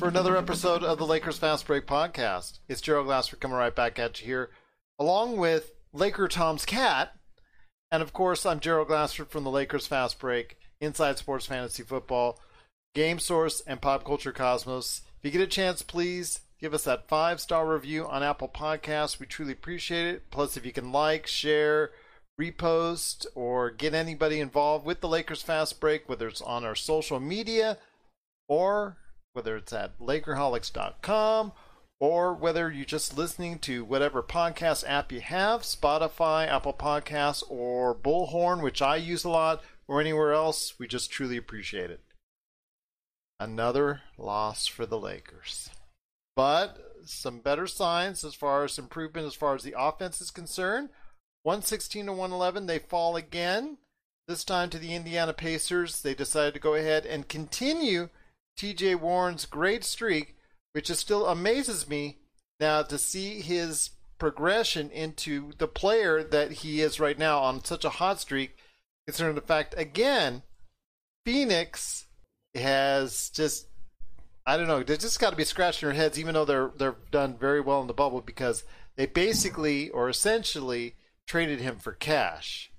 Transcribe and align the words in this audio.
For 0.00 0.08
another 0.08 0.38
episode 0.38 0.82
of 0.82 0.96
the 0.96 1.04
Lakers 1.04 1.36
Fast 1.36 1.66
Break 1.66 1.86
podcast. 1.86 2.60
It's 2.70 2.80
Gerald 2.80 3.04
Glassford 3.04 3.38
coming 3.38 3.58
right 3.58 3.76
back 3.76 3.98
at 3.98 4.18
you 4.18 4.28
here, 4.28 4.50
along 4.98 5.36
with 5.36 5.72
Laker 5.92 6.26
Tom's 6.26 6.64
cat. 6.64 7.12
And 7.92 8.02
of 8.02 8.14
course, 8.14 8.46
I'm 8.46 8.60
Gerald 8.60 8.88
Glassford 8.88 9.28
from 9.28 9.44
the 9.44 9.50
Lakers 9.50 9.86
Fast 9.86 10.18
Break, 10.18 10.56
Inside 10.80 11.18
Sports 11.18 11.44
Fantasy 11.44 11.82
Football, 11.82 12.40
Game 12.94 13.18
Source, 13.18 13.60
and 13.66 13.82
Pop 13.82 14.06
Culture 14.06 14.32
Cosmos. 14.32 15.02
If 15.18 15.26
you 15.26 15.30
get 15.32 15.42
a 15.42 15.46
chance, 15.46 15.82
please 15.82 16.40
give 16.58 16.72
us 16.72 16.84
that 16.84 17.06
five 17.06 17.38
star 17.38 17.70
review 17.70 18.06
on 18.06 18.22
Apple 18.22 18.48
Podcasts. 18.48 19.20
We 19.20 19.26
truly 19.26 19.52
appreciate 19.52 20.06
it. 20.06 20.30
Plus, 20.30 20.56
if 20.56 20.64
you 20.64 20.72
can 20.72 20.92
like, 20.92 21.26
share, 21.26 21.90
repost, 22.40 23.26
or 23.34 23.70
get 23.70 23.92
anybody 23.92 24.40
involved 24.40 24.86
with 24.86 25.02
the 25.02 25.08
Lakers 25.08 25.42
Fast 25.42 25.78
Break, 25.78 26.08
whether 26.08 26.26
it's 26.26 26.40
on 26.40 26.64
our 26.64 26.74
social 26.74 27.20
media 27.20 27.76
or 28.48 28.96
whether 29.32 29.56
it's 29.56 29.72
at 29.72 29.98
Lakerholics.com 29.98 31.52
or 32.00 32.34
whether 32.34 32.70
you're 32.70 32.84
just 32.84 33.16
listening 33.16 33.58
to 33.58 33.84
whatever 33.84 34.22
podcast 34.22 34.84
app 34.88 35.12
you 35.12 35.20
have 35.20 35.62
Spotify, 35.62 36.48
Apple 36.48 36.72
Podcasts, 36.72 37.42
or 37.48 37.94
Bullhorn, 37.94 38.62
which 38.62 38.80
I 38.80 38.96
use 38.96 39.24
a 39.24 39.28
lot, 39.28 39.62
or 39.86 40.00
anywhere 40.00 40.32
else, 40.32 40.78
we 40.78 40.86
just 40.86 41.10
truly 41.10 41.36
appreciate 41.36 41.90
it. 41.90 42.00
Another 43.38 44.02
loss 44.16 44.66
for 44.66 44.86
the 44.86 44.98
Lakers. 44.98 45.70
But 46.36 46.78
some 47.04 47.40
better 47.40 47.66
signs 47.66 48.24
as 48.24 48.34
far 48.34 48.64
as 48.64 48.78
improvement 48.78 49.26
as 49.26 49.34
far 49.34 49.54
as 49.54 49.62
the 49.62 49.74
offense 49.76 50.20
is 50.20 50.30
concerned. 50.30 50.90
116 51.42 52.06
to 52.06 52.12
111, 52.12 52.66
they 52.66 52.78
fall 52.78 53.16
again. 53.16 53.78
This 54.28 54.44
time 54.44 54.70
to 54.70 54.78
the 54.78 54.94
Indiana 54.94 55.32
Pacers. 55.32 56.02
They 56.02 56.14
decided 56.14 56.54
to 56.54 56.60
go 56.60 56.74
ahead 56.74 57.04
and 57.04 57.28
continue 57.28 58.10
TJ 58.58 58.96
Warren's 58.96 59.46
great 59.46 59.84
streak 59.84 60.36
which 60.72 60.90
still 60.90 61.26
amazes 61.26 61.88
me 61.88 62.18
now 62.58 62.82
to 62.82 62.98
see 62.98 63.40
his 63.40 63.90
progression 64.18 64.90
into 64.90 65.52
the 65.58 65.66
player 65.66 66.22
that 66.22 66.52
he 66.52 66.80
is 66.80 67.00
right 67.00 67.18
now 67.18 67.40
on 67.40 67.64
such 67.64 67.84
a 67.84 67.90
hot 67.90 68.20
streak, 68.20 68.56
considering 69.06 69.34
the 69.34 69.40
fact 69.40 69.74
again, 69.76 70.42
Phoenix 71.24 72.06
has 72.54 73.30
just 73.30 73.66
I 74.46 74.56
don't 74.56 74.68
know, 74.68 74.82
they 74.82 74.96
just 74.96 75.20
got 75.20 75.30
to 75.30 75.36
be 75.36 75.44
scratching 75.44 75.88
their 75.88 75.96
heads, 75.96 76.18
even 76.18 76.34
though 76.34 76.44
they're 76.44 76.70
they're 76.76 76.96
done 77.10 77.36
very 77.38 77.60
well 77.60 77.80
in 77.80 77.86
the 77.86 77.94
bubble 77.94 78.20
because 78.20 78.64
they 78.96 79.06
basically 79.06 79.90
or 79.90 80.08
essentially 80.08 80.96
traded 81.26 81.60
him 81.60 81.78
for 81.78 81.92
cash. 81.92 82.70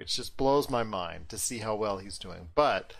It 0.00 0.08
just 0.08 0.36
blows 0.36 0.68
my 0.68 0.82
mind 0.82 1.28
to 1.28 1.38
see 1.38 1.58
how 1.58 1.76
well 1.76 1.98
he's 1.98 2.18
doing. 2.18 2.48
But 2.56 2.94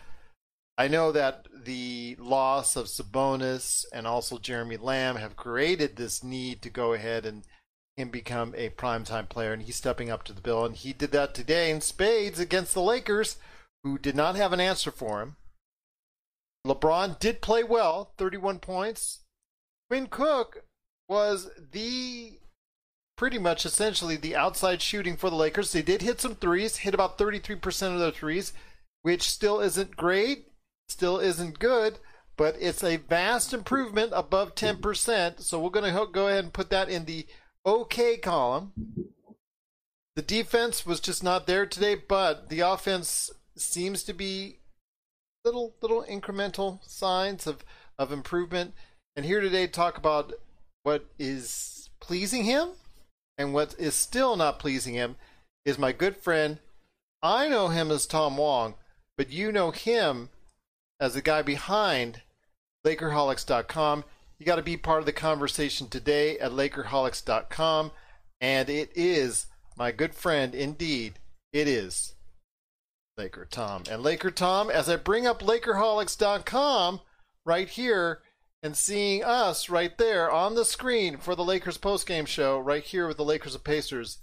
I 0.77 0.87
know 0.87 1.11
that 1.11 1.47
the 1.53 2.15
loss 2.19 2.75
of 2.75 2.87
Sabonis 2.87 3.85
and 3.93 4.07
also 4.07 4.39
Jeremy 4.39 4.77
Lamb 4.77 5.17
have 5.17 5.35
created 5.35 5.95
this 5.95 6.23
need 6.23 6.61
to 6.63 6.69
go 6.69 6.93
ahead 6.93 7.25
and 7.25 7.43
him 7.95 8.09
become 8.09 8.55
a 8.57 8.69
primetime 8.69 9.29
player, 9.29 9.53
and 9.53 9.61
he's 9.61 9.75
stepping 9.75 10.09
up 10.09 10.23
to 10.23 10.33
the 10.33 10.41
bill. 10.41 10.65
And 10.65 10.75
he 10.75 10.93
did 10.93 11.11
that 11.11 11.35
today 11.35 11.69
in 11.69 11.81
spades 11.81 12.39
against 12.39 12.73
the 12.73 12.81
Lakers, 12.81 13.37
who 13.83 13.99
did 13.99 14.15
not 14.15 14.35
have 14.35 14.51
an 14.51 14.59
answer 14.59 14.89
for 14.89 15.21
him. 15.21 15.35
LeBron 16.65 17.19
did 17.19 17.41
play 17.41 17.63
well, 17.63 18.13
31 18.17 18.59
points. 18.59 19.19
Quinn 19.89 20.07
Cook 20.07 20.63
was 21.07 21.51
the 21.71 22.39
pretty 23.15 23.37
much 23.37 23.63
essentially 23.63 24.15
the 24.15 24.35
outside 24.35 24.81
shooting 24.81 25.17
for 25.17 25.29
the 25.29 25.35
Lakers. 25.35 25.71
They 25.71 25.83
did 25.83 26.01
hit 26.01 26.19
some 26.19 26.35
threes, 26.35 26.77
hit 26.77 26.95
about 26.95 27.19
33% 27.19 27.93
of 27.93 27.99
their 27.99 28.11
threes, 28.11 28.53
which 29.03 29.29
still 29.29 29.59
isn't 29.59 29.95
great 29.95 30.47
still 30.93 31.19
isn't 31.19 31.59
good, 31.59 31.99
but 32.37 32.55
it's 32.59 32.83
a 32.83 32.97
vast 32.97 33.53
improvement 33.53 34.11
above 34.15 34.55
10%. 34.55 35.41
So 35.41 35.59
we're 35.59 35.69
going 35.69 35.93
to 35.93 36.07
go 36.11 36.27
ahead 36.27 36.45
and 36.45 36.53
put 36.53 36.69
that 36.69 36.89
in 36.89 37.05
the 37.05 37.25
okay 37.65 38.17
column. 38.17 38.71
The 40.15 40.21
defense 40.21 40.85
was 40.85 40.99
just 40.99 41.23
not 41.23 41.47
there 41.47 41.65
today, 41.65 41.95
but 41.95 42.49
the 42.49 42.61
offense 42.61 43.31
seems 43.55 44.03
to 44.03 44.13
be 44.13 44.59
little 45.43 45.75
little 45.81 46.03
incremental 46.03 46.79
signs 46.87 47.47
of 47.47 47.65
of 47.97 48.11
improvement. 48.11 48.73
And 49.15 49.25
here 49.25 49.41
today 49.41 49.65
to 49.65 49.71
talk 49.71 49.97
about 49.97 50.33
what 50.83 51.05
is 51.17 51.89
pleasing 51.99 52.43
him 52.43 52.69
and 53.37 53.53
what 53.53 53.75
is 53.77 53.95
still 53.95 54.35
not 54.35 54.59
pleasing 54.59 54.93
him 54.93 55.15
is 55.65 55.77
my 55.77 55.91
good 55.91 56.17
friend. 56.17 56.59
I 57.21 57.47
know 57.47 57.69
him 57.69 57.89
as 57.89 58.05
Tom 58.05 58.37
Wong, 58.37 58.75
but 59.17 59.31
you 59.31 59.51
know 59.51 59.71
him 59.71 60.29
as 60.99 61.13
the 61.13 61.21
guy 61.21 61.41
behind 61.41 62.21
Lakerholics.com. 62.85 64.03
You 64.39 64.45
got 64.45 64.57
to 64.57 64.61
be 64.61 64.77
part 64.77 64.99
of 64.99 65.05
the 65.05 65.13
conversation 65.13 65.87
today 65.87 66.37
at 66.39 66.51
Lakerholics.com. 66.51 67.91
And 68.41 68.69
it 68.69 68.91
is 68.95 69.47
my 69.77 69.91
good 69.91 70.13
friend, 70.13 70.53
indeed, 70.53 71.19
it 71.51 71.67
is 71.67 72.13
Laker 73.17 73.45
Tom. 73.45 73.83
And 73.89 74.03
Laker 74.03 74.31
Tom, 74.31 74.69
as 74.69 74.89
I 74.89 74.97
bring 74.97 75.25
up 75.25 75.41
Lakerholics.com 75.41 77.01
right 77.45 77.69
here 77.69 78.19
and 78.61 78.75
seeing 78.75 79.23
us 79.23 79.69
right 79.69 79.97
there 79.97 80.31
on 80.31 80.55
the 80.55 80.65
screen 80.65 81.17
for 81.17 81.35
the 81.35 81.43
Lakers 81.43 81.77
postgame 81.77 82.27
show, 82.27 82.59
right 82.59 82.83
here 82.83 83.07
with 83.07 83.17
the 83.17 83.25
Lakers 83.25 83.55
and 83.55 83.63
Pacers, 83.63 84.19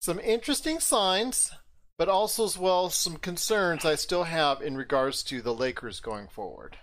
some 0.00 0.20
interesting 0.20 0.80
signs 0.80 1.52
but 1.98 2.08
also 2.08 2.44
as 2.44 2.58
well 2.58 2.90
some 2.90 3.16
concerns 3.16 3.84
I 3.84 3.94
still 3.94 4.24
have 4.24 4.60
in 4.60 4.76
regards 4.76 5.22
to 5.24 5.40
the 5.40 5.54
Lakers 5.54 6.00
going 6.00 6.28
forward. 6.28 6.76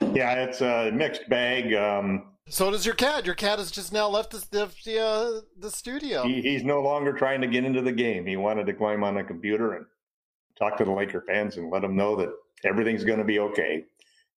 Yeah, 0.00 0.34
it's 0.34 0.60
a 0.60 0.90
mixed 0.92 1.28
bag. 1.28 1.74
Um, 1.74 2.32
so 2.48 2.70
does 2.70 2.86
your 2.86 2.94
cat. 2.94 3.26
Your 3.26 3.34
cat 3.34 3.58
has 3.58 3.70
just 3.70 3.92
now 3.92 4.08
left 4.08 4.30
the 4.30 4.70
the, 4.84 5.00
uh, 5.00 5.40
the 5.58 5.70
studio. 5.70 6.22
He, 6.22 6.42
he's 6.42 6.64
no 6.64 6.80
longer 6.80 7.12
trying 7.12 7.40
to 7.40 7.46
get 7.46 7.64
into 7.64 7.82
the 7.82 7.92
game. 7.92 8.26
He 8.26 8.36
wanted 8.36 8.66
to 8.66 8.72
climb 8.72 9.02
on 9.04 9.16
a 9.16 9.24
computer 9.24 9.74
and 9.74 9.86
talk 10.58 10.76
to 10.78 10.84
the 10.84 10.90
Laker 10.90 11.24
fans 11.26 11.56
and 11.56 11.70
let 11.70 11.82
them 11.82 11.96
know 11.96 12.16
that 12.16 12.30
everything's 12.64 13.04
going 13.04 13.18
to 13.18 13.24
be 13.24 13.38
okay. 13.38 13.84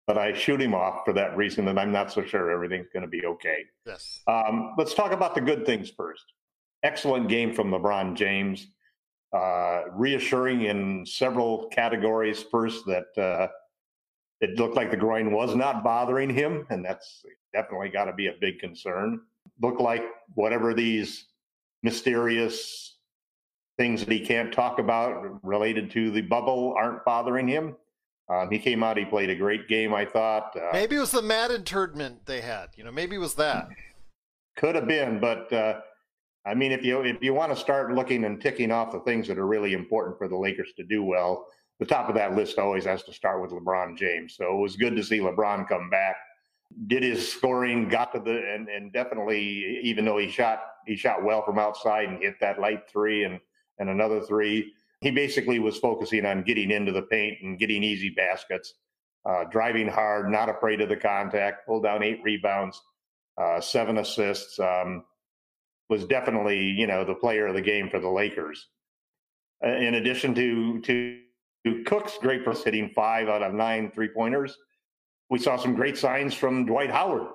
But 0.07 0.19
I 0.19 0.35
shoot 0.35 0.61
him 0.61 0.75
off 0.75 1.05
for 1.05 1.15
that 1.15 1.37
reason 1.37 1.65
that 1.65 1.79
I'm 1.79 1.91
not 1.91 2.13
so 2.13 2.23
sure 2.23 2.51
everything's 2.51 2.89
going 2.93 3.03
to 3.05 3.09
be 3.09 3.25
okay. 3.25 3.65
Yes. 3.87 4.21
Um, 4.27 4.75
let's 4.77 4.93
talk 4.93 5.13
about 5.13 5.35
the 5.35 5.41
good 5.41 5.65
things 5.65 5.91
first. 5.91 6.25
Excellent 6.83 7.29
game 7.29 7.55
from 7.55 7.71
LeBron 7.71 8.15
James 8.15 8.67
uh, 9.35 9.83
reassuring 9.93 10.63
in 10.63 11.05
several 11.05 11.67
categories. 11.69 12.43
First, 12.43 12.87
that 12.87 13.19
uh, 13.19 13.49
it 14.41 14.59
looked 14.59 14.77
like 14.77 14.91
the 14.91 14.97
groin 14.97 15.33
was 15.33 15.57
not 15.57 15.83
bothering 15.83 16.31
him, 16.31 16.67
and 16.71 16.85
that's 16.85 17.25
definitely 17.53 17.89
got 17.89 18.05
to 18.05 18.13
be 18.13 18.29
a 18.29 18.35
big 18.41 18.61
concern. 18.61 19.21
Looked 19.61 19.81
like 19.81 20.05
whatever 20.35 20.73
these 20.73 21.27
mysterious 21.83 22.97
things 23.77 24.01
that 24.05 24.13
he 24.13 24.21
can't 24.21 24.53
talk 24.53 24.79
about 24.79 25.45
related 25.45 25.91
to 25.91 26.11
the 26.11 26.23
bubble 26.23 26.75
aren't 26.79 27.05
bothering 27.05 27.49
him. 27.49 27.77
Um, 28.29 28.51
he 28.51 28.59
came 28.59 28.83
out, 28.83 28.97
he 28.97 29.05
played 29.05 29.31
a 29.31 29.35
great 29.35 29.69
game, 29.69 29.93
I 29.93 30.05
thought. 30.05 30.57
Uh, 30.57 30.71
maybe 30.73 30.97
it 30.97 31.01
was 31.01 31.11
the 31.11 31.21
Madden 31.21 31.65
tournament 31.65 32.25
they 32.25 32.41
had. 32.41 32.69
You 32.77 32.85
know, 32.85 32.93
maybe 32.93 33.17
it 33.17 33.19
was 33.19 33.35
that. 33.35 33.69
Could 34.57 34.77
have 34.77 34.87
been, 34.87 35.21
but 35.21 35.53
uh, 35.53 35.81
I 36.47 36.55
mean, 36.55 36.73
if 36.73 36.85
you 36.85 37.01
if 37.01 37.23
you 37.23 37.33
want 37.33 37.53
to 37.53 37.57
start 37.57 37.95
looking 37.95 38.25
and 38.25 38.41
ticking 38.41 38.71
off 38.71 38.93
the 38.93 39.01
things 39.01 39.27
that 39.29 39.39
are 39.39 39.47
really 39.47 39.73
important 39.73 40.19
for 40.19 40.29
the 40.29 40.37
Lakers 40.37 40.73
to 40.77 40.85
do 40.85 41.03
well, 41.03 41.47
the 41.79 41.87
top 41.87 42.09
of 42.09 42.15
that 42.17 42.37
list 42.37 42.59
always 42.59 42.85
has 42.85 43.03
to 43.05 43.13
start 43.13 43.41
with 43.41 43.51
LeBron 43.51 43.97
James. 43.97 44.37
So 44.37 44.57
it 44.57 44.61
was 44.61 44.77
good 44.77 44.95
to 44.97 45.03
see 45.03 45.21
LeBron 45.21 45.67
come 45.67 45.89
back, 45.89 46.17
did 46.87 47.03
his 47.03 47.31
scoring, 47.31 47.89
got 47.89 48.13
to 48.13 48.21
the 48.21 48.43
and, 48.55 48.69
and 48.69 48.93
definitely 48.93 49.81
even 49.83 50.05
though 50.05 50.19
he 50.19 50.29
shot 50.29 50.61
he 50.87 50.97
shot 50.97 51.25
well 51.25 51.43
from 51.45 51.59
outside 51.59 52.09
and 52.09 52.23
hit 52.23 52.35
that 52.41 52.61
light 52.61 52.89
three 52.91 53.25
and 53.25 53.41
and 53.79 53.89
another 53.89 54.21
three, 54.21 54.73
he 55.01 55.11
basically 55.11 55.59
was 55.59 55.79
focusing 55.79 56.27
on 56.27 56.43
getting 56.45 56.71
into 56.71 56.93
the 56.93 57.03
paint 57.03 57.39
and 57.43 57.59
getting 57.59 57.83
easy 57.83 58.11
baskets, 58.11 58.75
uh, 59.29 59.45
driving 59.51 59.89
hard, 59.89 60.31
not 60.31 60.49
afraid 60.49 60.81
of 60.81 60.89
the 60.91 60.97
contact, 60.97 61.67
pulled 61.67 61.83
down 61.85 62.03
eight 62.03 62.21
rebounds, 62.23 62.81
uh, 63.41 63.61
seven 63.61 63.99
assists. 63.99 64.61
Um, 64.61 65.05
was 65.89 66.05
definitely 66.05 66.61
you 66.61 66.87
know 66.87 67.05
the 67.05 67.15
player 67.15 67.47
of 67.47 67.55
the 67.55 67.61
game 67.63 67.89
for 67.89 68.01
the 68.01 68.09
Lakers. 68.09 68.69
Uh, 69.65 69.71
in 69.71 69.95
addition 69.95 70.35
to 70.35 70.81
to, 70.81 71.21
to 71.67 71.83
Cook's 71.85 72.19
great 72.19 72.45
for 72.45 72.55
hitting 72.55 72.91
five 72.91 73.29
out 73.29 73.43
of 73.43 73.55
nine 73.55 73.91
three 73.91 74.09
pointers, 74.09 74.57
we 75.31 75.39
saw 75.39 75.57
some 75.57 75.75
great 75.75 75.97
signs 75.97 76.35
from 76.35 76.67
Dwight 76.67 76.91
Howard, 76.91 77.29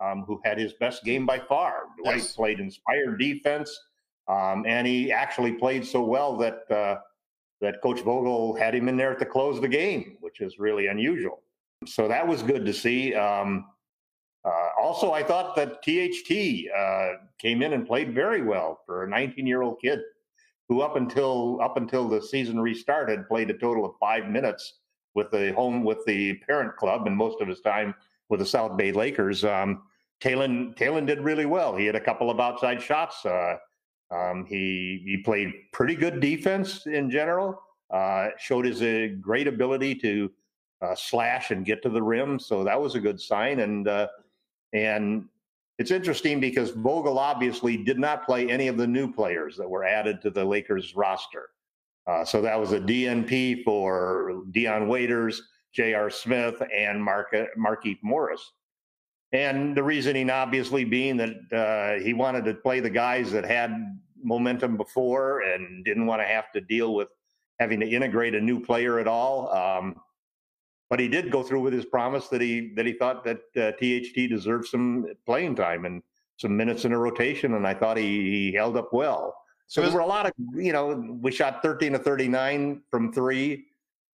um, 0.00 0.24
who 0.26 0.40
had 0.44 0.58
his 0.58 0.74
best 0.74 1.04
game 1.04 1.26
by 1.26 1.38
far. 1.38 1.84
Dwight 2.02 2.18
yes. 2.18 2.32
played 2.32 2.60
inspired 2.60 3.18
defense, 3.18 3.78
um, 4.28 4.64
and 4.66 4.86
he 4.86 5.12
actually 5.12 5.52
played 5.52 5.86
so 5.86 6.02
well 6.02 6.36
that 6.36 6.70
uh, 6.70 6.96
that 7.60 7.80
Coach 7.82 8.00
Vogel 8.00 8.54
had 8.56 8.74
him 8.74 8.88
in 8.88 8.96
there 8.96 9.12
at 9.12 9.18
the 9.18 9.26
close 9.26 9.56
of 9.56 9.62
the 9.62 9.68
game, 9.68 10.16
which 10.20 10.40
is 10.40 10.58
really 10.58 10.88
unusual. 10.88 11.42
So 11.86 12.08
that 12.08 12.26
was 12.26 12.42
good 12.42 12.64
to 12.66 12.72
see. 12.72 13.14
Um, 13.14 13.66
also, 14.80 15.12
I 15.12 15.22
thought 15.22 15.56
that 15.56 15.82
THT 15.82 16.70
uh, 16.76 17.24
came 17.38 17.62
in 17.62 17.72
and 17.72 17.86
played 17.86 18.14
very 18.14 18.42
well 18.42 18.80
for 18.86 19.04
a 19.04 19.08
19-year-old 19.08 19.80
kid 19.80 20.00
who, 20.68 20.80
up 20.80 20.96
until 20.96 21.60
up 21.62 21.76
until 21.76 22.08
the 22.08 22.20
season 22.20 22.60
restarted, 22.60 23.28
played 23.28 23.50
a 23.50 23.54
total 23.54 23.84
of 23.84 23.92
five 24.00 24.28
minutes 24.28 24.80
with 25.14 25.30
the 25.30 25.52
home 25.52 25.84
with 25.84 26.04
the 26.06 26.34
parent 26.46 26.76
club 26.76 27.06
and 27.06 27.16
most 27.16 27.40
of 27.40 27.48
his 27.48 27.60
time 27.60 27.94
with 28.28 28.40
the 28.40 28.46
South 28.46 28.76
Bay 28.76 28.92
Lakers. 28.92 29.44
Um, 29.44 29.82
Talen 30.22 30.76
Talen 30.76 31.06
did 31.06 31.20
really 31.20 31.46
well. 31.46 31.76
He 31.76 31.86
had 31.86 31.96
a 31.96 32.00
couple 32.00 32.30
of 32.30 32.40
outside 32.40 32.82
shots. 32.82 33.24
Uh, 33.24 33.56
um, 34.10 34.44
he 34.46 35.02
he 35.04 35.18
played 35.18 35.52
pretty 35.72 35.94
good 35.94 36.20
defense 36.20 36.86
in 36.86 37.10
general. 37.10 37.60
Uh, 37.90 38.28
showed 38.38 38.64
his 38.64 38.82
uh, 38.82 39.08
great 39.20 39.46
ability 39.46 39.94
to 39.94 40.30
uh, 40.82 40.94
slash 40.94 41.50
and 41.50 41.64
get 41.64 41.82
to 41.82 41.88
the 41.88 42.02
rim, 42.02 42.38
so 42.38 42.64
that 42.64 42.80
was 42.80 42.94
a 42.94 43.00
good 43.00 43.20
sign. 43.20 43.60
And 43.60 43.86
uh, 43.86 44.08
and 44.72 45.26
it's 45.78 45.90
interesting 45.90 46.40
because 46.40 46.70
Vogel 46.70 47.18
obviously 47.18 47.76
did 47.76 47.98
not 47.98 48.24
play 48.24 48.48
any 48.48 48.68
of 48.68 48.76
the 48.76 48.86
new 48.86 49.12
players 49.12 49.56
that 49.56 49.68
were 49.68 49.84
added 49.84 50.22
to 50.22 50.30
the 50.30 50.44
Lakers 50.44 50.96
roster. 50.96 51.50
Uh, 52.06 52.24
so 52.24 52.40
that 52.40 52.58
was 52.58 52.72
a 52.72 52.80
DNP 52.80 53.62
for 53.64 54.42
Dion 54.52 54.88
Waiters, 54.88 55.42
J.R. 55.74 56.08
Smith, 56.08 56.62
and 56.74 57.02
Mark 57.02 57.34
Markieff 57.58 57.98
Morris. 58.02 58.52
And 59.32 59.76
the 59.76 59.82
reasoning, 59.82 60.30
obviously, 60.30 60.84
being 60.84 61.16
that 61.16 61.52
uh, 61.52 62.02
he 62.02 62.14
wanted 62.14 62.44
to 62.44 62.54
play 62.54 62.80
the 62.80 62.88
guys 62.88 63.30
that 63.32 63.44
had 63.44 63.98
momentum 64.22 64.76
before 64.76 65.40
and 65.40 65.84
didn't 65.84 66.06
want 66.06 66.22
to 66.22 66.26
have 66.26 66.50
to 66.52 66.60
deal 66.60 66.94
with 66.94 67.08
having 67.58 67.80
to 67.80 67.88
integrate 67.88 68.34
a 68.34 68.40
new 68.40 68.60
player 68.60 68.98
at 68.98 69.08
all. 69.08 69.52
Um, 69.52 69.96
but 70.88 71.00
he 71.00 71.08
did 71.08 71.30
go 71.30 71.42
through 71.42 71.60
with 71.60 71.72
his 71.72 71.84
promise 71.84 72.28
that 72.28 72.40
he 72.40 72.72
that 72.76 72.86
he 72.86 72.92
thought 72.92 73.24
that 73.24 73.40
uh, 73.56 73.72
THT 73.72 74.28
deserved 74.28 74.66
some 74.68 75.06
playing 75.24 75.56
time 75.56 75.84
and 75.84 76.02
some 76.36 76.56
minutes 76.56 76.84
in 76.84 76.92
a 76.92 76.98
rotation, 76.98 77.54
and 77.54 77.66
I 77.66 77.74
thought 77.74 77.96
he, 77.96 78.50
he 78.50 78.52
held 78.52 78.76
up 78.76 78.92
well. 78.92 79.34
So 79.68 79.82
there 79.82 79.90
were 79.90 80.00
a 80.00 80.06
lot 80.06 80.26
of 80.26 80.32
you 80.54 80.72
know 80.72 81.18
we 81.20 81.32
shot 81.32 81.62
13 81.62 81.92
to 81.92 81.98
39 81.98 82.82
from 82.90 83.12
three. 83.12 83.66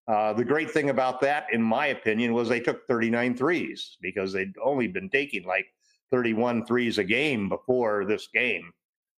Uh, 0.09 0.33
the 0.33 0.45
great 0.45 0.71
thing 0.71 0.91
about 0.91 1.21
that, 1.21 1.47
in 1.53 1.63
my 1.63 1.89
opinion, 1.89 2.33
was 2.33 2.49
they 2.49 2.59
took 2.59 2.87
39 2.89 3.37
threes 3.37 3.99
because 4.01 4.33
they'd 4.33 4.55
only 4.63 4.89
been 4.89 5.09
taking 5.09 5.45
like 5.45 5.67
31 6.11 6.67
threes 6.67 6.99
a 6.99 7.05
game 7.05 7.49
before 7.49 8.05
this 8.05 8.29
game. 8.35 8.73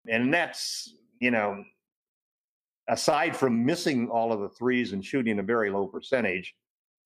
And 0.07 0.33
that's, 0.33 0.93
you 1.19 1.31
know, 1.31 1.63
aside 2.89 3.35
from 3.35 3.65
missing 3.65 4.09
all 4.09 4.33
of 4.33 4.41
the 4.41 4.49
threes 4.49 4.91
and 4.91 5.03
shooting 5.03 5.39
a 5.39 5.43
very 5.43 5.71
low 5.71 5.87
percentage, 5.87 6.53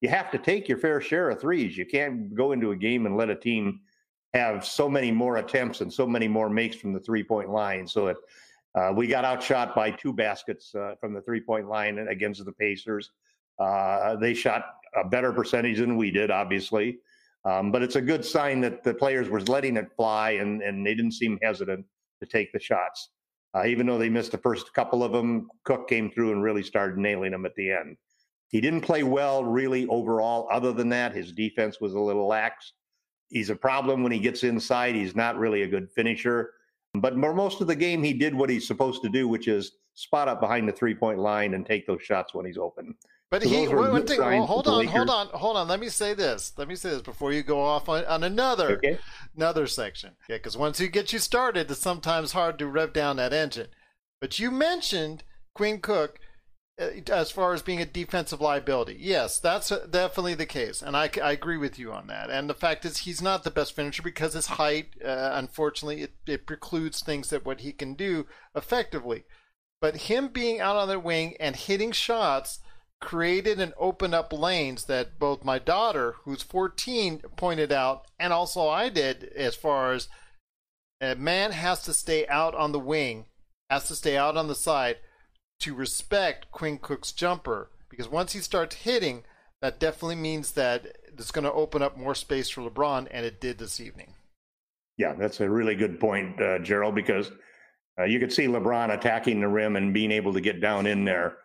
you 0.02 0.10
have 0.10 0.32
to 0.32 0.38
take 0.38 0.68
your 0.68 0.78
fair 0.78 1.02
share 1.02 1.30
of 1.30 1.42
threes. 1.42 1.78
You 1.78 1.86
can't 1.86 2.34
go 2.36 2.52
into 2.52 2.72
a 2.72 2.76
game 2.76 3.06
and 3.06 3.18
let 3.18 3.30
a 3.30 3.36
team 3.36 3.82
have 4.34 4.66
so 4.66 4.88
many 4.88 5.12
more 5.12 5.38
attempts 5.38 5.82
and 5.82 5.92
so 5.92 6.06
many 6.06 6.28
more 6.28 6.50
makes 6.50 6.76
from 6.76 6.94
the 6.94 7.00
three 7.00 7.24
point 7.24 7.50
line. 7.50 7.88
So 7.88 8.08
it, 8.08 8.18
uh, 8.76 8.94
we 8.96 9.08
got 9.08 9.26
outshot 9.26 9.74
by 9.74 9.92
two 9.92 10.14
baskets 10.14 10.76
uh, 10.76 10.96
from 11.00 11.14
the 11.14 11.22
three 11.22 11.42
point 11.42 11.68
line 11.68 11.98
against 11.98 12.44
the 12.46 12.52
Pacers. 12.52 13.12
Uh, 13.60 14.16
they 14.18 14.34
shot 14.34 14.76
a 14.96 15.08
better 15.08 15.32
percentage 15.34 15.80
than 15.80 15.98
we 15.98 16.12
did, 16.12 16.30
obviously. 16.30 17.00
Um, 17.46 17.72
but 17.72 17.82
it's 17.82 17.96
a 17.96 18.02
good 18.02 18.26
sign 18.26 18.62
that 18.62 18.84
the 18.84 18.94
players 18.94 19.30
were 19.30 19.42
letting 19.42 19.78
it 19.78 19.90
fly 19.96 20.32
and, 20.32 20.62
and 20.62 20.86
they 20.86 20.94
didn't 20.94 21.14
seem 21.14 21.40
hesitant 21.42 21.86
to 22.20 22.28
take 22.28 22.52
the 22.52 22.60
shots. 22.60 23.10
Uh, 23.56 23.66
even 23.66 23.88
though 23.88 23.98
they 23.98 24.10
missed 24.10 24.32
the 24.32 24.38
first 24.38 24.74
couple 24.74 25.04
of 25.04 25.12
them, 25.12 25.48
Cook 25.64 25.88
came 25.88 26.12
through 26.12 26.34
and 26.34 26.44
really 26.44 26.64
started 26.64 26.98
nailing 26.98 27.32
them 27.32 27.46
at 27.46 27.56
the 27.56 27.72
end. 27.72 27.98
He 28.50 28.62
didn't 28.62 28.82
play 28.82 29.04
well, 29.04 29.44
really, 29.44 29.88
overall. 29.88 30.48
Other 30.52 30.72
than 30.72 30.90
that, 30.90 31.14
his 31.14 31.32
defense 31.32 31.82
was 31.82 31.94
a 31.94 32.00
little 32.00 32.28
lax. 32.28 32.74
He's 33.30 33.50
a 33.50 33.56
problem 33.56 34.04
when 34.04 34.12
he 34.12 34.20
gets 34.20 34.44
inside. 34.44 34.96
He's 34.96 35.16
not 35.16 35.38
really 35.38 35.64
a 35.64 35.68
good 35.68 35.92
finisher. 35.92 36.54
But 36.94 37.18
most 37.18 37.62
of 37.62 37.68
the 37.68 37.76
game, 37.76 38.02
he 38.02 38.14
did 38.14 38.34
what 38.34 38.50
he's 38.50 38.66
supposed 38.66 39.02
to 39.04 39.10
do, 39.10 39.28
which 39.28 39.48
is 39.48 39.74
spot 39.94 40.28
up 40.28 40.40
behind 40.40 40.68
the 40.68 40.72
three 40.72 40.96
point 40.96 41.20
line 41.20 41.54
and 41.54 41.66
take 41.66 41.86
those 41.86 42.02
shots 42.02 42.34
when 42.34 42.46
he's 42.46 42.58
open. 42.58 42.96
But 43.30 43.44
so 43.44 43.50
he, 43.50 43.68
one 43.68 44.08
thing, 44.08 44.22
well, 44.22 44.46
hold 44.46 44.68
on, 44.70 44.86
hold 44.86 45.10
on, 45.10 45.28
hold 45.28 45.58
on. 45.58 45.68
Let 45.68 45.82
me 45.82 45.90
say 45.90 46.14
this. 46.14 46.54
Let 46.58 46.70
me 46.70 46.76
say 46.76 46.92
this 46.92 47.02
before 47.02 47.34
you 47.34 47.44
go 47.44 47.60
off 47.60 47.90
on, 47.90 48.06
on 48.06 48.24
another 48.24 48.78
okay. 48.78 48.98
another 49.36 49.68
section. 49.68 50.12
Yeah, 50.30 50.38
because 50.38 50.56
once 50.56 50.80
you 50.80 50.88
get 50.88 51.12
you 51.12 51.20
started, 51.20 51.70
it's 51.70 51.82
sometimes 51.82 52.32
hard 52.32 52.58
to 52.60 52.68
rev 52.68 52.94
down 52.94 53.18
that 53.18 53.34
engine. 53.34 53.68
But 54.22 54.40
you 54.40 54.50
mentioned 54.50 55.24
Quinn 55.54 55.82
Cook 55.82 56.20
as 56.78 57.32
far 57.32 57.54
as 57.54 57.62
being 57.62 57.82
a 57.82 57.86
defensive 57.86 58.40
liability. 58.40 58.98
Yes, 59.00 59.40
that's 59.40 59.70
definitely 59.90 60.36
the 60.36 60.46
case, 60.46 60.82
and 60.82 60.96
I, 60.96 61.10
I 61.22 61.32
agree 61.32 61.58
with 61.58 61.80
you 61.80 61.92
on 61.92 62.08
that. 62.08 62.30
And 62.30 62.50
the 62.50 62.54
fact 62.54 62.86
is, 62.86 63.00
he's 63.00 63.22
not 63.22 63.44
the 63.44 63.52
best 63.52 63.76
finisher 63.76 64.04
because 64.04 64.34
his 64.34 64.48
height, 64.48 64.94
uh, 65.04 65.32
unfortunately, 65.34 66.04
it, 66.04 66.14
it 66.28 66.46
precludes 66.46 67.02
things 67.02 67.30
that 67.30 67.46
what 67.46 67.62
he 67.62 67.72
can 67.72 67.96
do 67.96 68.28
effectively. 68.56 69.24
But 69.82 69.98
him 69.98 70.28
being 70.28 70.60
out 70.60 70.76
on 70.76 70.88
the 70.88 71.00
wing 71.00 71.36
and 71.40 71.56
hitting 71.56 71.92
shots 71.92 72.60
created 73.00 73.60
and 73.60 73.74
opened 73.78 74.16
up 74.16 74.34
lanes 74.34 74.86
that 74.86 75.20
both 75.20 75.44
my 75.44 75.60
daughter, 75.60 76.16
who's 76.24 76.42
14, 76.42 77.22
pointed 77.36 77.72
out, 77.72 78.06
and 78.20 78.34
also 78.34 78.68
I 78.68 78.90
did, 78.90 79.26
as 79.36 79.56
far 79.56 79.94
as 79.94 80.10
a 81.02 81.16
man 81.16 81.52
has 81.52 81.84
to 81.84 81.94
stay 81.94 82.28
out 82.28 82.56
on 82.56 82.72
the 82.72 82.80
wing, 82.80 83.26
has 83.70 83.88
to 83.88 83.96
stay 83.96 84.18
out 84.18 84.38
on 84.38 84.48
the 84.48 84.56
side 84.56 84.98
to 85.60 85.74
respect 85.74 86.52
Quinn 86.52 86.78
Cook's 86.78 87.12
jumper. 87.12 87.70
Because 87.90 88.10
once 88.10 88.34
he 88.34 88.40
starts 88.40 88.76
hitting, 88.76 89.24
that 89.62 89.80
definitely 89.80 90.16
means 90.16 90.52
that 90.54 90.98
it's 91.08 91.32
going 91.32 91.46
to 91.46 91.54
open 91.54 91.82
up 91.82 91.98
more 91.98 92.16
space 92.16 92.50
for 92.50 92.62
LeBron, 92.62 93.08
and 93.10 93.26
it 93.26 93.42
did 93.42 93.58
this 93.58 93.80
evening. 93.80 94.14
Yeah, 94.98 95.14
that's 95.14 95.40
a 95.42 95.50
really 95.50 95.76
good 95.76 96.00
point, 96.00 96.42
uh, 96.42 96.60
Gerald, 96.60 96.96
because 96.96 97.32
uh, 98.00 98.04
you 98.04 98.20
could 98.20 98.34
see 98.34 98.46
LeBron 98.46 98.94
attacking 98.94 99.40
the 99.40 99.48
rim 99.48 99.76
and 99.76 99.94
being 99.94 100.12
able 100.12 100.34
to 100.34 100.42
get 100.42 100.62
down 100.62 100.86
in 100.86 101.06
there 101.06 101.38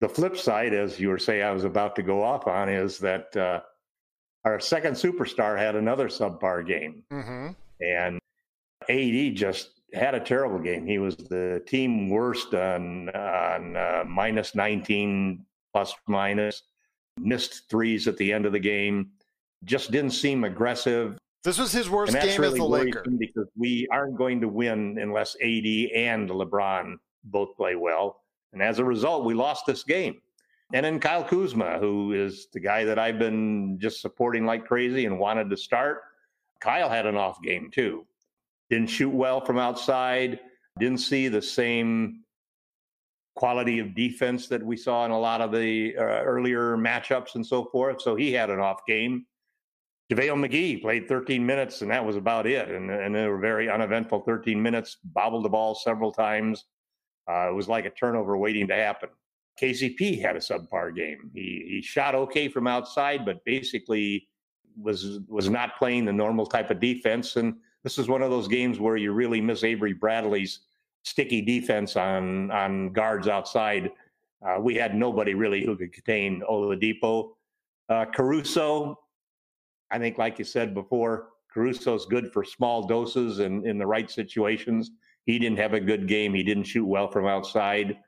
the 0.00 0.08
flip 0.08 0.36
side, 0.36 0.74
as 0.74 1.00
you 1.00 1.08
were 1.08 1.18
saying, 1.18 1.42
I 1.42 1.52
was 1.52 1.64
about 1.64 1.96
to 1.96 2.02
go 2.02 2.22
off 2.22 2.46
on, 2.46 2.68
is 2.68 2.98
that 2.98 3.34
uh, 3.36 3.60
our 4.44 4.60
second 4.60 4.92
superstar 4.92 5.58
had 5.58 5.74
another 5.74 6.08
subpar 6.08 6.66
game, 6.66 7.02
mm-hmm. 7.10 7.48
and 7.80 8.20
AD 8.88 9.34
just 9.36 9.75
had 9.92 10.14
a 10.14 10.20
terrible 10.20 10.58
game. 10.58 10.86
He 10.86 10.98
was 10.98 11.16
the 11.16 11.62
team 11.66 12.08
worst 12.08 12.54
on 12.54 13.08
on 13.10 13.76
uh, 13.76 14.04
minus 14.06 14.54
19 14.54 15.44
plus 15.72 15.94
minus, 16.06 16.62
missed 17.18 17.68
threes 17.68 18.08
at 18.08 18.16
the 18.16 18.32
end 18.32 18.46
of 18.46 18.52
the 18.52 18.58
game, 18.58 19.10
just 19.64 19.90
didn't 19.90 20.12
seem 20.12 20.44
aggressive. 20.44 21.18
This 21.44 21.58
was 21.58 21.70
his 21.70 21.88
worst 21.88 22.12
game 22.12 22.40
really 22.40 22.54
as 22.54 22.58
a 22.58 22.64
Laker 22.64 23.04
because 23.18 23.46
we 23.56 23.86
aren't 23.92 24.16
going 24.16 24.40
to 24.40 24.48
win 24.48 24.98
unless 24.98 25.36
AD 25.36 25.66
and 25.94 26.28
LeBron 26.28 26.96
both 27.24 27.56
play 27.56 27.76
well. 27.76 28.22
And 28.52 28.62
as 28.62 28.78
a 28.78 28.84
result, 28.84 29.24
we 29.24 29.34
lost 29.34 29.66
this 29.66 29.84
game. 29.84 30.20
And 30.72 30.84
then 30.84 30.98
Kyle 30.98 31.22
Kuzma, 31.22 31.78
who 31.78 32.12
is 32.12 32.48
the 32.52 32.58
guy 32.58 32.84
that 32.84 32.98
I've 32.98 33.18
been 33.18 33.78
just 33.78 34.00
supporting 34.00 34.44
like 34.44 34.66
crazy 34.66 35.06
and 35.06 35.18
wanted 35.18 35.48
to 35.50 35.56
start, 35.56 36.00
Kyle 36.60 36.88
had 36.88 37.06
an 37.06 37.16
off 37.16 37.40
game 37.42 37.70
too. 37.70 38.04
Didn't 38.70 38.90
shoot 38.90 39.10
well 39.10 39.40
from 39.40 39.58
outside, 39.58 40.40
didn't 40.78 40.98
see 40.98 41.28
the 41.28 41.42
same 41.42 42.22
quality 43.36 43.78
of 43.78 43.94
defense 43.94 44.48
that 44.48 44.62
we 44.64 44.76
saw 44.76 45.04
in 45.04 45.10
a 45.10 45.18
lot 45.18 45.40
of 45.40 45.52
the 45.52 45.94
uh, 45.96 46.02
earlier 46.02 46.76
matchups 46.76 47.34
and 47.34 47.46
so 47.46 47.66
forth. 47.66 48.00
So 48.00 48.16
he 48.16 48.32
had 48.32 48.50
an 48.50 48.60
off 48.60 48.80
game. 48.86 49.26
JaVale 50.10 50.48
McGee 50.48 50.80
played 50.80 51.08
13 51.08 51.44
minutes, 51.44 51.82
and 51.82 51.90
that 51.90 52.04
was 52.04 52.16
about 52.16 52.46
it. 52.46 52.70
And, 52.70 52.90
and 52.90 53.14
they 53.14 53.26
were 53.26 53.38
very 53.38 53.68
uneventful 53.68 54.20
13 54.20 54.60
minutes, 54.60 54.98
bobbled 55.04 55.44
the 55.44 55.48
ball 55.48 55.74
several 55.74 56.12
times. 56.12 56.64
Uh, 57.28 57.50
it 57.50 57.54
was 57.54 57.68
like 57.68 57.84
a 57.84 57.90
turnover 57.90 58.36
waiting 58.36 58.68
to 58.68 58.74
happen. 58.74 59.08
KCP 59.60 60.20
had 60.20 60.36
a 60.36 60.40
subpar 60.40 60.94
game. 60.94 61.30
He 61.34 61.64
he 61.68 61.82
shot 61.82 62.14
okay 62.14 62.48
from 62.48 62.66
outside, 62.66 63.24
but 63.24 63.44
basically 63.44 64.28
was 64.80 65.20
was 65.28 65.48
not 65.48 65.78
playing 65.78 66.04
the 66.04 66.12
normal 66.12 66.46
type 66.46 66.70
of 66.70 66.78
defense. 66.78 67.36
And 67.36 67.54
this 67.86 67.98
is 67.98 68.08
one 68.08 68.20
of 68.20 68.30
those 68.32 68.48
games 68.48 68.80
where 68.80 68.96
you 68.96 69.12
really 69.12 69.40
miss 69.40 69.62
Avery 69.62 69.92
Bradley's 69.92 70.58
sticky 71.04 71.40
defense 71.40 71.94
on 71.94 72.50
on 72.50 72.92
guards 72.92 73.28
outside. 73.28 73.92
Uh, 74.44 74.58
we 74.60 74.74
had 74.74 74.96
nobody 74.96 75.34
really 75.34 75.64
who 75.64 75.76
could 75.76 75.92
contain 75.92 76.42
Oladipo. 76.50 77.34
Uh, 77.88 78.04
Caruso, 78.12 78.98
I 79.92 80.00
think, 80.00 80.18
like 80.18 80.36
you 80.36 80.44
said 80.44 80.74
before, 80.74 81.28
Caruso's 81.54 82.06
good 82.06 82.32
for 82.32 82.42
small 82.42 82.88
doses 82.88 83.38
and 83.38 83.64
in 83.64 83.78
the 83.78 83.86
right 83.86 84.10
situations. 84.10 84.90
He 85.24 85.38
didn't 85.38 85.58
have 85.58 85.74
a 85.74 85.80
good 85.80 86.08
game. 86.08 86.34
He 86.34 86.42
didn't 86.42 86.64
shoot 86.64 86.86
well 86.86 87.08
from 87.08 87.26
outside. 87.26 87.98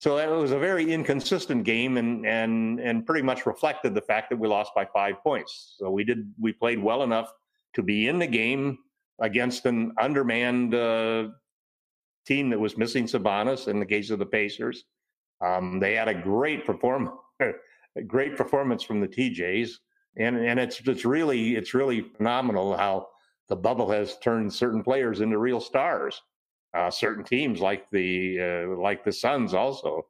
So 0.00 0.18
it 0.18 0.26
was 0.28 0.50
a 0.50 0.58
very 0.58 0.92
inconsistent 0.92 1.62
game 1.62 1.98
and 1.98 2.26
and 2.26 2.80
and 2.80 3.06
pretty 3.06 3.22
much 3.22 3.46
reflected 3.46 3.94
the 3.94 4.02
fact 4.02 4.28
that 4.30 4.40
we 4.40 4.48
lost 4.48 4.72
by 4.74 4.86
five 4.86 5.22
points. 5.22 5.76
So 5.78 5.88
we 5.88 6.02
did 6.02 6.34
we 6.40 6.52
played 6.52 6.82
well 6.82 7.04
enough 7.04 7.32
to 7.74 7.82
be 7.84 8.08
in 8.08 8.18
the 8.18 8.26
game 8.26 8.78
against 9.20 9.66
an 9.66 9.92
undermanned 9.98 10.74
uh, 10.74 11.28
team 12.26 12.50
that 12.50 12.60
was 12.60 12.76
missing 12.76 13.06
Sabonis 13.06 13.68
in 13.68 13.80
the 13.80 13.86
case 13.86 14.10
of 14.10 14.18
the 14.18 14.26
Pacers. 14.26 14.84
Um, 15.44 15.78
they 15.78 15.94
had 15.94 16.08
a 16.08 16.14
great 16.14 16.66
performance, 16.66 17.16
a 17.40 18.02
great 18.06 18.36
performance 18.36 18.82
from 18.82 19.00
the 19.00 19.08
TJs, 19.08 19.70
and 20.16 20.36
and 20.36 20.60
it's 20.60 20.80
it's 20.80 21.04
really 21.04 21.56
it's 21.56 21.74
really 21.74 22.02
phenomenal 22.16 22.76
how 22.76 23.08
the 23.48 23.56
bubble 23.56 23.90
has 23.90 24.18
turned 24.18 24.52
certain 24.52 24.82
players 24.82 25.20
into 25.20 25.38
real 25.38 25.60
stars 25.60 26.22
uh, 26.74 26.90
certain 26.90 27.24
teams 27.24 27.60
like 27.60 27.90
the 27.90 28.40
uh, 28.40 28.80
like 28.80 29.04
the 29.04 29.12
Suns 29.12 29.54
also 29.54 30.06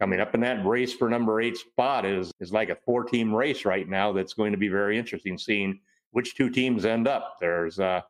coming 0.00 0.20
up 0.20 0.34
in 0.34 0.40
that 0.40 0.64
race 0.64 0.92
for 0.92 1.08
number 1.08 1.40
eight 1.40 1.56
spot 1.56 2.04
is 2.04 2.30
is 2.40 2.52
like 2.52 2.68
a 2.70 2.76
four 2.76 3.04
team 3.04 3.34
race 3.34 3.64
right 3.64 3.88
now. 3.88 4.12
That's 4.12 4.34
going 4.34 4.52
to 4.52 4.58
be 4.58 4.68
very 4.68 4.98
interesting 4.98 5.36
seeing 5.38 5.80
which 6.12 6.36
two 6.36 6.50
teams 6.50 6.84
end 6.84 7.08
up. 7.08 7.36
There's 7.40 7.80
uh, 7.80 8.02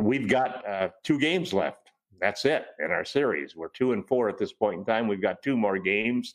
we've 0.00 0.28
got 0.28 0.66
uh, 0.66 0.88
two 1.04 1.18
games 1.18 1.52
left. 1.52 1.90
That's 2.20 2.44
it 2.44 2.66
in 2.80 2.90
our 2.90 3.04
series. 3.04 3.54
We're 3.54 3.68
two 3.68 3.92
and 3.92 4.06
four 4.06 4.28
at 4.28 4.38
this 4.38 4.52
point 4.52 4.80
in 4.80 4.84
time. 4.84 5.06
We've 5.08 5.22
got 5.22 5.42
two 5.42 5.56
more 5.56 5.78
games. 5.78 6.34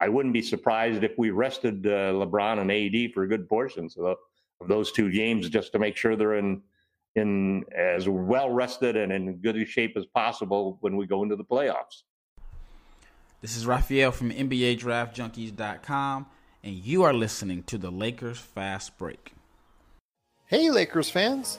I 0.00 0.08
wouldn't 0.08 0.34
be 0.34 0.42
surprised 0.42 1.04
if 1.04 1.12
we 1.16 1.30
rested 1.30 1.86
uh, 1.86 2.12
LeBron 2.12 2.58
and 2.60 2.70
AD 2.70 3.12
for 3.12 3.22
a 3.22 3.28
good 3.28 3.48
portions 3.48 3.96
of, 3.96 4.04
the, 4.04 4.16
of 4.60 4.68
those 4.68 4.92
two 4.92 5.10
games 5.10 5.48
just 5.48 5.72
to 5.72 5.78
make 5.78 5.96
sure 5.96 6.16
they're 6.16 6.36
in 6.36 6.62
in 7.14 7.62
as 7.76 8.08
well 8.08 8.48
rested 8.50 8.96
and 8.96 9.12
in 9.12 9.36
good 9.36 9.68
shape 9.68 9.96
as 9.96 10.06
possible 10.06 10.78
when 10.80 10.96
we 10.96 11.06
go 11.06 11.22
into 11.22 11.36
the 11.36 11.44
playoffs. 11.44 12.04
This 13.42 13.56
is 13.56 13.66
Raphael 13.66 14.12
from 14.12 14.30
NBADraftJunkies.com, 14.30 16.26
and 16.62 16.74
you 16.74 17.02
are 17.02 17.12
listening 17.12 17.64
to 17.64 17.76
the 17.76 17.90
Lakers 17.90 18.38
Fast 18.38 18.96
Break. 18.96 19.34
Hey, 20.46 20.70
Lakers 20.70 21.10
fans! 21.10 21.58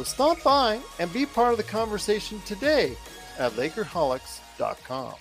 So 0.00 0.04
stop 0.04 0.42
by 0.42 0.80
and 0.98 1.12
be 1.12 1.26
part 1.26 1.52
of 1.52 1.58
the 1.58 1.62
conversation 1.62 2.40
today 2.46 2.96
at 3.38 3.52
Lakerholics.com. 3.52 5.12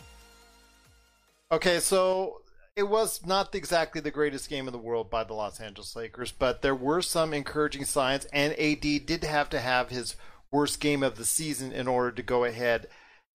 Okay, 1.51 1.81
so 1.81 2.43
it 2.77 2.83
was 2.83 3.25
not 3.25 3.53
exactly 3.53 3.99
the 3.99 4.09
greatest 4.09 4.49
game 4.49 4.67
in 4.67 4.71
the 4.71 4.77
world 4.77 5.09
by 5.09 5.25
the 5.25 5.33
Los 5.33 5.59
Angeles 5.59 5.97
Lakers, 5.97 6.31
but 6.31 6.61
there 6.61 6.75
were 6.75 7.01
some 7.01 7.33
encouraging 7.33 7.83
signs, 7.83 8.23
and 8.31 8.57
AD 8.57 9.05
did 9.05 9.25
have 9.25 9.49
to 9.49 9.59
have 9.59 9.89
his 9.89 10.15
worst 10.49 10.79
game 10.79 11.03
of 11.03 11.17
the 11.17 11.25
season 11.25 11.73
in 11.73 11.89
order 11.89 12.11
to 12.13 12.23
go 12.23 12.45
ahead 12.45 12.87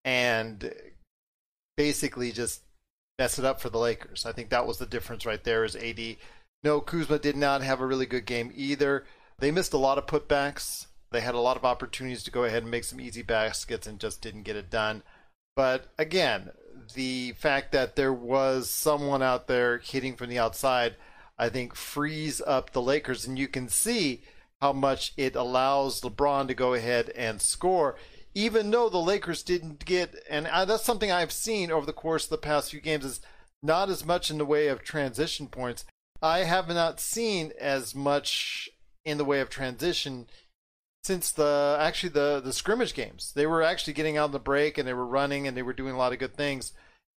and 0.02 0.72
basically 1.76 2.32
just 2.32 2.62
mess 3.18 3.38
it 3.38 3.44
up 3.44 3.60
for 3.60 3.68
the 3.68 3.78
Lakers. 3.78 4.24
I 4.24 4.32
think 4.32 4.48
that 4.48 4.66
was 4.66 4.78
the 4.78 4.86
difference 4.86 5.26
right 5.26 5.44
there. 5.44 5.62
Is 5.62 5.76
AD? 5.76 6.16
No, 6.62 6.80
Kuzma 6.80 7.18
did 7.18 7.36
not 7.36 7.60
have 7.60 7.82
a 7.82 7.86
really 7.86 8.06
good 8.06 8.24
game 8.24 8.50
either. 8.54 9.04
They 9.40 9.50
missed 9.50 9.74
a 9.74 9.76
lot 9.76 9.98
of 9.98 10.06
putbacks. 10.06 10.86
They 11.14 11.22
had 11.22 11.34
a 11.34 11.40
lot 11.40 11.56
of 11.56 11.64
opportunities 11.64 12.22
to 12.24 12.30
go 12.30 12.44
ahead 12.44 12.62
and 12.62 12.70
make 12.70 12.84
some 12.84 13.00
easy 13.00 13.22
baskets 13.22 13.86
and 13.86 13.98
just 13.98 14.20
didn't 14.20 14.42
get 14.42 14.56
it 14.56 14.68
done. 14.68 15.02
But 15.56 15.86
again, 15.98 16.50
the 16.94 17.32
fact 17.32 17.72
that 17.72 17.96
there 17.96 18.12
was 18.12 18.68
someone 18.68 19.22
out 19.22 19.46
there 19.46 19.78
hitting 19.78 20.16
from 20.16 20.28
the 20.28 20.38
outside, 20.38 20.96
I 21.38 21.48
think 21.48 21.74
frees 21.74 22.42
up 22.46 22.72
the 22.72 22.82
Lakers, 22.82 23.26
and 23.26 23.38
you 23.38 23.48
can 23.48 23.68
see 23.70 24.22
how 24.60 24.72
much 24.72 25.14
it 25.16 25.34
allows 25.34 26.02
LeBron 26.02 26.48
to 26.48 26.54
go 26.54 26.74
ahead 26.74 27.10
and 27.10 27.40
score 27.40 27.96
even 28.34 28.70
though 28.70 28.88
the 28.88 28.98
Lakers 28.98 29.42
didn't 29.42 29.84
get, 29.84 30.16
and 30.28 30.46
that's 30.46 30.84
something 30.84 31.10
I've 31.10 31.32
seen 31.32 31.70
over 31.70 31.86
the 31.86 31.92
course 31.92 32.24
of 32.24 32.30
the 32.30 32.38
past 32.38 32.70
few 32.70 32.80
games, 32.80 33.04
is 33.04 33.20
not 33.62 33.88
as 33.88 34.04
much 34.04 34.30
in 34.30 34.38
the 34.38 34.44
way 34.44 34.66
of 34.66 34.82
transition 34.82 35.46
points. 35.46 35.84
I 36.20 36.40
have 36.40 36.68
not 36.68 37.00
seen 37.00 37.52
as 37.60 37.94
much 37.94 38.68
in 39.04 39.18
the 39.18 39.24
way 39.24 39.40
of 39.40 39.50
transition 39.50 40.26
since 41.04 41.30
the 41.30 41.76
actually 41.78 42.08
the 42.10 42.40
the 42.42 42.52
scrimmage 42.52 42.94
games. 42.94 43.32
They 43.34 43.46
were 43.46 43.62
actually 43.62 43.92
getting 43.92 44.16
out 44.16 44.26
in 44.26 44.32
the 44.32 44.38
break 44.38 44.78
and 44.78 44.88
they 44.88 44.94
were 44.94 45.06
running 45.06 45.46
and 45.46 45.56
they 45.56 45.62
were 45.62 45.72
doing 45.72 45.94
a 45.94 45.98
lot 45.98 46.12
of 46.12 46.18
good 46.18 46.34
things 46.34 46.72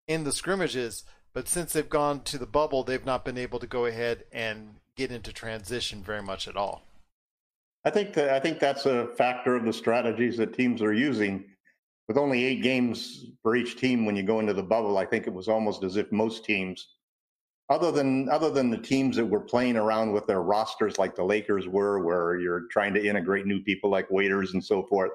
in 0.07 0.23
the 0.23 0.31
scrimmages. 0.31 1.03
But 1.33 1.47
since 1.47 1.73
they've 1.73 1.89
gone 1.89 2.21
to 2.23 2.37
the 2.37 2.45
bubble, 2.45 2.83
they've 2.83 3.05
not 3.05 3.25
been 3.25 3.37
able 3.37 3.59
to 3.59 3.67
go 3.67 3.85
ahead 3.85 4.23
and 4.31 4.75
get 4.95 5.11
into 5.11 5.31
transition 5.31 6.01
very 6.01 6.21
much 6.21 6.47
at 6.47 6.55
all. 6.55 6.83
I 7.83 7.91
think 7.91 8.13
that 8.13 8.29
I 8.29 8.39
think 8.39 8.59
that's 8.59 8.85
a 8.85 9.07
factor 9.17 9.55
of 9.55 9.63
the 9.63 9.73
strategies 9.73 10.37
that 10.37 10.53
teams 10.53 10.81
are 10.81 10.93
using. 10.93 11.45
With 12.07 12.17
only 12.17 12.43
eight 12.43 12.61
games 12.61 13.25
for 13.41 13.55
each 13.55 13.77
team 13.77 14.05
when 14.05 14.15
you 14.15 14.21
go 14.21 14.39
into 14.39 14.53
the 14.53 14.61
bubble, 14.61 14.97
I 14.97 15.05
think 15.05 15.25
it 15.25 15.33
was 15.33 15.47
almost 15.47 15.83
as 15.83 15.97
if 15.97 16.11
most 16.11 16.45
teams, 16.45 16.94
other 17.69 17.91
than 17.91 18.29
other 18.29 18.49
than 18.49 18.69
the 18.69 18.77
teams 18.77 19.15
that 19.15 19.25
were 19.25 19.39
playing 19.39 19.77
around 19.77 20.11
with 20.11 20.27
their 20.27 20.41
rosters 20.41 20.97
like 20.97 21.15
the 21.15 21.23
Lakers 21.23 21.67
were, 21.67 22.03
where 22.03 22.39
you're 22.39 22.67
trying 22.71 22.93
to 22.93 23.05
integrate 23.05 23.45
new 23.45 23.61
people 23.61 23.89
like 23.89 24.09
waiters 24.11 24.53
and 24.53 24.63
so 24.63 24.83
forth, 24.83 25.11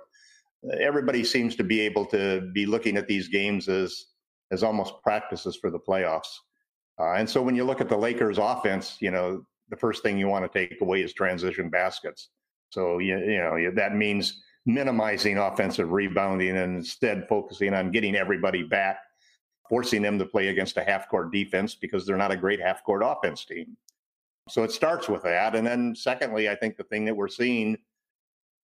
everybody 0.81 1.25
seems 1.25 1.55
to 1.57 1.65
be 1.65 1.81
able 1.81 2.05
to 2.07 2.51
be 2.53 2.67
looking 2.67 2.97
at 2.97 3.07
these 3.07 3.29
games 3.29 3.69
as 3.69 4.07
as 4.51 4.63
almost 4.63 4.95
practices 5.03 5.57
for 5.57 5.71
the 5.71 5.79
playoffs. 5.79 6.39
Uh, 6.99 7.13
and 7.15 7.29
so 7.29 7.41
when 7.41 7.55
you 7.55 7.65
look 7.65 7.81
at 7.81 7.89
the 7.89 7.97
Lakers 7.97 8.39
offense, 8.39 8.97
you 9.01 9.11
know, 9.11 9.43
the 9.71 9.77
first 9.77 10.03
thing 10.03 10.19
you 10.19 10.29
want 10.29 10.51
to 10.51 10.59
take 10.59 10.81
away 10.81 11.03
is 11.03 11.15
transition 11.15 11.71
baskets. 11.71 12.31
So 12.71 12.99
you, 12.99 13.17
you 13.19 13.39
know 13.39 13.71
that 13.75 13.95
means 13.95 14.43
minimizing 14.67 15.39
offensive 15.39 15.93
rebounding 15.93 16.57
and 16.57 16.77
instead 16.77 17.27
focusing 17.29 17.75
on 17.75 17.91
getting 17.91 18.17
everybody 18.17 18.63
back, 18.63 18.99
forcing 19.71 20.03
them 20.03 20.19
to 20.19 20.27
play 20.27 20.49
against 20.49 20.77
a 20.77 20.83
half 20.83 21.09
court 21.09 21.33
defense 21.33 21.77
because 21.77 22.05
they're 22.05 22.17
not 22.17 22.33
a 22.33 22.37
great 22.37 22.61
half 22.61 22.83
court 22.83 23.03
offense 23.05 23.45
team. 23.45 23.77
So 24.49 24.65
it 24.65 24.73
starts 24.73 25.09
with 25.09 25.23
that. 25.23 25.55
And 25.55 25.65
then, 25.65 25.95
secondly, 25.95 26.51
I 26.51 26.57
think 26.57 26.77
the 26.77 26.83
thing 26.85 27.05
that 27.05 27.17
we're 27.17 27.29
seeing, 27.29 27.79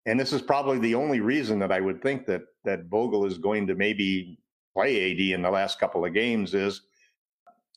and 0.08 0.20
this 0.20 0.34
is 0.34 0.42
probably 0.42 0.80
the 0.80 0.96
only 0.96 1.20
reason 1.20 1.60
that 1.60 1.72
I 1.72 1.80
would 1.80 2.02
think 2.02 2.26
that 2.26 2.42
that 2.64 2.86
Vogel 2.86 3.26
is 3.26 3.38
going 3.38 3.68
to 3.68 3.76
maybe 3.76 4.40
play 4.74 5.12
AD 5.12 5.20
in 5.20 5.44
the 5.44 5.50
last 5.50 5.80
couple 5.80 6.04
of 6.04 6.14
games, 6.14 6.56
is 6.56 6.82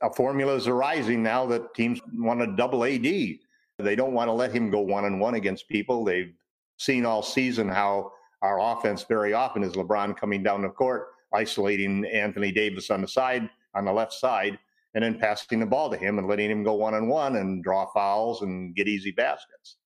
a 0.00 0.10
formula 0.10 0.54
is 0.54 0.66
arising 0.66 1.22
now 1.22 1.44
that 1.46 1.74
teams 1.74 2.00
want 2.14 2.40
to 2.40 2.56
double 2.56 2.82
AD. 2.84 3.02
They 3.02 3.94
don't 3.94 4.14
want 4.14 4.28
to 4.28 4.32
let 4.32 4.52
him 4.52 4.70
go 4.70 4.80
one 4.80 5.04
on 5.04 5.18
one 5.18 5.34
against 5.34 5.68
people. 5.68 6.02
They've 6.02 6.32
seen 6.78 7.04
all 7.04 7.22
season 7.22 7.68
how 7.68 8.12
our 8.40 8.58
offense 8.58 9.04
very 9.04 9.34
often 9.34 9.62
is 9.62 9.74
LeBron 9.74 10.16
coming 10.16 10.42
down 10.42 10.62
the 10.62 10.70
court, 10.70 11.08
isolating 11.32 12.04
Anthony 12.06 12.52
Davis 12.52 12.90
on 12.90 13.00
the 13.02 13.08
side, 13.08 13.48
on 13.74 13.84
the 13.84 13.92
left 13.92 14.12
side, 14.12 14.58
and 14.94 15.04
then 15.04 15.18
passing 15.18 15.60
the 15.60 15.66
ball 15.66 15.90
to 15.90 15.96
him 15.96 16.18
and 16.18 16.26
letting 16.26 16.50
him 16.50 16.62
go 16.62 16.74
one 16.74 16.94
on 16.94 17.08
one 17.08 17.36
and 17.36 17.62
draw 17.62 17.86
fouls 17.92 18.42
and 18.42 18.74
get 18.74 18.88
easy 18.88 19.10
baskets. 19.10 19.76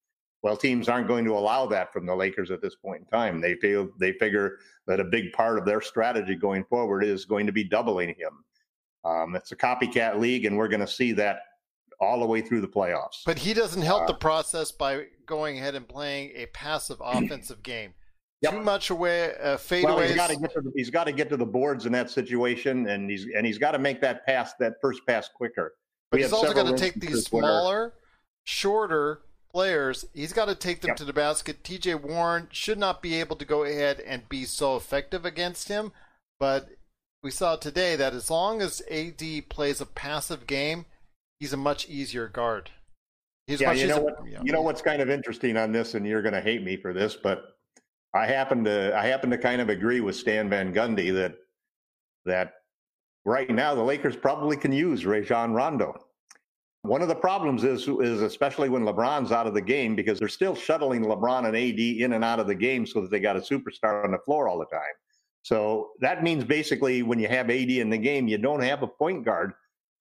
Well, 0.42 0.56
teams 0.56 0.88
aren't 0.88 1.06
going 1.06 1.24
to 1.24 1.34
allow 1.34 1.66
that 1.66 1.92
from 1.92 2.04
the 2.04 2.14
Lakers 2.14 2.50
at 2.50 2.60
this 2.60 2.74
point 2.74 3.02
in 3.02 3.06
time. 3.06 3.40
They 3.40 3.54
feel 3.54 3.88
they 4.00 4.12
figure 4.12 4.58
that 4.88 4.98
a 4.98 5.04
big 5.04 5.32
part 5.32 5.56
of 5.56 5.64
their 5.64 5.80
strategy 5.80 6.34
going 6.34 6.64
forward 6.64 7.04
is 7.04 7.24
going 7.24 7.46
to 7.46 7.52
be 7.52 7.62
doubling 7.62 8.08
him. 8.08 8.44
Um, 9.04 9.36
it's 9.36 9.52
a 9.52 9.56
copycat 9.56 10.18
league, 10.18 10.44
and 10.44 10.56
we're 10.56 10.68
going 10.68 10.80
to 10.80 10.86
see 10.86 11.12
that 11.12 11.40
all 12.00 12.18
the 12.18 12.26
way 12.26 12.40
through 12.40 12.60
the 12.60 12.68
playoffs. 12.68 13.22
But 13.24 13.38
he 13.38 13.54
doesn't 13.54 13.82
help 13.82 14.02
uh, 14.02 14.06
the 14.06 14.14
process 14.14 14.72
by 14.72 15.06
going 15.26 15.58
ahead 15.58 15.76
and 15.76 15.86
playing 15.86 16.32
a 16.34 16.46
passive 16.46 16.98
offensive 17.04 17.62
game. 17.62 17.94
Yep. 18.42 18.52
Too 18.52 18.60
much 18.60 18.90
away 18.90 19.34
uh, 19.40 19.56
fadeaways. 19.56 19.84
Well, 19.84 20.00
he's 20.00 20.16
got 20.16 20.30
to 20.30 20.36
get 20.36 20.52
to 20.54 20.60
the, 20.60 20.72
he's 20.74 20.90
got 20.90 21.04
to 21.04 21.12
get 21.12 21.28
to 21.28 21.36
the 21.36 21.46
boards 21.46 21.86
in 21.86 21.92
that 21.92 22.10
situation, 22.10 22.88
and 22.88 23.08
he's 23.08 23.26
and 23.36 23.46
he's 23.46 23.58
got 23.58 23.70
to 23.72 23.78
make 23.78 24.00
that 24.00 24.26
pass 24.26 24.54
that 24.54 24.74
first 24.80 25.06
pass 25.06 25.28
quicker. 25.28 25.74
But 26.10 26.18
we 26.18 26.22
he's 26.24 26.32
also 26.32 26.52
got 26.52 26.66
to 26.66 26.76
take 26.76 26.94
these 26.94 27.24
smaller, 27.24 27.80
where... 27.80 27.92
shorter 28.42 29.20
players. 29.52 30.04
He's 30.12 30.32
got 30.32 30.46
to 30.46 30.56
take 30.56 30.80
them 30.80 30.88
yep. 30.88 30.96
to 30.96 31.04
the 31.04 31.12
basket. 31.12 31.62
T.J. 31.62 31.94
Warren 31.94 32.48
should 32.50 32.78
not 32.78 33.00
be 33.00 33.14
able 33.20 33.36
to 33.36 33.44
go 33.44 33.62
ahead 33.62 34.00
and 34.00 34.28
be 34.28 34.44
so 34.44 34.76
effective 34.76 35.24
against 35.24 35.68
him, 35.68 35.92
but 36.40 36.68
we 37.22 37.30
saw 37.30 37.54
today 37.54 37.94
that 37.94 38.12
as 38.12 38.28
long 38.28 38.60
as 38.60 38.82
AD 38.90 39.22
plays 39.48 39.80
a 39.80 39.86
passive 39.86 40.48
game, 40.48 40.86
he's 41.38 41.52
a 41.52 41.56
much 41.56 41.88
easier 41.88 42.26
guard. 42.26 42.70
He's 43.46 43.60
yeah, 43.60 43.72
you 43.72 43.86
know 43.86 44.00
what? 44.00 44.26
You 44.26 44.52
know 44.52 44.62
what's 44.62 44.82
kind 44.82 45.00
of 45.00 45.10
interesting 45.10 45.56
on 45.56 45.70
this, 45.70 45.94
and 45.94 46.06
you're 46.06 46.22
going 46.22 46.34
to 46.34 46.40
hate 46.40 46.62
me 46.62 46.76
for 46.76 46.92
this, 46.92 47.14
but 47.14 47.51
I 48.14 48.26
happen 48.26 48.64
to 48.64 48.96
I 48.96 49.06
happen 49.06 49.30
to 49.30 49.38
kind 49.38 49.60
of 49.60 49.68
agree 49.68 50.00
with 50.00 50.16
Stan 50.16 50.48
Van 50.48 50.72
Gundy 50.72 51.12
that 51.14 51.34
that 52.24 52.54
right 53.24 53.50
now 53.50 53.74
the 53.74 53.82
Lakers 53.82 54.16
probably 54.16 54.56
can 54.56 54.72
use 54.72 55.06
Rajon 55.06 55.52
Rondo. 55.52 55.94
One 56.82 57.00
of 57.00 57.08
the 57.08 57.14
problems 57.14 57.64
is 57.64 57.88
is 57.88 58.22
especially 58.22 58.68
when 58.68 58.84
LeBron's 58.84 59.32
out 59.32 59.46
of 59.46 59.54
the 59.54 59.62
game 59.62 59.94
because 59.94 60.18
they're 60.18 60.28
still 60.28 60.54
shuttling 60.54 61.04
LeBron 61.04 61.46
and 61.46 61.56
AD 61.56 61.78
in 61.78 62.12
and 62.14 62.24
out 62.24 62.40
of 62.40 62.46
the 62.46 62.54
game 62.54 62.86
so 62.86 63.00
that 63.00 63.10
they 63.10 63.20
got 63.20 63.36
a 63.36 63.40
superstar 63.40 64.04
on 64.04 64.10
the 64.10 64.18
floor 64.18 64.48
all 64.48 64.58
the 64.58 64.66
time. 64.66 64.94
So 65.42 65.90
that 66.00 66.22
means 66.22 66.44
basically 66.44 67.02
when 67.02 67.18
you 67.18 67.28
have 67.28 67.50
AD 67.50 67.70
in 67.70 67.90
the 67.90 67.98
game, 67.98 68.28
you 68.28 68.38
don't 68.38 68.62
have 68.62 68.82
a 68.82 68.86
point 68.86 69.24
guard 69.24 69.52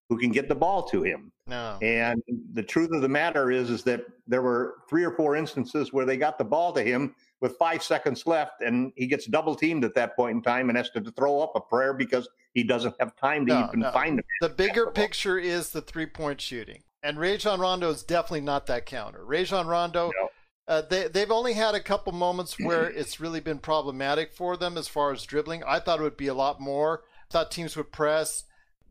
who 0.09 0.17
can 0.17 0.31
get 0.31 0.49
the 0.49 0.55
ball 0.55 0.83
to 0.83 1.03
him. 1.03 1.31
No. 1.47 1.77
And 1.81 2.21
the 2.53 2.61
truth 2.61 2.91
of 2.91 3.01
the 3.01 3.09
matter 3.09 3.49
is, 3.49 3.69
is 3.69 3.83
that 3.83 4.01
there 4.27 4.41
were 4.41 4.75
three 4.89 5.03
or 5.03 5.11
four 5.11 5.35
instances 5.35 5.93
where 5.93 6.05
they 6.05 6.17
got 6.17 6.37
the 6.37 6.43
ball 6.43 6.73
to 6.73 6.83
him, 6.83 7.15
with 7.41 7.57
five 7.57 7.83
seconds 7.83 8.25
left, 8.27 8.61
and 8.61 8.93
he 8.95 9.07
gets 9.07 9.25
double 9.25 9.55
teamed 9.55 9.83
at 9.83 9.95
that 9.95 10.15
point 10.15 10.35
in 10.37 10.41
time 10.41 10.69
and 10.69 10.77
has 10.77 10.89
to 10.91 11.01
throw 11.11 11.41
up 11.41 11.53
a 11.55 11.59
prayer 11.59 11.93
because 11.93 12.29
he 12.53 12.63
doesn't 12.63 12.93
have 12.99 13.15
time 13.15 13.45
to 13.47 13.53
No, 13.53 13.67
even 13.67 13.79
no. 13.81 13.91
find 13.91 14.19
him. 14.19 14.25
The 14.41 14.49
bigger 14.49 14.87
picture 14.91 15.37
is 15.39 15.71
the 15.71 15.81
three 15.81 16.05
point 16.05 16.39
shooting. 16.39 16.83
And 17.03 17.19
Rajon 17.19 17.59
Rondo 17.59 17.89
is 17.89 18.03
definitely 18.03 18.41
not 18.41 18.67
that 18.67 18.85
counter. 18.85 19.25
Rajon 19.25 19.65
Rondo, 19.65 20.11
No. 20.19 20.29
uh, 20.67 20.81
they, 20.87 21.07
they've 21.07 21.31
only 21.31 21.53
had 21.53 21.73
a 21.73 21.79
couple 21.81 22.13
moments 22.13 22.59
where 22.59 22.83
it's 22.91 23.19
really 23.19 23.39
been 23.39 23.57
problematic 23.57 24.31
for 24.31 24.55
them 24.55 24.77
as 24.77 24.87
far 24.87 25.11
as 25.11 25.23
dribbling. 25.23 25.63
I 25.63 25.79
thought 25.79 25.99
it 25.99 26.03
would 26.03 26.17
be 26.17 26.27
a 26.27 26.33
lot 26.35 26.61
more. 26.61 27.01
I 27.29 27.33
thought 27.33 27.49
teams 27.49 27.75
would 27.75 27.91
press. 27.91 28.43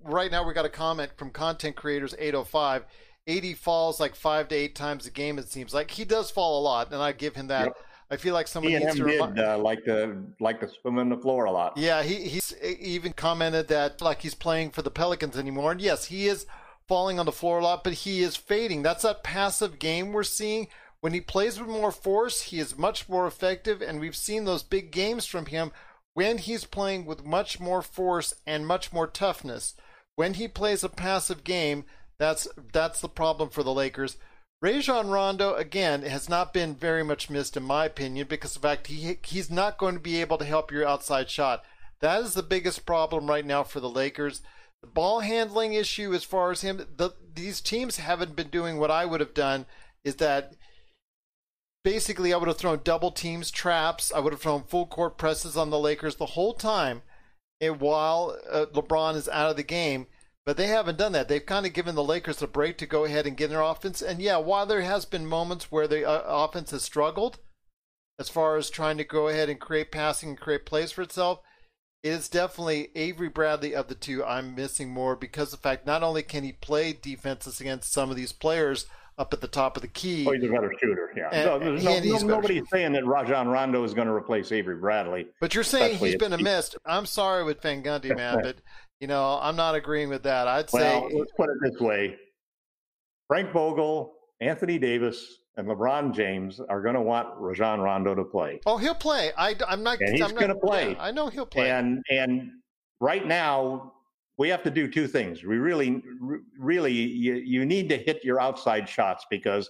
Right 0.02 0.30
now, 0.30 0.44
we 0.44 0.54
got 0.54 0.64
a 0.64 0.70
comment 0.70 1.12
from 1.16 1.30
content 1.30 1.76
creators 1.76 2.14
805. 2.18 2.84
AD 3.28 3.56
falls 3.58 4.00
like 4.00 4.16
five 4.16 4.48
to 4.48 4.56
eight 4.56 4.74
times 4.74 5.06
a 5.06 5.10
game, 5.12 5.38
it 5.38 5.48
seems 5.48 5.72
like. 5.72 5.92
He 5.92 6.04
does 6.04 6.32
fall 6.32 6.58
a 6.58 6.62
lot, 6.64 6.90
and 6.92 7.00
I 7.00 7.12
give 7.12 7.36
him 7.36 7.46
that. 7.48 7.66
Yep. 7.66 7.76
I 8.10 8.16
feel 8.16 8.34
like 8.34 8.48
someone 8.48 8.72
He 8.72 8.78
needs 8.78 8.92
him 8.96 9.04
to 9.06 9.10
did 9.10 9.20
remind. 9.20 9.38
uh, 9.38 9.58
like 9.58 9.84
to 9.84 10.22
like 10.40 10.60
to 10.60 10.68
swim 10.80 10.98
on 10.98 11.10
the 11.10 11.16
floor 11.16 11.44
a 11.44 11.50
lot. 11.52 11.76
Yeah, 11.76 12.02
he 12.02 12.28
he's 12.28 12.54
even 12.62 13.12
commented 13.12 13.68
that 13.68 14.00
like 14.02 14.22
he's 14.22 14.34
playing 14.34 14.70
for 14.70 14.82
the 14.82 14.90
Pelicans 14.90 15.38
anymore. 15.38 15.72
And 15.72 15.80
yes, 15.80 16.06
he 16.06 16.26
is 16.26 16.46
falling 16.88 17.20
on 17.20 17.26
the 17.26 17.32
floor 17.32 17.60
a 17.60 17.62
lot, 17.64 17.84
but 17.84 17.92
he 17.92 18.22
is 18.22 18.34
fading. 18.36 18.82
That's 18.82 19.02
that 19.04 19.22
passive 19.22 19.78
game 19.78 20.12
we're 20.12 20.24
seeing. 20.24 20.66
When 21.00 21.12
he 21.14 21.20
plays 21.20 21.58
with 21.58 21.68
more 21.68 21.92
force, 21.92 22.42
he 22.42 22.58
is 22.58 22.76
much 22.76 23.08
more 23.08 23.26
effective, 23.26 23.80
and 23.80 24.00
we've 24.00 24.16
seen 24.16 24.44
those 24.44 24.62
big 24.62 24.90
games 24.90 25.24
from 25.24 25.46
him 25.46 25.72
when 26.12 26.38
he's 26.38 26.64
playing 26.64 27.06
with 27.06 27.24
much 27.24 27.58
more 27.60 27.80
force 27.80 28.34
and 28.46 28.66
much 28.66 28.92
more 28.92 29.06
toughness. 29.06 29.74
When 30.16 30.34
he 30.34 30.48
plays 30.48 30.84
a 30.84 30.88
passive 30.90 31.44
game, 31.44 31.84
that's 32.18 32.46
that's 32.72 33.00
the 33.00 33.08
problem 33.08 33.48
for 33.48 33.62
the 33.62 33.72
Lakers. 33.72 34.16
Rajon 34.62 35.08
Rondo 35.08 35.54
again 35.54 36.02
has 36.02 36.28
not 36.28 36.52
been 36.52 36.74
very 36.74 37.02
much 37.02 37.30
missed 37.30 37.56
in 37.56 37.62
my 37.62 37.86
opinion 37.86 38.26
because 38.28 38.54
of 38.54 38.62
the 38.62 38.68
fact 38.68 38.88
he 38.88 39.16
he's 39.24 39.50
not 39.50 39.78
going 39.78 39.94
to 39.94 40.00
be 40.00 40.20
able 40.20 40.36
to 40.38 40.44
help 40.44 40.70
your 40.70 40.86
outside 40.86 41.30
shot. 41.30 41.64
That 42.00 42.20
is 42.22 42.34
the 42.34 42.42
biggest 42.42 42.84
problem 42.84 43.26
right 43.26 43.44
now 43.44 43.62
for 43.62 43.80
the 43.80 43.88
Lakers. 43.88 44.42
The 44.82 44.88
ball 44.88 45.20
handling 45.20 45.72
issue 45.72 46.12
as 46.12 46.24
far 46.24 46.50
as 46.50 46.60
him 46.60 46.86
the, 46.96 47.10
these 47.34 47.60
teams 47.60 47.96
haven't 47.96 48.36
been 48.36 48.48
doing 48.48 48.78
what 48.78 48.90
I 48.90 49.06
would 49.06 49.20
have 49.20 49.34
done 49.34 49.66
is 50.04 50.16
that 50.16 50.54
basically 51.82 52.32
I 52.32 52.36
would 52.36 52.48
have 52.48 52.58
thrown 52.58 52.80
double 52.84 53.10
teams, 53.10 53.50
traps, 53.50 54.12
I 54.14 54.20
would 54.20 54.32
have 54.32 54.42
thrown 54.42 54.64
full 54.64 54.86
court 54.86 55.16
presses 55.16 55.56
on 55.56 55.70
the 55.70 55.78
Lakers 55.78 56.16
the 56.16 56.26
whole 56.26 56.54
time 56.54 57.02
and 57.60 57.80
while 57.80 58.36
uh, 58.50 58.66
LeBron 58.72 59.16
is 59.16 59.28
out 59.28 59.50
of 59.50 59.56
the 59.56 59.62
game. 59.62 60.06
But 60.46 60.56
they 60.56 60.68
haven't 60.68 60.98
done 60.98 61.12
that. 61.12 61.28
They've 61.28 61.44
kind 61.44 61.66
of 61.66 61.72
given 61.74 61.94
the 61.94 62.02
Lakers 62.02 62.40
a 62.42 62.46
break 62.46 62.78
to 62.78 62.86
go 62.86 63.04
ahead 63.04 63.26
and 63.26 63.36
get 63.36 63.50
their 63.50 63.60
offense. 63.60 64.00
And 64.00 64.20
yeah, 64.20 64.38
while 64.38 64.66
there 64.66 64.80
has 64.80 65.04
been 65.04 65.26
moments 65.26 65.70
where 65.70 65.86
the 65.86 66.08
uh, 66.08 66.22
offense 66.26 66.70
has 66.70 66.82
struggled 66.82 67.38
as 68.18 68.28
far 68.28 68.56
as 68.56 68.70
trying 68.70 68.96
to 68.98 69.04
go 69.04 69.28
ahead 69.28 69.48
and 69.48 69.60
create 69.60 69.92
passing 69.92 70.30
and 70.30 70.40
create 70.40 70.64
plays 70.66 70.92
for 70.92 71.02
itself, 71.02 71.40
it 72.02 72.08
is 72.08 72.28
definitely 72.30 72.88
Avery 72.94 73.28
Bradley 73.28 73.74
of 73.74 73.88
the 73.88 73.94
two 73.94 74.24
I'm 74.24 74.54
missing 74.54 74.88
more 74.90 75.14
because 75.14 75.52
of 75.52 75.60
the 75.60 75.62
fact 75.68 75.86
not 75.86 76.02
only 76.02 76.22
can 76.22 76.42
he 76.44 76.52
play 76.52 76.94
defenses 76.94 77.60
against 77.60 77.92
some 77.92 78.10
of 78.10 78.16
these 78.16 78.32
players 78.32 78.86
up 79.18 79.34
at 79.34 79.42
the 79.42 79.48
top 79.48 79.76
of 79.76 79.82
the 79.82 79.88
key, 79.88 80.26
Oh, 80.26 80.32
he's 80.32 80.42
a 80.44 80.52
better 80.52 80.72
shooter. 80.80 81.12
Yeah. 81.14 81.28
And- 81.30 81.44
no, 81.44 81.76
no, 81.76 82.00
no- 82.00 82.26
nobody's 82.26 82.62
saying 82.72 82.92
that 82.92 83.04
Rajon 83.04 83.48
Rondo 83.48 83.84
is 83.84 83.92
going 83.92 84.08
to 84.08 84.14
replace 84.14 84.50
Avery 84.50 84.76
Bradley. 84.76 85.26
But 85.40 85.54
you're 85.54 85.64
saying 85.64 85.98
he's 85.98 86.16
been 86.16 86.32
a 86.32 86.38
missed. 86.38 86.76
I'm 86.86 87.04
sorry 87.04 87.44
with 87.44 87.60
Van 87.60 87.82
Gundy, 87.82 88.16
man, 88.16 88.40
but 88.42 88.56
you 89.00 89.06
know 89.06 89.38
I'm 89.42 89.56
not 89.56 89.74
agreeing 89.74 90.08
with 90.08 90.22
that. 90.22 90.46
I'd 90.46 90.70
say 90.70 90.78
Well, 90.78 91.08
let's 91.18 91.32
put 91.36 91.50
it 91.50 91.56
this 91.62 91.80
way: 91.80 92.16
Frank 93.26 93.52
Vogel, 93.52 94.14
Anthony 94.40 94.78
Davis, 94.78 95.38
and 95.56 95.66
LeBron 95.66 96.14
James 96.14 96.60
are 96.60 96.82
going 96.82 96.94
to 96.94 97.02
want 97.02 97.28
Rajon 97.36 97.80
Rondo 97.80 98.14
to 98.14 98.24
play. 98.24 98.60
Oh, 98.66 98.76
he'll 98.76 98.94
play. 98.94 99.32
I, 99.36 99.54
am 99.68 99.82
not. 99.82 100.00
And 100.00 100.16
he's 100.16 100.32
gonna 100.32 100.54
play. 100.54 100.92
yeah, 100.92 101.02
I 101.02 101.10
know 101.10 101.28
he'll 101.28 101.46
play. 101.46 101.70
And 101.70 102.02
and 102.10 102.50
right 103.00 103.26
now 103.26 103.94
we 104.40 104.48
have 104.48 104.62
to 104.62 104.70
do 104.70 104.88
two 104.88 105.06
things. 105.06 105.42
We 105.44 105.58
really, 105.58 106.02
really, 106.58 106.94
you, 106.94 107.34
you 107.34 107.66
need 107.66 107.90
to 107.90 107.98
hit 107.98 108.24
your 108.24 108.40
outside 108.40 108.88
shots 108.88 109.26
because 109.28 109.68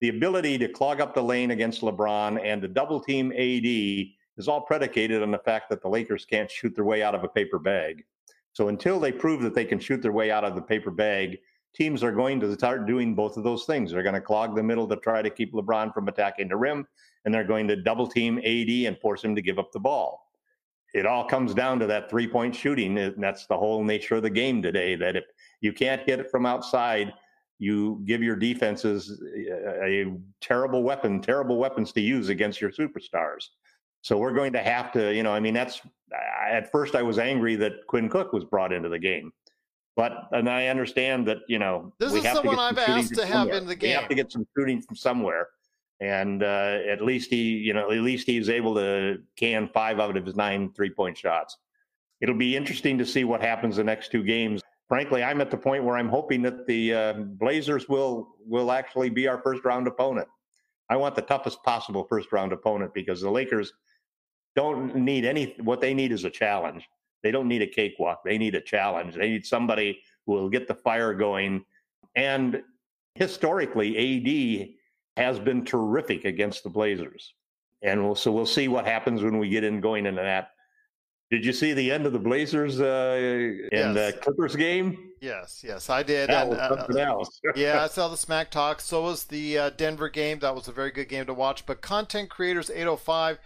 the 0.00 0.08
ability 0.08 0.58
to 0.58 0.68
clog 0.68 1.00
up 1.00 1.14
the 1.14 1.22
lane 1.22 1.52
against 1.52 1.82
LeBron 1.82 2.40
and 2.42 2.60
to 2.62 2.66
double 2.66 2.98
team 2.98 3.30
AD 3.30 3.64
is 4.36 4.48
all 4.48 4.60
predicated 4.60 5.22
on 5.22 5.30
the 5.30 5.38
fact 5.38 5.70
that 5.70 5.82
the 5.82 5.88
Lakers 5.88 6.24
can't 6.24 6.50
shoot 6.50 6.74
their 6.74 6.84
way 6.84 7.00
out 7.00 7.14
of 7.14 7.22
a 7.22 7.28
paper 7.28 7.60
bag. 7.60 8.04
So 8.58 8.66
until 8.66 8.98
they 8.98 9.12
prove 9.12 9.40
that 9.42 9.54
they 9.54 9.64
can 9.64 9.78
shoot 9.78 10.02
their 10.02 10.10
way 10.10 10.32
out 10.32 10.42
of 10.42 10.56
the 10.56 10.60
paper 10.60 10.90
bag, 10.90 11.38
teams 11.76 12.02
are 12.02 12.10
going 12.10 12.40
to 12.40 12.52
start 12.54 12.88
doing 12.88 13.14
both 13.14 13.36
of 13.36 13.44
those 13.44 13.64
things. 13.66 13.92
They're 13.92 14.02
going 14.02 14.16
to 14.16 14.20
clog 14.20 14.56
the 14.56 14.64
middle 14.64 14.88
to 14.88 14.96
try 14.96 15.22
to 15.22 15.30
keep 15.30 15.52
LeBron 15.52 15.94
from 15.94 16.08
attacking 16.08 16.48
the 16.48 16.56
rim, 16.56 16.84
and 17.24 17.32
they're 17.32 17.44
going 17.44 17.68
to 17.68 17.76
double 17.76 18.08
team 18.08 18.38
AD 18.38 18.68
and 18.68 18.98
force 18.98 19.22
him 19.22 19.36
to 19.36 19.42
give 19.42 19.60
up 19.60 19.70
the 19.70 19.78
ball 19.78 20.24
it 20.94 21.06
all 21.06 21.24
comes 21.24 21.54
down 21.54 21.78
to 21.78 21.86
that 21.86 22.10
three 22.10 22.26
point 22.26 22.54
shooting. 22.54 22.98
And 22.98 23.22
that's 23.22 23.46
the 23.46 23.56
whole 23.56 23.84
nature 23.84 24.16
of 24.16 24.22
the 24.22 24.30
game 24.30 24.60
today. 24.60 24.96
That 24.96 25.14
if 25.14 25.24
you 25.60 25.72
can't 25.72 26.02
hit 26.02 26.18
it 26.18 26.30
from 26.30 26.46
outside, 26.46 27.12
you 27.58 28.02
give 28.06 28.22
your 28.22 28.36
defenses 28.36 29.22
a, 29.36 30.02
a 30.02 30.16
terrible 30.40 30.82
weapon, 30.82 31.20
terrible 31.20 31.58
weapons 31.58 31.92
to 31.92 32.00
use 32.00 32.28
against 32.28 32.60
your 32.60 32.70
superstars. 32.70 33.48
So 34.08 34.16
we're 34.16 34.32
going 34.32 34.54
to 34.54 34.62
have 34.62 34.90
to, 34.92 35.14
you 35.14 35.22
know, 35.22 35.32
I 35.34 35.38
mean, 35.38 35.52
that's 35.52 35.82
at 36.50 36.72
first 36.72 36.94
I 36.94 37.02
was 37.02 37.18
angry 37.18 37.56
that 37.56 37.86
Quinn 37.88 38.08
Cook 38.08 38.32
was 38.32 38.42
brought 38.42 38.72
into 38.72 38.88
the 38.88 38.98
game. 38.98 39.30
But 39.96 40.28
and 40.32 40.48
I 40.48 40.68
understand 40.68 41.28
that 41.28 41.38
you 41.46 41.58
know 41.58 41.92
This 41.98 42.12
we 42.12 42.20
is 42.20 42.24
have 42.24 42.36
someone 42.36 42.56
to 42.56 42.62
I've 42.62 42.76
get 42.76 42.86
some 42.86 42.94
shooting 42.94 43.04
asked 43.04 43.14
to 43.16 43.26
have 43.26 43.34
somewhere. 43.34 43.58
in 43.58 43.66
the 43.66 43.76
game. 43.76 43.90
We 43.90 43.94
have 43.96 44.08
to 44.08 44.14
get 44.14 44.32
some 44.32 44.46
shooting 44.56 44.80
from 44.80 44.96
somewhere, 44.96 45.48
and 46.00 46.42
uh, 46.42 46.78
at 46.88 47.02
least 47.02 47.28
he, 47.28 47.42
you 47.58 47.74
know, 47.74 47.90
at 47.90 47.98
least 47.98 48.26
he's 48.26 48.48
able 48.48 48.74
to 48.76 49.18
can 49.36 49.68
five 49.74 50.00
out 50.00 50.16
of 50.16 50.24
his 50.24 50.36
nine 50.36 50.72
three 50.72 50.88
point 50.88 51.18
shots. 51.18 51.58
It'll 52.22 52.34
be 52.34 52.56
interesting 52.56 52.96
to 52.96 53.04
see 53.04 53.24
what 53.24 53.42
happens 53.42 53.76
the 53.76 53.84
next 53.84 54.10
two 54.10 54.22
games. 54.22 54.62
Frankly, 54.88 55.22
I'm 55.22 55.42
at 55.42 55.50
the 55.50 55.58
point 55.58 55.84
where 55.84 55.98
I'm 55.98 56.08
hoping 56.08 56.40
that 56.42 56.66
the 56.66 56.94
uh, 56.94 57.12
Blazers 57.12 57.90
will 57.90 58.36
will 58.46 58.72
actually 58.72 59.10
be 59.10 59.28
our 59.28 59.42
first 59.42 59.66
round 59.66 59.86
opponent. 59.86 60.28
I 60.88 60.96
want 60.96 61.14
the 61.14 61.22
toughest 61.22 61.62
possible 61.62 62.04
first 62.04 62.32
round 62.32 62.54
opponent 62.54 62.94
because 62.94 63.20
the 63.20 63.30
Lakers 63.30 63.70
don't 64.58 64.96
need 64.96 65.24
any. 65.24 65.54
What 65.62 65.80
they 65.80 65.94
need 65.94 66.10
is 66.10 66.24
a 66.24 66.30
challenge. 66.30 66.88
They 67.22 67.30
don't 67.30 67.46
need 67.46 67.62
a 67.62 67.66
cakewalk. 67.66 68.22
They 68.24 68.38
need 68.38 68.56
a 68.56 68.60
challenge. 68.60 69.14
They 69.14 69.28
need 69.30 69.46
somebody 69.46 70.00
who 70.26 70.32
will 70.32 70.48
get 70.48 70.66
the 70.66 70.74
fire 70.74 71.14
going. 71.14 71.64
And 72.16 72.60
historically, 73.14 73.88
AD 75.16 75.22
has 75.24 75.38
been 75.38 75.64
terrific 75.64 76.24
against 76.24 76.64
the 76.64 76.70
Blazers. 76.70 77.34
And 77.82 78.04
we'll, 78.04 78.16
so 78.16 78.32
we'll 78.32 78.46
see 78.46 78.66
what 78.66 78.84
happens 78.84 79.22
when 79.22 79.38
we 79.38 79.48
get 79.48 79.62
in 79.62 79.80
going 79.80 80.06
into 80.06 80.22
that. 80.22 80.50
Did 81.30 81.44
you 81.44 81.52
see 81.52 81.72
the 81.72 81.92
end 81.92 82.04
of 82.06 82.12
the 82.12 82.18
Blazers 82.18 82.80
uh, 82.80 83.16
in 83.16 83.68
Yes. 83.70 83.94
the 83.94 84.18
Clippers 84.20 84.56
game? 84.56 85.04
yes, 85.20 85.62
yes, 85.66 85.90
I 85.90 86.02
did. 86.02 86.30
That 86.30 86.48
And, 86.48 86.50
was 86.50 86.96
uh, 86.96 87.00
else. 87.00 87.40
yeah, 87.54 87.84
I 87.84 87.86
saw 87.88 88.08
the 88.08 88.16
smack 88.16 88.50
talk. 88.50 88.80
So 88.80 89.02
was 89.02 89.24
the 89.24 89.58
uh, 89.58 89.70
Denver 89.70 90.08
game. 90.08 90.40
That 90.40 90.54
was 90.54 90.66
a 90.68 90.72
very 90.72 90.90
good 90.90 91.08
game 91.08 91.26
to 91.26 91.34
watch. 91.34 91.64
But 91.66 91.80
content 91.80 92.28
creators 92.30 92.70
805, 92.70 93.38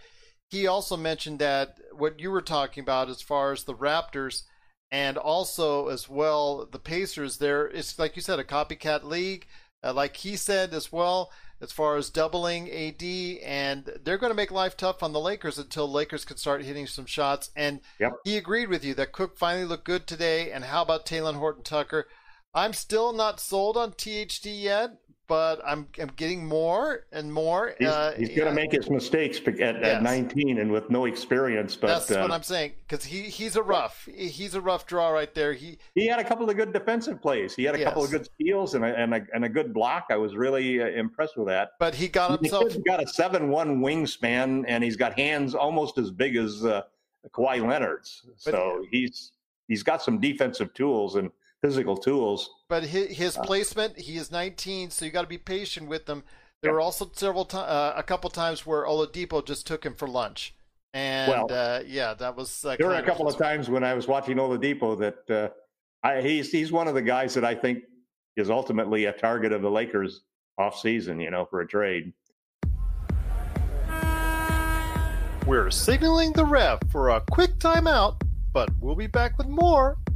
he 0.53 0.67
also 0.67 0.95
mentioned 0.95 1.39
that 1.39 1.79
what 1.91 2.19
you 2.19 2.29
were 2.29 2.41
talking 2.41 2.83
about 2.83 3.09
as 3.09 3.23
far 3.23 3.51
as 3.51 3.63
the 3.63 3.73
Raptors 3.73 4.43
and 4.91 5.17
also 5.17 5.87
as 5.87 6.07
well 6.07 6.67
the 6.71 6.77
Pacers. 6.77 7.37
There, 7.37 7.65
it's 7.65 7.97
like 7.97 8.15
you 8.15 8.21
said, 8.21 8.37
a 8.37 8.43
copycat 8.43 9.03
league. 9.03 9.47
Uh, 9.83 9.91
like 9.91 10.15
he 10.17 10.35
said 10.37 10.73
as 10.73 10.91
well, 10.91 11.31
as 11.59 11.71
far 11.71 11.97
as 11.97 12.09
doubling 12.11 12.69
AD, 12.71 13.03
and 13.43 13.89
they're 14.03 14.19
going 14.19 14.29
to 14.29 14.35
make 14.35 14.51
life 14.51 14.77
tough 14.77 15.01
on 15.01 15.11
the 15.11 15.19
Lakers 15.19 15.57
until 15.57 15.91
Lakers 15.91 16.23
can 16.23 16.37
start 16.37 16.63
hitting 16.63 16.85
some 16.87 17.07
shots. 17.07 17.49
And 17.55 17.81
Yep. 17.99 18.13
he 18.23 18.37
agreed 18.37 18.69
with 18.69 18.85
you 18.85 18.93
that 18.93 19.11
Cook 19.11 19.35
finally 19.37 19.65
looked 19.65 19.85
good 19.85 20.05
today. 20.07 20.51
And 20.51 20.65
how 20.65 20.83
about 20.83 21.05
Talen 21.05 21.35
Horton 21.35 21.63
Tucker? 21.63 22.05
I'm 22.53 22.73
still 22.73 23.11
not 23.11 23.39
sold 23.39 23.75
on 23.75 23.91
THT 23.93 24.45
yet, 24.45 24.91
but 25.33 25.61
I'm 25.65 25.87
I'm 25.99 26.11
getting 26.15 26.45
more 26.45 27.05
and 27.11 27.33
more. 27.33 27.73
He's, 27.79 27.87
uh, 27.87 28.13
he's 28.15 28.29
going 28.29 28.47
to 28.47 28.53
make 28.53 28.71
his 28.71 28.87
mistakes 28.87 29.39
at, 29.47 29.59
at 29.81 30.03
19 30.03 30.59
and 30.59 30.71
with 30.71 30.91
no 30.91 31.05
experience. 31.05 31.75
But 31.75 31.87
That's 31.87 32.11
uh, 32.11 32.19
what 32.19 32.29
I'm 32.31 32.43
saying 32.43 32.73
because 32.87 33.03
he 33.03 33.23
he's 33.23 33.55
a 33.55 33.63
rough 33.63 34.07
he's 34.15 34.53
a 34.53 34.61
rough 34.61 34.85
draw 34.85 35.09
right 35.09 35.33
there. 35.33 35.53
He 35.53 35.79
he 35.95 36.05
had 36.05 36.19
a 36.19 36.23
couple 36.23 36.47
of 36.47 36.55
good 36.55 36.71
defensive 36.71 37.19
plays. 37.19 37.55
He 37.55 37.63
had 37.63 37.73
a 37.73 37.83
couple 37.83 38.03
of 38.03 38.11
good 38.11 38.25
steals 38.25 38.75
and 38.75 38.85
a, 38.85 38.95
and 38.95 39.15
a, 39.15 39.21
and 39.33 39.43
a 39.43 39.49
good 39.49 39.73
block. 39.73 40.05
I 40.11 40.17
was 40.17 40.35
really 40.35 40.83
uh, 40.83 40.87
impressed 40.87 41.35
with 41.35 41.47
that. 41.47 41.71
but 41.79 41.95
he 41.95 42.07
got 42.07 42.39
himself 42.39 42.69
kid's 42.69 42.83
got 42.83 43.01
a 43.01 43.07
seven-one 43.07 43.81
wingspan, 43.81 44.65
and 44.67 44.83
he's 44.83 44.95
got 44.95 45.17
hands 45.17 45.55
almost 45.55 45.97
as 45.97 46.11
big 46.11 46.35
as 46.35 46.63
uh, 46.63 46.83
Kawhi 47.31 47.67
Leonard's. 47.67 48.21
But- 48.45 48.53
So 48.53 48.85
he's 48.91 49.31
he's 49.67 49.81
got 49.81 50.03
some 50.03 50.19
defensive 50.19 50.75
tools 50.75 51.15
and 51.15 51.31
physical 51.63 51.95
tools. 51.97 52.49
but 52.67 52.83
his, 52.83 53.15
his 53.17 53.37
Uh. 53.37 53.43
placement 53.43 53.97
he 53.97 54.17
is 54.17 54.31
19, 54.31 54.89
so 54.91 55.05
you 55.05 55.11
got 55.11 55.21
to 55.21 55.27
be 55.27 55.37
patient 55.37 55.87
with 55.87 56.07
him. 56.07 56.23
There 56.61 56.71
Yep. 56.71 56.73
were 56.73 56.81
also 56.81 57.09
several 57.13 57.45
times 57.45 57.69
uh, 57.69 57.93
a 57.95 58.03
couple 58.03 58.29
times 58.29 58.65
where 58.65 58.83
Oladipo 58.85 59.45
just 59.45 59.65
took 59.67 59.85
him 59.85 59.93
for 59.95 60.07
lunch, 60.07 60.53
and 60.93 61.31
Well, 61.31 61.47
uh, 61.49 61.81
yeah, 61.85 62.13
that 62.15 62.35
was 62.35 62.63
uh, 62.65 62.75
There 62.77 62.87
were 62.87 62.95
a 62.95 63.03
couple 63.03 63.27
of 63.27 63.37
times 63.37 63.69
when 63.69 63.83
I 63.83 63.93
was 63.93 64.07
watching 64.07 64.37
Oladipo 64.37 64.97
that 64.99 65.29
uh, 65.29 65.49
I, 66.07 66.21
he's 66.21 66.51
he's 66.51 66.71
one 66.71 66.87
of 66.87 66.93
the 66.95 67.01
guys 67.01 67.33
that 67.35 67.45
I 67.45 67.55
think 67.55 67.83
is 68.35 68.49
ultimately 68.49 69.05
a 69.05 69.13
target 69.13 69.51
of 69.53 69.61
the 69.61 69.69
Lakers 69.71 70.21
off 70.57 70.77
season. 70.79 71.19
You 71.19 71.31
know, 71.31 71.45
for 71.45 71.61
a 71.61 71.67
trade. 71.67 72.13
We're 75.45 75.69
signaling 75.71 76.31
the 76.31 76.45
ref 76.45 76.79
for 76.89 77.09
a 77.09 77.21
quick 77.29 77.55
timeout, 77.59 78.21
but 78.53 78.69
we'll 78.79 78.95
be 78.95 79.07
back 79.07 79.37
with 79.37 79.47
more 79.47 79.97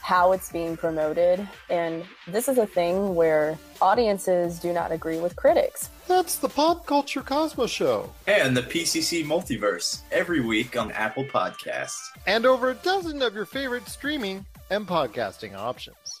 how 0.00 0.32
it's 0.32 0.50
being 0.50 0.76
promoted, 0.76 1.46
and 1.68 2.04
this 2.26 2.48
is 2.48 2.58
a 2.58 2.66
thing 2.66 3.14
where 3.14 3.58
audiences 3.80 4.58
do 4.58 4.72
not 4.72 4.92
agree 4.92 5.18
with 5.18 5.36
critics. 5.36 5.90
That's 6.08 6.36
the 6.36 6.48
Pop 6.48 6.86
Culture 6.86 7.22
Cosmos 7.22 7.70
Show. 7.70 8.12
And 8.26 8.56
the 8.56 8.62
PCC 8.62 9.24
Multiverse 9.24 10.00
every 10.10 10.40
week 10.40 10.76
on 10.76 10.90
Apple 10.92 11.24
Podcasts. 11.24 12.00
And 12.26 12.46
over 12.46 12.70
a 12.70 12.74
dozen 12.74 13.22
of 13.22 13.34
your 13.34 13.46
favorite 13.46 13.88
streaming 13.88 14.44
and 14.70 14.86
podcasting 14.86 15.56
options. 15.56 16.20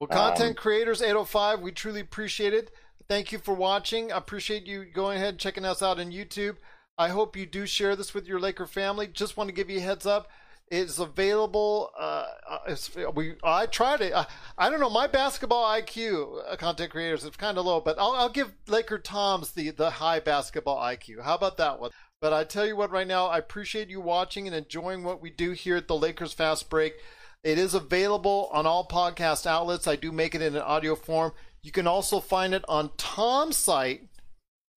Well, 0.00 0.08
Content 0.08 0.50
um, 0.50 0.54
Creators 0.54 1.02
805, 1.02 1.60
we 1.60 1.72
truly 1.72 2.00
appreciate 2.00 2.54
it. 2.54 2.70
Thank 3.08 3.32
you 3.32 3.38
for 3.38 3.54
watching. 3.54 4.12
I 4.12 4.16
appreciate 4.16 4.66
you 4.66 4.84
going 4.84 5.18
ahead 5.18 5.30
and 5.30 5.38
checking 5.38 5.64
us 5.64 5.82
out 5.82 6.00
on 6.00 6.10
YouTube. 6.10 6.56
I 6.96 7.08
hope 7.08 7.36
you 7.36 7.44
do 7.44 7.66
share 7.66 7.96
this 7.96 8.14
with 8.14 8.26
your 8.26 8.40
Laker 8.40 8.66
family. 8.66 9.06
Just 9.06 9.36
want 9.36 9.48
to 9.48 9.54
give 9.54 9.68
you 9.68 9.78
a 9.78 9.82
heads 9.82 10.06
up. 10.06 10.28
It's 10.68 10.98
available. 10.98 11.90
Uh, 11.98 12.26
uh 12.48 13.10
we 13.14 13.34
I 13.44 13.66
tried 13.66 14.00
it. 14.00 14.14
I, 14.14 14.26
I, 14.56 14.70
don't 14.70 14.80
know. 14.80 14.90
My 14.90 15.06
basketball 15.06 15.64
IQ, 15.64 16.42
uh, 16.50 16.56
content 16.56 16.90
creators, 16.90 17.24
is 17.24 17.36
kind 17.36 17.58
of 17.58 17.66
low, 17.66 17.80
but 17.80 17.98
I'll, 17.98 18.12
I'll 18.12 18.30
give 18.30 18.52
Laker 18.66 18.98
Tom's 18.98 19.52
the 19.52 19.70
the 19.70 19.90
high 19.90 20.20
basketball 20.20 20.80
IQ. 20.80 21.22
How 21.22 21.34
about 21.34 21.58
that 21.58 21.80
one? 21.80 21.90
But 22.20 22.32
I 22.32 22.44
tell 22.44 22.66
you 22.66 22.76
what, 22.76 22.90
right 22.90 23.06
now, 23.06 23.26
I 23.26 23.36
appreciate 23.36 23.90
you 23.90 24.00
watching 24.00 24.46
and 24.46 24.56
enjoying 24.56 25.04
what 25.04 25.20
we 25.20 25.28
do 25.28 25.52
here 25.52 25.76
at 25.76 25.86
the 25.88 25.96
Lakers 25.96 26.32
Fast 26.32 26.70
Break. 26.70 26.94
It 27.42 27.58
is 27.58 27.74
available 27.74 28.48
on 28.50 28.66
all 28.66 28.88
podcast 28.88 29.46
outlets. 29.46 29.86
I 29.86 29.96
do 29.96 30.10
make 30.10 30.34
it 30.34 30.40
in 30.40 30.56
an 30.56 30.62
audio 30.62 30.96
form. 30.96 31.32
You 31.62 31.72
can 31.72 31.86
also 31.86 32.20
find 32.20 32.54
it 32.54 32.64
on 32.66 32.92
Tom's 32.96 33.58
site 33.58 34.08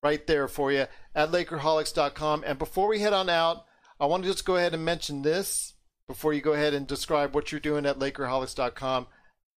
right 0.03 0.27
there 0.27 0.49
for 0.49 0.73
you 0.73 0.87
at 1.15 1.31
Lakerholics.com. 1.31 2.43
And 2.45 2.59
before 2.59 2.89
we 2.89 2.99
head 2.99 3.13
on 3.13 3.29
out, 3.29 3.63
I 3.99 4.05
want 4.05 4.23
to 4.23 4.29
just 4.29 4.45
go 4.45 4.57
ahead 4.57 4.73
and 4.73 4.83
mention 4.83 5.21
this 5.21 5.73
before 6.07 6.33
you 6.33 6.41
go 6.41 6.53
ahead 6.53 6.73
and 6.73 6.87
describe 6.87 7.35
what 7.35 7.51
you're 7.51 7.59
doing 7.59 7.85
at 7.85 7.99
Lakerholics.com. 7.99 9.07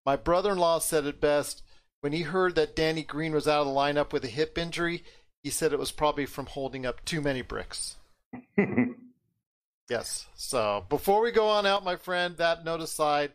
My 0.05 0.15
brother 0.15 0.51
in 0.51 0.57
law 0.57 0.79
said 0.79 1.05
it 1.05 1.21
best 1.21 1.61
when 2.01 2.13
he 2.13 2.23
heard 2.23 2.55
that 2.55 2.75
Danny 2.75 3.03
Green 3.03 3.33
was 3.33 3.47
out 3.47 3.61
of 3.61 3.67
the 3.67 3.73
lineup 3.73 4.11
with 4.11 4.23
a 4.25 4.29
hip 4.29 4.57
injury. 4.57 5.03
He 5.43 5.49
said 5.49 5.71
it 5.71 5.79
was 5.79 5.91
probably 5.91 6.25
from 6.25 6.47
holding 6.47 6.85
up 6.85 7.05
too 7.05 7.21
many 7.21 7.41
bricks. 7.41 7.97
yes. 9.89 10.27
So 10.35 10.85
before 10.89 11.21
we 11.21 11.31
go 11.31 11.47
on 11.47 11.65
out, 11.65 11.83
my 11.83 11.95
friend, 11.95 12.37
that 12.37 12.65
note 12.65 12.81
aside, 12.81 13.31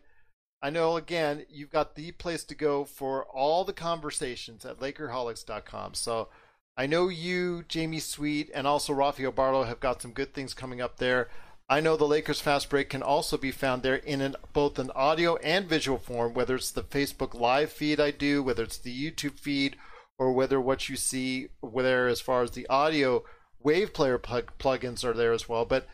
I 0.61 0.69
know 0.69 0.97
again 0.97 1.45
you've 1.49 1.71
got 1.71 1.95
the 1.95 2.11
place 2.11 2.43
to 2.45 2.55
go 2.55 2.83
for 2.83 3.23
all 3.25 3.63
the 3.63 3.73
conversations 3.73 4.65
at 4.65 4.79
Lakerholics.com. 4.79 5.93
So 5.93 6.27
I 6.75 6.87
know 6.87 7.07
you, 7.07 7.63
Jamie 7.69 7.99
Sweet, 7.99 8.51
and 8.53 8.67
also 8.67 8.91
Rafael 8.91 9.31
Barlow 9.31 9.63
have 9.63 9.79
got 9.79 10.01
some 10.01 10.11
good 10.11 10.33
things 10.33 10.53
coming 10.53 10.81
up 10.81 10.97
there. 10.97 11.29
I 11.67 11.79
know 11.79 11.97
the 11.97 12.05
Lakers 12.05 12.39
Fast 12.39 12.69
Break 12.69 12.89
can 12.89 13.01
also 13.01 13.37
be 13.37 13.51
found 13.51 13.81
there 13.81 13.95
in 13.95 14.21
an, 14.21 14.35
both 14.53 14.77
an 14.77 14.91
audio 14.95 15.35
and 15.37 15.65
visual 15.65 15.97
form, 15.97 16.33
whether 16.33 16.55
it's 16.55 16.69
the 16.69 16.83
Facebook 16.83 17.33
Live 17.33 17.71
feed 17.71 17.99
I 17.99 18.11
do, 18.11 18.43
whether 18.43 18.63
it's 18.63 18.77
the 18.77 18.95
YouTube 18.95 19.39
feed, 19.39 19.75
or 20.19 20.31
whether 20.31 20.61
what 20.61 20.89
you 20.89 20.95
see 20.95 21.47
there 21.63 22.07
as 22.07 22.21
far 22.21 22.43
as 22.43 22.51
the 22.51 22.67
audio 22.67 23.23
Wave 23.59 23.93
Player 23.93 24.19
plug, 24.19 24.51
plugins 24.59 25.03
are 25.03 25.13
there 25.13 25.33
as 25.33 25.49
well. 25.49 25.65
But 25.65 25.87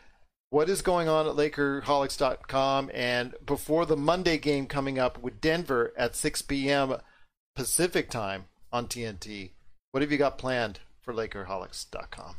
what 0.50 0.68
is 0.68 0.82
going 0.82 1.08
on 1.08 1.26
at 1.26 1.36
Lakerholics.com 1.36 2.90
and 2.92 3.34
before 3.44 3.86
the 3.86 3.96
Monday 3.96 4.36
game 4.36 4.66
coming 4.66 4.98
up 4.98 5.22
with 5.22 5.40
Denver 5.40 5.94
at 5.96 6.14
6 6.14 6.42
p.m. 6.42 6.96
Pacific 7.56 8.10
time 8.10 8.44
on 8.70 8.86
TNT? 8.86 9.52
What 9.92 10.02
have 10.02 10.12
you 10.12 10.18
got 10.18 10.36
planned 10.36 10.80
for 11.00 11.14
Lakerholics.com? 11.14 12.36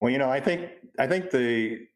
Well, 0.00 0.10
you 0.10 0.16
know, 0.16 0.30
I 0.30 0.40
think 0.40 0.70
I 0.98 1.06
think 1.06 1.30
the 1.30 1.86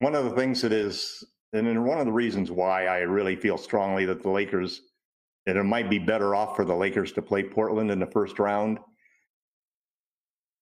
one 0.00 0.14
of 0.14 0.24
the 0.24 0.30
things 0.30 0.60
that 0.62 0.72
is, 0.72 1.24
and 1.52 1.84
one 1.84 1.98
of 1.98 2.06
the 2.06 2.12
reasons 2.12 2.50
why 2.50 2.86
I 2.86 2.98
really 2.98 3.36
feel 3.36 3.56
strongly 3.56 4.04
that 4.06 4.22
the 4.22 4.30
Lakers, 4.30 4.82
that 5.46 5.56
it 5.56 5.64
might 5.64 5.88
be 5.88 5.98
better 5.98 6.34
off 6.34 6.56
for 6.56 6.64
the 6.64 6.74
Lakers 6.74 7.12
to 7.12 7.22
play 7.22 7.42
Portland 7.42 7.90
in 7.90 7.98
the 7.98 8.06
first 8.06 8.38
round, 8.38 8.78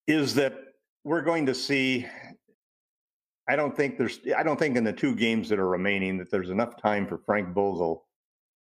is 0.07 0.35
that 0.35 0.55
we're 1.05 1.23
going 1.23 1.47
to 1.47 1.55
see. 1.55 2.07
I 3.49 3.57
don't 3.57 3.77
think 3.77 3.99
there's. 3.99 4.21
I 4.37 4.43
don't 4.43 4.59
think 4.59 4.77
in 4.77 4.85
the 4.85 4.93
two 4.93 5.15
games 5.15 5.49
that 5.49 5.59
are 5.59 5.69
remaining 5.69 6.17
that 6.19 6.31
there's 6.31 6.51
enough 6.51 6.81
time 6.81 7.07
for 7.07 7.19
Frank 7.19 7.55
Vogel 7.55 8.07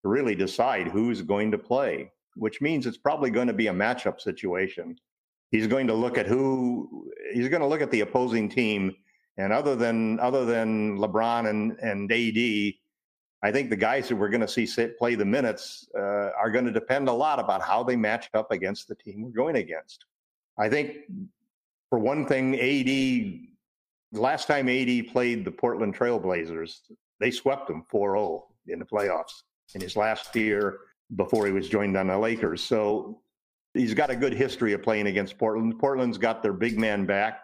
to 0.03 0.09
really 0.09 0.35
decide 0.35 0.89
who's 0.89 1.23
going 1.23 1.51
to 1.53 1.59
play. 1.59 2.11
Which 2.37 2.61
means 2.61 2.85
it's 2.85 2.99
probably 2.99 3.31
going 3.31 3.47
to 3.47 3.53
be 3.53 3.69
a 3.69 3.73
matchup 3.73 4.21
situation. 4.21 4.97
He's 5.53 5.69
going 5.69 5.87
to 5.87 5.95
look 5.95 6.19
at 6.19 6.27
who. 6.27 7.09
He's 7.33 7.49
going 7.49 7.63
to 7.63 7.69
look 7.69 7.81
at 7.81 7.93
the 7.93 8.01
opposing 8.01 8.49
team 8.49 8.95
and 9.37 9.53
other 9.53 9.77
than 9.77 10.21
other 10.21 10.45
than 10.45 10.99
LeBron 10.99 11.49
and 11.49 11.79
and 11.81 12.11
AD, 12.11 12.75
I 13.43 13.53
think 13.53 13.71
the 13.71 13.77
guys 13.77 14.09
that 14.09 14.17
we're 14.17 14.29
going 14.29 14.41
to 14.41 14.49
see 14.49 14.67
sit, 14.67 14.99
play 14.99 15.15
the 15.15 15.25
minutes 15.25 15.87
uh, 15.97 16.31
are 16.39 16.51
going 16.51 16.65
to 16.65 16.73
depend 16.73 17.09
a 17.09 17.13
lot 17.13 17.39
about 17.39 17.63
how 17.63 17.83
they 17.83 17.97
match 17.97 18.29
up 18.35 18.51
against 18.53 18.89
the 18.89 18.95
team 18.95 19.23
we're 19.23 19.31
going 19.31 19.57
against. 19.57 20.07
I 20.59 20.69
think, 20.69 20.97
for 21.91 21.99
one 21.99 22.27
thing, 22.27 22.59
AD. 22.59 23.51
Last 24.19 24.47
time 24.47 24.69
AD 24.69 25.09
played 25.09 25.45
the 25.45 25.51
Portland 25.51 25.97
Trailblazers, 25.97 26.83
they 27.19 27.33
swept 27.33 27.67
them 27.67 27.85
4-0 27.93 28.43
in 28.69 28.79
the 28.79 28.85
playoffs 28.85 29.43
in 29.75 29.81
his 29.81 29.97
last 29.97 30.37
year 30.37 30.79
before 31.17 31.47
he 31.47 31.53
was 31.53 31.69
joined 31.69 31.97
on 31.97 32.07
the 32.07 32.17
Lakers. 32.17 32.63
So 32.63 33.21
he's 33.75 33.93
got 33.93 34.11
a 34.11 34.17
good 34.17 34.33
history 34.33 34.73
of 34.73 34.83
playing 34.83 35.07
against 35.07 35.37
Portland. 35.37 35.79
Portland's 35.79 36.19
got 36.19 36.43
their 36.43 36.53
big 36.53 36.79
man 36.79 37.07
back. 37.07 37.41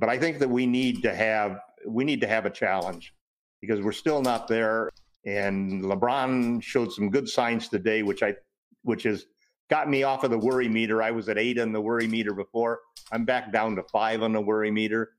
But 0.00 0.08
I 0.08 0.18
think 0.18 0.38
that 0.38 0.48
we 0.48 0.66
need 0.66 1.02
to 1.02 1.14
have 1.14 1.60
we 1.86 2.04
need 2.04 2.22
to 2.22 2.26
have 2.26 2.46
a 2.46 2.50
challenge 2.50 3.14
because 3.60 3.80
we're 3.82 3.92
still 3.92 4.22
not 4.22 4.48
there. 4.48 4.90
And 5.26 5.84
LeBron 5.84 6.62
showed 6.62 6.92
some 6.92 7.10
good 7.10 7.28
signs 7.28 7.68
today, 7.68 8.02
which 8.02 8.22
I 8.22 8.34
which 8.82 9.02
has 9.02 9.26
got 9.68 9.90
me 9.90 10.02
off 10.02 10.24
of 10.24 10.30
the 10.30 10.38
worry 10.38 10.68
meter. 10.68 11.02
I 11.02 11.10
was 11.10 11.28
at 11.28 11.36
eight 11.36 11.58
on 11.58 11.72
the 11.72 11.80
worry 11.80 12.06
meter 12.06 12.32
before. 12.32 12.80
I'm 13.12 13.26
back 13.26 13.52
down 13.52 13.76
to 13.76 13.82
five 13.84 14.22
on 14.22 14.32
the 14.32 14.40
worry 14.40 14.70
meter. 14.70 15.12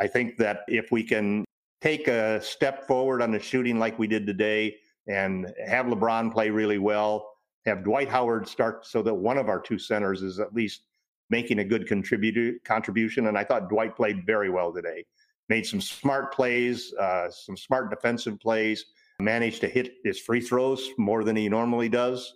I 0.00 0.08
think 0.08 0.36
that 0.38 0.62
if 0.66 0.90
we 0.90 1.04
can 1.04 1.44
take 1.80 2.08
a 2.08 2.42
step 2.42 2.88
forward 2.88 3.22
on 3.22 3.30
the 3.30 3.38
shooting 3.38 3.78
like 3.78 3.98
we 3.98 4.08
did 4.08 4.26
today 4.26 4.76
and 5.06 5.52
have 5.64 5.86
LeBron 5.86 6.32
play 6.32 6.50
really 6.50 6.78
well, 6.78 7.30
have 7.66 7.84
Dwight 7.84 8.08
Howard 8.08 8.48
start 8.48 8.84
so 8.84 9.00
that 9.02 9.14
one 9.14 9.38
of 9.38 9.48
our 9.48 9.60
two 9.60 9.78
centers 9.78 10.22
is 10.22 10.40
at 10.40 10.52
least 10.54 10.82
making 11.30 11.58
a 11.58 11.64
good 11.64 11.86
contributor 11.86 12.54
contribution. 12.64 13.26
And 13.26 13.38
I 13.38 13.44
thought 13.44 13.68
Dwight 13.68 13.96
played 13.96 14.26
very 14.26 14.50
well 14.50 14.72
today. 14.72 15.04
Made 15.48 15.66
some 15.66 15.80
smart 15.80 16.32
plays, 16.32 16.92
uh, 16.94 17.30
some 17.30 17.56
smart 17.56 17.90
defensive 17.90 18.40
plays. 18.40 18.86
Managed 19.20 19.60
to 19.60 19.68
hit 19.68 19.94
his 20.02 20.18
free 20.18 20.40
throws 20.40 20.88
more 20.98 21.22
than 21.22 21.36
he 21.36 21.48
normally 21.48 21.88
does. 21.88 22.34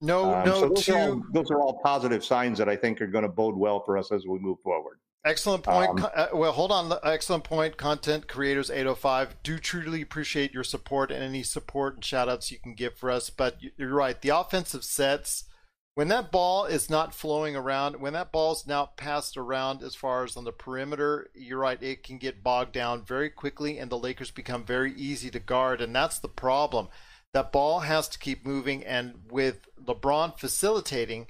No, 0.00 0.34
um, 0.34 0.46
no, 0.46 0.54
so 0.54 0.68
those, 0.68 0.84
two... 0.84 0.94
are 0.94 0.98
all, 0.98 1.22
those 1.32 1.50
are 1.50 1.60
all 1.60 1.80
positive 1.82 2.24
signs 2.24 2.58
that 2.58 2.68
I 2.68 2.76
think 2.76 3.00
are 3.00 3.06
going 3.06 3.22
to 3.22 3.28
bode 3.28 3.56
well 3.56 3.80
for 3.80 3.96
us 3.98 4.12
as 4.12 4.26
we 4.26 4.38
move 4.38 4.58
forward. 4.62 4.98
Excellent 5.24 5.64
point. 5.64 5.90
Um, 5.90 6.06
uh, 6.14 6.28
well, 6.32 6.52
hold 6.52 6.70
on. 6.70 6.92
Excellent 7.02 7.44
point. 7.44 7.76
Content 7.76 8.28
creators 8.28 8.70
805 8.70 9.42
do 9.42 9.58
truly 9.58 10.00
appreciate 10.00 10.54
your 10.54 10.64
support 10.64 11.10
and 11.10 11.22
any 11.22 11.42
support 11.42 11.96
and 11.96 12.04
shout 12.04 12.28
outs 12.28 12.52
you 12.52 12.58
can 12.58 12.74
give 12.74 12.96
for 12.96 13.10
us. 13.10 13.28
But 13.28 13.58
you're 13.76 13.92
right. 13.92 14.20
The 14.20 14.30
offensive 14.30 14.84
sets 14.84 15.44
when 15.98 16.06
that 16.06 16.30
ball 16.30 16.64
is 16.64 16.88
not 16.88 17.12
flowing 17.12 17.56
around, 17.56 17.96
when 17.96 18.12
that 18.12 18.30
ball 18.30 18.52
is 18.52 18.68
now 18.68 18.86
passed 18.96 19.36
around 19.36 19.82
as 19.82 19.96
far 19.96 20.22
as 20.22 20.36
on 20.36 20.44
the 20.44 20.52
perimeter, 20.52 21.28
you're 21.34 21.58
right, 21.58 21.82
it 21.82 22.04
can 22.04 22.18
get 22.18 22.44
bogged 22.44 22.70
down 22.70 23.04
very 23.04 23.28
quickly, 23.28 23.78
and 23.78 23.90
the 23.90 23.98
Lakers 23.98 24.30
become 24.30 24.62
very 24.62 24.92
easy 24.92 25.28
to 25.28 25.40
guard, 25.40 25.80
and 25.80 25.92
that's 25.92 26.20
the 26.20 26.28
problem. 26.28 26.86
That 27.34 27.50
ball 27.50 27.80
has 27.80 28.06
to 28.10 28.18
keep 28.20 28.46
moving, 28.46 28.84
and 28.84 29.22
with 29.28 29.66
LeBron 29.84 30.38
facilitating, 30.38 31.26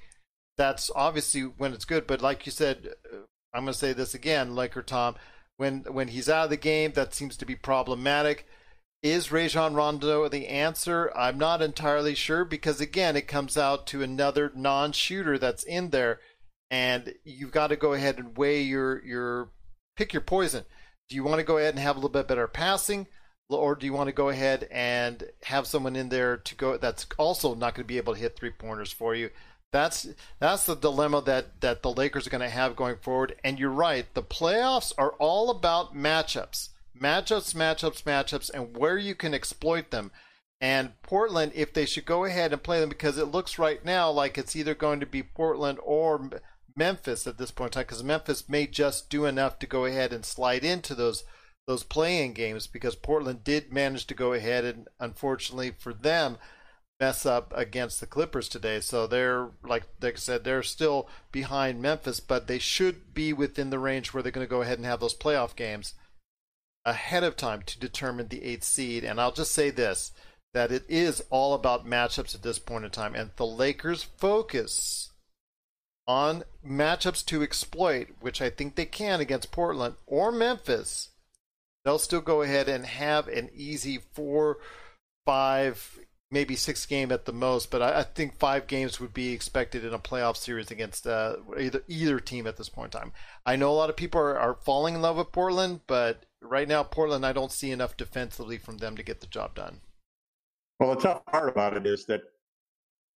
that's 0.58 0.90
obviously 0.94 1.44
when 1.44 1.72
it's 1.72 1.86
good. 1.86 2.06
But 2.06 2.20
like 2.20 2.44
you 2.44 2.52
said, 2.52 2.90
I'm 3.54 3.64
going 3.64 3.72
to 3.72 3.78
say 3.78 3.94
this 3.94 4.12
again, 4.12 4.54
Laker 4.54 4.82
Tom, 4.82 5.14
when 5.56 5.84
when 5.84 6.08
he's 6.08 6.28
out 6.28 6.44
of 6.44 6.50
the 6.50 6.58
game, 6.58 6.92
that 6.92 7.14
seems 7.14 7.38
to 7.38 7.46
be 7.46 7.56
problematic. 7.56 8.46
Is 9.02 9.30
Rajon 9.30 9.74
Rondo 9.74 10.28
the 10.28 10.48
answer? 10.48 11.12
I'm 11.16 11.38
not 11.38 11.62
entirely 11.62 12.16
sure 12.16 12.44
because 12.44 12.80
again, 12.80 13.16
it 13.16 13.28
comes 13.28 13.56
out 13.56 13.86
to 13.88 14.02
another 14.02 14.50
non-shooter 14.56 15.38
that's 15.38 15.62
in 15.62 15.90
there, 15.90 16.18
and 16.68 17.14
you've 17.24 17.52
got 17.52 17.68
to 17.68 17.76
go 17.76 17.92
ahead 17.92 18.18
and 18.18 18.36
weigh 18.36 18.60
your 18.62 19.04
your 19.04 19.50
pick 19.96 20.12
your 20.12 20.22
poison. 20.22 20.64
Do 21.08 21.14
you 21.14 21.22
want 21.22 21.38
to 21.38 21.44
go 21.44 21.58
ahead 21.58 21.74
and 21.74 21.78
have 21.78 21.94
a 21.94 22.00
little 22.00 22.10
bit 22.10 22.26
better 22.26 22.48
passing, 22.48 23.06
or 23.48 23.76
do 23.76 23.86
you 23.86 23.92
want 23.92 24.08
to 24.08 24.12
go 24.12 24.30
ahead 24.30 24.66
and 24.68 25.22
have 25.44 25.68
someone 25.68 25.94
in 25.94 26.08
there 26.08 26.36
to 26.36 26.54
go 26.56 26.76
that's 26.76 27.06
also 27.18 27.54
not 27.54 27.76
going 27.76 27.84
to 27.84 27.88
be 27.88 27.98
able 27.98 28.14
to 28.14 28.20
hit 28.20 28.36
three 28.36 28.50
pointers 28.50 28.92
for 28.92 29.14
you? 29.14 29.30
That's 29.70 30.08
that's 30.40 30.64
the 30.64 30.74
dilemma 30.74 31.22
that 31.22 31.60
that 31.60 31.82
the 31.82 31.92
Lakers 31.92 32.26
are 32.26 32.30
going 32.30 32.40
to 32.40 32.48
have 32.48 32.74
going 32.74 32.96
forward. 32.96 33.36
And 33.44 33.60
you're 33.60 33.70
right, 33.70 34.12
the 34.14 34.24
playoffs 34.24 34.92
are 34.98 35.12
all 35.20 35.50
about 35.50 35.94
matchups 35.94 36.70
matchups, 36.98 37.54
matchups, 37.54 38.02
matchups, 38.02 38.50
and 38.52 38.76
where 38.76 38.98
you 38.98 39.14
can 39.14 39.34
exploit 39.34 39.90
them. 39.90 40.10
And 40.60 41.00
Portland, 41.02 41.52
if 41.54 41.72
they 41.72 41.86
should 41.86 42.04
go 42.04 42.24
ahead 42.24 42.52
and 42.52 42.62
play 42.62 42.80
them, 42.80 42.88
because 42.88 43.16
it 43.16 43.26
looks 43.26 43.58
right 43.58 43.84
now 43.84 44.10
like 44.10 44.36
it's 44.36 44.56
either 44.56 44.74
going 44.74 45.00
to 45.00 45.06
be 45.06 45.22
Portland 45.22 45.78
or 45.82 46.30
Memphis 46.76 47.26
at 47.26 47.38
this 47.38 47.50
point 47.50 47.68
in 47.68 47.80
time, 47.80 47.86
because 47.86 48.02
Memphis 48.02 48.48
may 48.48 48.66
just 48.66 49.08
do 49.08 49.24
enough 49.24 49.58
to 49.60 49.66
go 49.66 49.84
ahead 49.84 50.12
and 50.12 50.24
slide 50.24 50.64
into 50.64 50.94
those 50.94 51.24
those 51.66 51.82
play-in 51.84 52.32
games, 52.32 52.66
because 52.66 52.96
Portland 52.96 53.44
did 53.44 53.72
manage 53.72 54.06
to 54.06 54.14
go 54.14 54.32
ahead 54.32 54.64
and, 54.64 54.88
unfortunately 54.98 55.70
for 55.78 55.92
them, 55.92 56.38
mess 56.98 57.26
up 57.26 57.52
against 57.54 58.00
the 58.00 58.06
Clippers 58.06 58.48
today. 58.48 58.80
So 58.80 59.06
they're 59.06 59.50
like 59.62 59.84
like 60.00 60.14
I 60.14 60.18
said, 60.18 60.44
they're 60.44 60.62
still 60.62 61.08
behind 61.30 61.80
Memphis, 61.80 62.20
but 62.20 62.46
they 62.46 62.58
should 62.58 63.14
be 63.14 63.32
within 63.32 63.70
the 63.70 63.78
range 63.78 64.12
where 64.12 64.22
they're 64.22 64.32
going 64.32 64.46
to 64.46 64.50
go 64.50 64.62
ahead 64.62 64.78
and 64.78 64.86
have 64.86 65.00
those 65.00 65.16
playoff 65.16 65.54
games 65.54 65.94
ahead 66.88 67.24
of 67.24 67.36
time 67.36 67.62
to 67.62 67.78
determine 67.78 68.28
the 68.28 68.44
eighth 68.44 68.64
seed. 68.64 69.04
And 69.04 69.20
I'll 69.20 69.32
just 69.32 69.52
say 69.52 69.70
this 69.70 70.12
that 70.54 70.72
it 70.72 70.84
is 70.88 71.22
all 71.30 71.54
about 71.54 71.86
matchups 71.86 72.34
at 72.34 72.42
this 72.42 72.58
point 72.58 72.84
in 72.84 72.90
time. 72.90 73.14
And 73.14 73.30
the 73.36 73.46
Lakers 73.46 74.02
focus 74.02 75.10
on 76.06 76.42
matchups 76.66 77.24
to 77.26 77.42
exploit, 77.42 78.08
which 78.20 78.40
I 78.40 78.48
think 78.48 78.74
they 78.74 78.86
can 78.86 79.20
against 79.20 79.52
Portland 79.52 79.96
or 80.06 80.32
Memphis. 80.32 81.10
They'll 81.84 81.98
still 81.98 82.22
go 82.22 82.42
ahead 82.42 82.68
and 82.68 82.86
have 82.86 83.28
an 83.28 83.50
easy 83.54 83.98
four, 84.12 84.56
five, 85.26 86.00
maybe 86.30 86.56
six 86.56 86.86
game 86.86 87.12
at 87.12 87.26
the 87.26 87.32
most, 87.32 87.70
but 87.70 87.82
I, 87.82 88.00
I, 88.00 88.02
think 88.02 88.38
five 88.38 88.66
games 88.66 88.98
would 88.98 89.14
be 89.14 89.32
expected 89.32 89.84
in 89.84 89.94
a 89.94 89.98
playoff 89.98 90.36
series 90.36 90.70
against 90.70 91.06
uh, 91.06 91.36
either 91.58 91.82
either 91.88 92.20
team 92.20 92.46
at 92.46 92.56
this 92.56 92.68
point 92.68 92.94
in 92.94 93.00
time. 93.00 93.12
I 93.46 93.56
know 93.56 93.70
a 93.70 93.76
lot 93.76 93.90
of 93.90 93.96
people 93.96 94.20
are, 94.20 94.38
are 94.38 94.54
falling 94.54 94.96
in 94.96 95.02
love 95.02 95.16
with 95.16 95.32
Portland, 95.32 95.80
but 95.86 96.24
right 96.42 96.68
now, 96.68 96.82
Portland, 96.82 97.24
I 97.24 97.32
don't 97.32 97.52
see 97.52 97.70
enough 97.70 97.96
defensively 97.96 98.58
from 98.58 98.78
them 98.78 98.96
to 98.96 99.02
get 99.02 99.20
the 99.20 99.26
job 99.26 99.54
done. 99.54 99.80
Well, 100.80 100.94
the 100.94 101.00
tough 101.00 101.26
part 101.26 101.48
about 101.48 101.76
it 101.76 101.86
is 101.86 102.06
that 102.06 102.22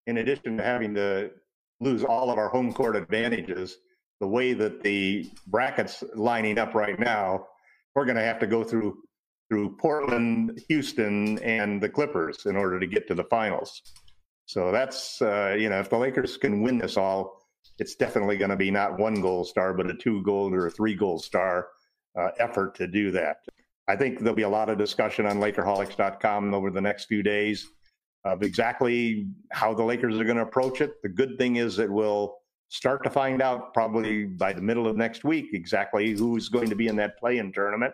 in 0.08 0.18
addition 0.18 0.58
to 0.58 0.64
having 0.64 0.96
to 0.96 1.32
lose 1.80 2.04
all 2.04 2.32
of 2.32 2.38
our 2.38 2.50
home 2.50 2.74
court 2.74 2.96
advantages, 2.96 3.78
the 4.20 4.28
way 4.28 4.54
that 4.54 4.82
the 4.84 5.30
brackets 5.48 6.04
lining 6.16 6.58
up 6.58 6.74
right 6.74 7.00
now, 7.00 7.48
we're 7.96 8.06
going 8.06 8.18
to 8.18 8.24
have 8.24 8.40
to 8.40 8.48
go 8.48 8.64
through 8.64 8.98
through 9.50 9.76
Portland, 9.76 10.62
Houston, 10.70 11.38
and 11.40 11.84
the 11.84 11.90
Clippers 11.90 12.46
in 12.46 12.56
order 12.56 12.80
to 12.80 12.88
get 12.88 13.06
to 13.10 13.14
the 13.14 13.26
finals. 13.26 13.82
So 14.46 14.72
that's 14.72 15.22
uh, 15.22 15.56
you 15.60 15.70
know 15.70 15.80
if 15.80 15.90
the 15.90 15.98
Lakers 15.98 16.38
can 16.38 16.62
win 16.62 16.78
this 16.78 16.98
all, 16.98 17.42
it's 17.78 17.96
definitely 17.96 18.38
going 18.38 18.50
to 18.50 18.56
be 18.56 18.72
not 18.72 18.98
one 18.98 19.22
gold 19.22 19.48
star, 19.48 19.74
but 19.74 19.90
a 19.90 19.94
two 19.94 20.24
gold 20.24 20.54
or 20.54 20.68
a 20.68 20.72
three 20.72 20.96
gold 20.96 21.24
star 21.24 21.68
uh, 22.17 22.30
effort 22.39 22.76
to 22.76 22.88
do 22.88 23.12
that. 23.12 23.38
I 23.88 23.95
think 23.95 24.19
there'll 24.19 24.36
be 24.36 24.43
a 24.43 24.50
lot 24.50 24.69
of 24.69 24.78
discussion 24.78 25.26
on 25.26 25.39
Lakerholics.com 25.39 26.54
over 26.54 26.71
the 26.71 26.82
next 26.82 27.06
few 27.06 27.24
days 27.24 27.67
of 28.24 28.43
exactly 28.43 29.28
how 29.52 29.74
the 29.74 29.84
Lakers 29.84 30.19
are 30.19 30.24
going 30.24 30.38
to 30.38 30.43
approach 30.43 30.82
it. 30.82 31.02
The 31.02 31.10
good 31.10 31.38
thing 31.38 31.56
is 31.56 31.76
that 31.78 31.89
we'll 31.89 32.38
start 32.69 33.04
to 33.04 33.10
find 33.10 33.41
out 33.41 33.74
probably 33.74 34.26
by 34.26 34.54
the 34.54 34.62
middle 34.62 34.88
of 34.88 34.95
next 34.95 35.24
week 35.24 35.50
exactly 35.54 36.12
who's 36.12 36.47
going 36.47 36.69
to 36.69 36.76
be 36.76 36.88
in 36.88 36.95
that 36.95 37.17
play-in 37.17 37.52
tournament 37.52 37.93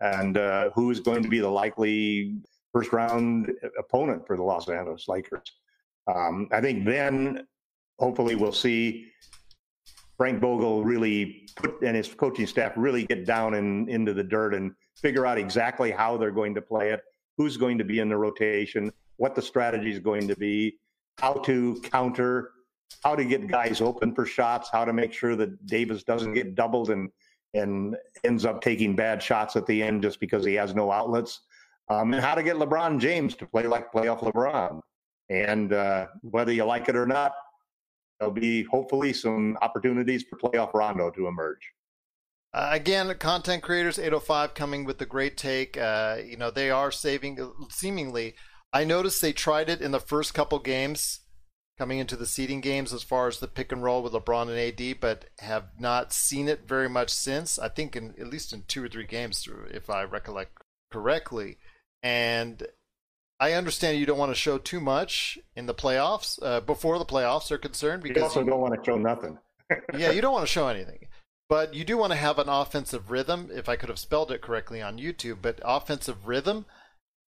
and 0.00 0.36
uh, 0.36 0.70
who 0.74 0.90
is 0.90 1.00
going 1.00 1.22
to 1.22 1.28
be 1.28 1.38
the 1.38 1.48
likely 1.48 2.36
first 2.72 2.92
round 2.92 3.50
opponent 3.78 4.26
for 4.26 4.36
the 4.36 4.42
Los 4.42 4.68
Angeles 4.68 5.08
Lakers. 5.08 5.52
Um, 6.06 6.48
I 6.52 6.60
think 6.60 6.84
then 6.84 7.46
hopefully 7.98 8.34
we'll 8.34 8.52
see 8.52 9.06
Frank 10.20 10.38
Vogel 10.38 10.84
really 10.84 11.48
put 11.56 11.80
and 11.80 11.96
his 11.96 12.06
coaching 12.12 12.46
staff 12.46 12.74
really 12.76 13.06
get 13.06 13.24
down 13.24 13.54
in, 13.54 13.88
into 13.88 14.12
the 14.12 14.22
dirt 14.22 14.52
and 14.52 14.72
figure 14.94 15.24
out 15.24 15.38
exactly 15.38 15.90
how 15.90 16.18
they're 16.18 16.30
going 16.30 16.54
to 16.56 16.60
play 16.60 16.90
it, 16.90 17.00
who's 17.38 17.56
going 17.56 17.78
to 17.78 17.84
be 17.84 18.00
in 18.00 18.10
the 18.10 18.16
rotation, 18.18 18.92
what 19.16 19.34
the 19.34 19.40
strategy 19.40 19.90
is 19.90 19.98
going 19.98 20.28
to 20.28 20.36
be, 20.36 20.76
how 21.16 21.32
to 21.32 21.80
counter, 21.84 22.50
how 23.02 23.16
to 23.16 23.24
get 23.24 23.46
guys 23.46 23.80
open 23.80 24.14
for 24.14 24.26
shots, 24.26 24.68
how 24.70 24.84
to 24.84 24.92
make 24.92 25.14
sure 25.14 25.36
that 25.36 25.66
Davis 25.66 26.02
doesn't 26.02 26.34
get 26.34 26.54
doubled 26.54 26.90
and 26.90 27.08
and 27.54 27.96
ends 28.22 28.44
up 28.44 28.60
taking 28.60 28.94
bad 28.94 29.22
shots 29.22 29.56
at 29.56 29.64
the 29.64 29.82
end 29.82 30.02
just 30.02 30.20
because 30.20 30.44
he 30.44 30.52
has 30.52 30.74
no 30.74 30.92
outlets, 30.92 31.40
um, 31.88 32.12
and 32.12 32.22
how 32.22 32.34
to 32.34 32.42
get 32.42 32.56
LeBron 32.56 33.00
James 33.00 33.34
to 33.36 33.46
play 33.46 33.66
like 33.66 33.90
playoff 33.90 34.20
LeBron. 34.20 34.82
And 35.30 35.72
uh, 35.72 36.08
whether 36.20 36.52
you 36.52 36.64
like 36.64 36.90
it 36.90 36.94
or 36.94 37.06
not, 37.06 37.32
there'll 38.20 38.34
be 38.34 38.64
hopefully 38.64 39.12
some 39.12 39.56
opportunities 39.62 40.24
for 40.28 40.38
playoff 40.38 40.74
Rondo 40.74 41.10
to 41.10 41.26
emerge. 41.26 41.72
Uh, 42.52 42.68
again, 42.72 43.12
content 43.18 43.62
creators 43.62 43.98
805 43.98 44.54
coming 44.54 44.84
with 44.84 44.98
the 44.98 45.06
great 45.06 45.36
take. 45.36 45.78
Uh, 45.78 46.18
you 46.24 46.36
know, 46.36 46.50
they 46.50 46.70
are 46.70 46.90
saving, 46.90 47.38
seemingly. 47.70 48.34
I 48.72 48.84
noticed 48.84 49.22
they 49.22 49.32
tried 49.32 49.68
it 49.68 49.80
in 49.80 49.92
the 49.92 50.00
first 50.00 50.34
couple 50.34 50.58
games 50.58 51.20
coming 51.78 51.98
into 51.98 52.16
the 52.16 52.26
seeding 52.26 52.60
games 52.60 52.92
as 52.92 53.02
far 53.02 53.26
as 53.26 53.38
the 53.38 53.48
pick 53.48 53.72
and 53.72 53.82
roll 53.82 54.02
with 54.02 54.12
LeBron 54.12 54.48
and 54.48 54.80
AD, 54.80 55.00
but 55.00 55.26
have 55.38 55.68
not 55.78 56.12
seen 56.12 56.48
it 56.48 56.68
very 56.68 56.88
much 56.88 57.08
since. 57.08 57.58
I 57.58 57.68
think 57.68 57.96
in 57.96 58.14
at 58.20 58.28
least 58.28 58.52
in 58.52 58.64
two 58.68 58.84
or 58.84 58.88
three 58.88 59.06
games, 59.06 59.48
if 59.70 59.88
I 59.88 60.02
recollect 60.02 60.58
correctly. 60.92 61.56
And 62.02 62.66
I 63.40 63.54
understand 63.54 63.98
you 63.98 64.04
don't 64.04 64.18
want 64.18 64.30
to 64.30 64.36
show 64.38 64.58
too 64.58 64.80
much 64.80 65.38
in 65.56 65.64
the 65.64 65.74
playoffs 65.74 66.38
uh, 66.42 66.60
before 66.60 66.98
the 66.98 67.06
playoffs 67.06 67.50
are 67.50 67.58
concerned 67.58 68.02
because 68.02 68.18
you 68.18 68.22
also 68.22 68.44
don't 68.44 68.60
want 68.60 68.74
to 68.74 68.84
show 68.84 68.98
nothing. 68.98 69.38
yeah, 69.96 70.10
you 70.10 70.20
don't 70.20 70.34
want 70.34 70.46
to 70.46 70.52
show 70.52 70.68
anything, 70.68 71.06
but 71.48 71.72
you 71.72 71.82
do 71.82 71.96
want 71.96 72.12
to 72.12 72.18
have 72.18 72.38
an 72.38 72.50
offensive 72.50 73.10
rhythm. 73.10 73.48
If 73.50 73.66
I 73.66 73.76
could 73.76 73.88
have 73.88 73.98
spelled 73.98 74.30
it 74.30 74.42
correctly 74.42 74.82
on 74.82 74.98
YouTube, 74.98 75.38
but 75.40 75.58
offensive 75.64 76.26
rhythm, 76.26 76.66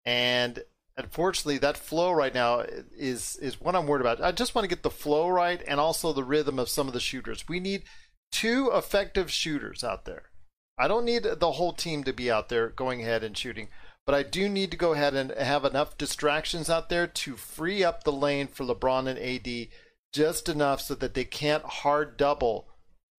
and 0.04 0.62
unfortunately, 0.96 1.58
that 1.58 1.76
flow 1.76 2.12
right 2.12 2.32
now 2.32 2.60
is 2.96 3.36
is 3.42 3.60
what 3.60 3.74
I'm 3.74 3.88
worried 3.88 4.02
about. 4.02 4.22
I 4.22 4.30
just 4.30 4.54
want 4.54 4.62
to 4.64 4.74
get 4.74 4.84
the 4.84 4.90
flow 4.90 5.28
right 5.28 5.60
and 5.66 5.80
also 5.80 6.12
the 6.12 6.22
rhythm 6.22 6.60
of 6.60 6.68
some 6.68 6.86
of 6.86 6.94
the 6.94 7.00
shooters. 7.00 7.48
We 7.48 7.58
need 7.58 7.82
two 8.30 8.70
effective 8.72 9.32
shooters 9.32 9.82
out 9.82 10.04
there. 10.04 10.30
I 10.78 10.86
don't 10.86 11.04
need 11.04 11.24
the 11.24 11.52
whole 11.52 11.72
team 11.72 12.04
to 12.04 12.12
be 12.12 12.30
out 12.30 12.48
there 12.48 12.68
going 12.68 13.00
ahead 13.02 13.24
and 13.24 13.36
shooting 13.36 13.68
but 14.06 14.14
I 14.14 14.22
do 14.22 14.48
need 14.48 14.70
to 14.70 14.76
go 14.76 14.92
ahead 14.92 15.14
and 15.14 15.32
have 15.32 15.64
enough 15.64 15.98
distractions 15.98 16.70
out 16.70 16.88
there 16.88 17.08
to 17.08 17.36
free 17.36 17.82
up 17.82 18.04
the 18.04 18.12
lane 18.12 18.46
for 18.46 18.64
LeBron 18.64 19.08
and 19.08 19.18
AD 19.18 19.68
just 20.12 20.48
enough 20.48 20.80
so 20.80 20.94
that 20.94 21.14
they 21.14 21.24
can't 21.24 21.64
hard 21.64 22.16
double 22.16 22.68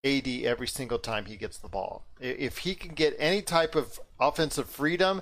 AD 0.05 0.27
every 0.27 0.67
single 0.67 0.97
time 0.97 1.25
he 1.25 1.35
gets 1.35 1.57
the 1.57 1.67
ball. 1.67 2.05
If 2.21 2.59
he 2.59 2.73
can 2.73 2.93
get 2.93 3.15
any 3.19 3.41
type 3.41 3.75
of 3.75 3.99
offensive 4.19 4.69
freedom, 4.69 5.21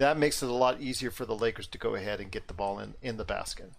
that 0.00 0.18
makes 0.18 0.42
it 0.42 0.48
a 0.48 0.54
lot 0.54 0.80
easier 0.80 1.12
for 1.12 1.24
the 1.24 1.36
Lakers 1.36 1.68
to 1.68 1.78
go 1.78 1.94
ahead 1.94 2.20
and 2.20 2.30
get 2.30 2.48
the 2.48 2.54
ball 2.54 2.80
in, 2.80 2.94
in 3.00 3.16
the 3.16 3.24
basket. 3.24 3.70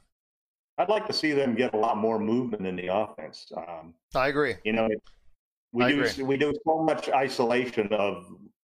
I'd 0.77 0.89
like 0.89 1.07
to 1.07 1.13
see 1.13 1.33
them 1.33 1.55
get 1.55 1.73
a 1.73 1.77
lot 1.77 1.97
more 1.97 2.19
movement 2.19 2.65
in 2.65 2.75
the 2.75 2.87
offense. 2.93 3.51
Um, 3.55 3.93
I 4.15 4.29
agree. 4.29 4.55
You 4.63 4.73
know, 4.73 4.87
we 5.73 5.83
I 5.83 5.91
do 5.91 6.03
agree. 6.03 6.23
we 6.23 6.37
do 6.37 6.53
so 6.65 6.83
much 6.83 7.09
isolation 7.09 7.87
of 7.91 8.25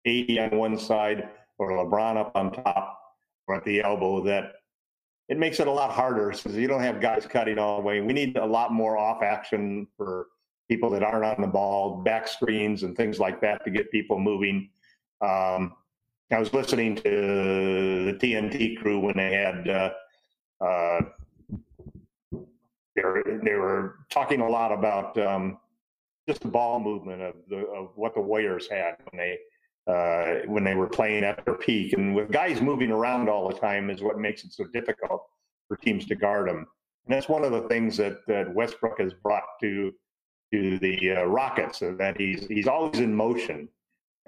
AD 0.06 0.38
on 0.38 0.58
one 0.58 0.78
side 0.78 1.28
or 1.58 1.72
LeBron 1.72 2.16
up 2.16 2.32
on 2.34 2.52
top 2.52 3.00
or 3.46 3.56
at 3.56 3.64
the 3.64 3.82
elbow 3.82 4.22
that 4.24 4.52
it 5.28 5.38
makes 5.38 5.60
it 5.60 5.66
a 5.66 5.72
lot 5.72 5.90
harder 5.92 6.30
because 6.30 6.56
you 6.56 6.68
don't 6.68 6.82
have 6.82 7.00
guys 7.00 7.26
cutting 7.26 7.58
all 7.58 7.76
the 7.76 7.82
way. 7.82 8.00
We 8.00 8.12
need 8.12 8.36
a 8.36 8.46
lot 8.46 8.72
more 8.72 8.96
off 8.96 9.22
action 9.22 9.86
for 9.96 10.28
people 10.68 10.90
that 10.90 11.02
aren't 11.02 11.24
on 11.24 11.40
the 11.40 11.46
ball, 11.46 12.02
back 12.02 12.28
screens 12.28 12.82
and 12.82 12.96
things 12.96 13.18
like 13.18 13.40
that 13.40 13.64
to 13.64 13.70
get 13.70 13.90
people 13.90 14.18
moving. 14.18 14.70
Um, 15.20 15.74
I 16.30 16.38
was 16.38 16.52
listening 16.52 16.96
to 16.96 17.02
the 17.02 18.18
TNT 18.20 18.76
crew 18.78 19.00
when 19.00 19.16
they 19.16 19.32
had 19.32 19.68
uh, 19.68 19.90
uh, 20.64 21.00
they 22.94 23.02
were 23.02 23.40
they 23.42 23.54
were 23.54 23.96
talking 24.10 24.40
a 24.40 24.48
lot 24.48 24.72
about 24.72 25.16
um, 25.18 25.58
just 26.28 26.42
the 26.42 26.48
ball 26.48 26.80
movement 26.80 27.22
of 27.22 27.34
the 27.48 27.66
of 27.66 27.90
what 27.94 28.14
the 28.14 28.20
Warriors 28.20 28.68
had 28.70 28.96
when 29.10 29.18
they 29.18 29.38
uh, 29.88 30.40
when 30.46 30.64
they 30.64 30.74
were 30.74 30.88
playing 30.88 31.24
at 31.24 31.44
their 31.44 31.55
peak. 31.55 31.94
And 31.94 32.14
with 32.14 32.31
guys 32.31 32.61
moving 32.61 32.90
around 32.90 33.29
all 33.29 33.48
the 33.48 33.59
time 33.59 33.90
is 33.90 34.03
what 34.03 34.18
makes 34.18 34.44
it 34.44 34.53
so 34.53 34.64
difficult 34.64 35.24
for 35.66 35.77
teams 35.77 36.07
to 36.07 36.14
guard 36.14 36.48
them. 36.48 36.66
And 37.07 37.16
that's 37.16 37.29
one 37.29 37.44
of 37.44 37.53
the 37.53 37.62
things 37.68 37.96
that, 37.96 38.18
that 38.27 38.55
Westbrook 38.55 39.01
has 39.01 39.14
brought 39.14 39.44
to 39.62 39.92
to 40.53 40.79
the 40.79 41.11
uh, 41.11 41.24
Rockets, 41.24 41.81
that 41.81 42.14
he's 42.18 42.46
he's 42.46 42.66
always 42.66 43.01
in 43.01 43.14
motion. 43.14 43.68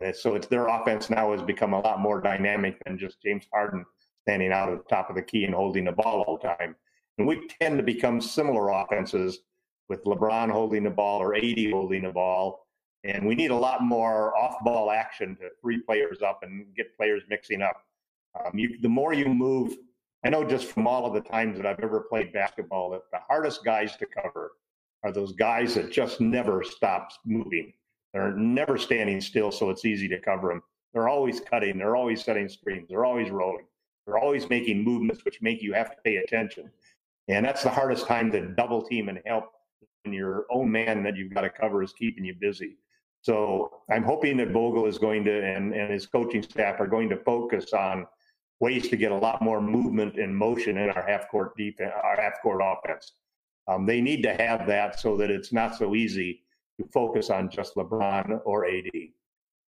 And 0.02 0.14
so 0.14 0.34
it's 0.34 0.46
their 0.46 0.66
offense 0.66 1.10
now 1.10 1.32
has 1.32 1.42
become 1.42 1.72
a 1.72 1.80
lot 1.80 2.00
more 2.00 2.20
dynamic 2.20 2.76
than 2.84 2.98
just 2.98 3.22
James 3.22 3.44
Harden 3.52 3.84
standing 4.22 4.52
out 4.52 4.70
at 4.70 4.78
the 4.78 4.88
top 4.88 5.10
of 5.10 5.16
the 5.16 5.22
key 5.22 5.44
and 5.44 5.54
holding 5.54 5.84
the 5.84 5.92
ball 5.92 6.22
all 6.22 6.38
the 6.38 6.48
time. 6.48 6.76
And 7.18 7.26
we 7.26 7.48
tend 7.60 7.78
to 7.78 7.82
become 7.82 8.20
similar 8.20 8.70
offenses 8.70 9.40
with 9.88 10.04
LeBron 10.04 10.50
holding 10.50 10.84
the 10.84 10.90
ball 10.90 11.20
or 11.20 11.34
AD 11.34 11.58
holding 11.70 12.02
the 12.02 12.12
ball. 12.12 12.66
And 13.04 13.26
we 13.26 13.34
need 13.34 13.50
a 13.50 13.56
lot 13.56 13.82
more 13.82 14.36
off 14.36 14.56
ball 14.62 14.90
action 14.90 15.36
to 15.36 15.48
free 15.62 15.80
players 15.80 16.20
up 16.22 16.40
and 16.42 16.66
get 16.76 16.96
players 16.96 17.22
mixing 17.28 17.62
up. 17.62 17.84
Um, 18.38 18.58
you, 18.58 18.78
the 18.80 18.88
more 18.88 19.14
you 19.14 19.26
move, 19.26 19.76
I 20.24 20.28
know 20.28 20.44
just 20.44 20.66
from 20.66 20.86
all 20.86 21.06
of 21.06 21.14
the 21.14 21.28
times 21.28 21.56
that 21.56 21.66
I've 21.66 21.80
ever 21.80 22.00
played 22.00 22.32
basketball 22.32 22.90
that 22.90 23.02
the 23.10 23.20
hardest 23.26 23.64
guys 23.64 23.96
to 23.96 24.06
cover 24.06 24.52
are 25.02 25.12
those 25.12 25.32
guys 25.32 25.74
that 25.74 25.90
just 25.90 26.20
never 26.20 26.62
stop 26.62 27.10
moving. 27.24 27.72
They're 28.12 28.34
never 28.36 28.76
standing 28.76 29.20
still, 29.20 29.50
so 29.50 29.70
it's 29.70 29.84
easy 29.84 30.08
to 30.08 30.20
cover 30.20 30.48
them. 30.48 30.62
They're 30.92 31.08
always 31.08 31.40
cutting. 31.40 31.78
They're 31.78 31.96
always 31.96 32.22
setting 32.22 32.48
screens. 32.48 32.88
They're 32.88 33.04
always 33.04 33.30
rolling. 33.30 33.64
They're 34.04 34.18
always 34.18 34.48
making 34.48 34.82
movements 34.82 35.24
which 35.24 35.40
make 35.40 35.62
you 35.62 35.72
have 35.72 35.90
to 35.90 35.96
pay 36.04 36.16
attention. 36.16 36.70
And 37.28 37.46
that's 37.46 37.62
the 37.62 37.70
hardest 37.70 38.06
time 38.06 38.30
to 38.32 38.48
double 38.48 38.82
team 38.82 39.08
and 39.08 39.20
help 39.24 39.52
when 40.02 40.12
your 40.12 40.46
own 40.50 40.70
man 40.70 41.02
that 41.04 41.16
you've 41.16 41.32
got 41.32 41.42
to 41.42 41.50
cover 41.50 41.82
is 41.82 41.92
keeping 41.92 42.24
you 42.24 42.34
busy. 42.34 42.76
So 43.22 43.82
I'm 43.90 44.02
hoping 44.02 44.36
that 44.38 44.48
Vogel 44.48 44.86
is 44.86 44.98
going 44.98 45.24
to 45.24 45.44
and, 45.44 45.74
and 45.74 45.92
his 45.92 46.06
coaching 46.06 46.42
staff 46.42 46.80
are 46.80 46.86
going 46.86 47.08
to 47.10 47.16
focus 47.16 47.72
on 47.72 48.06
ways 48.60 48.88
to 48.88 48.96
get 48.96 49.12
a 49.12 49.16
lot 49.16 49.42
more 49.42 49.60
movement 49.60 50.18
and 50.18 50.34
motion 50.34 50.78
in 50.78 50.90
our 50.90 51.06
half 51.06 51.28
court 51.30 51.56
defense, 51.56 51.92
our 52.02 52.20
half 52.20 52.40
court 52.42 52.62
offense. 52.64 53.12
Um, 53.68 53.86
they 53.86 54.00
need 54.00 54.22
to 54.22 54.34
have 54.34 54.66
that 54.66 55.00
so 55.00 55.16
that 55.16 55.30
it's 55.30 55.52
not 55.52 55.76
so 55.76 55.94
easy 55.94 56.42
to 56.78 56.86
focus 56.92 57.30
on 57.30 57.50
just 57.50 57.74
LeBron 57.74 58.40
or 58.44 58.66
AD. 58.66 58.90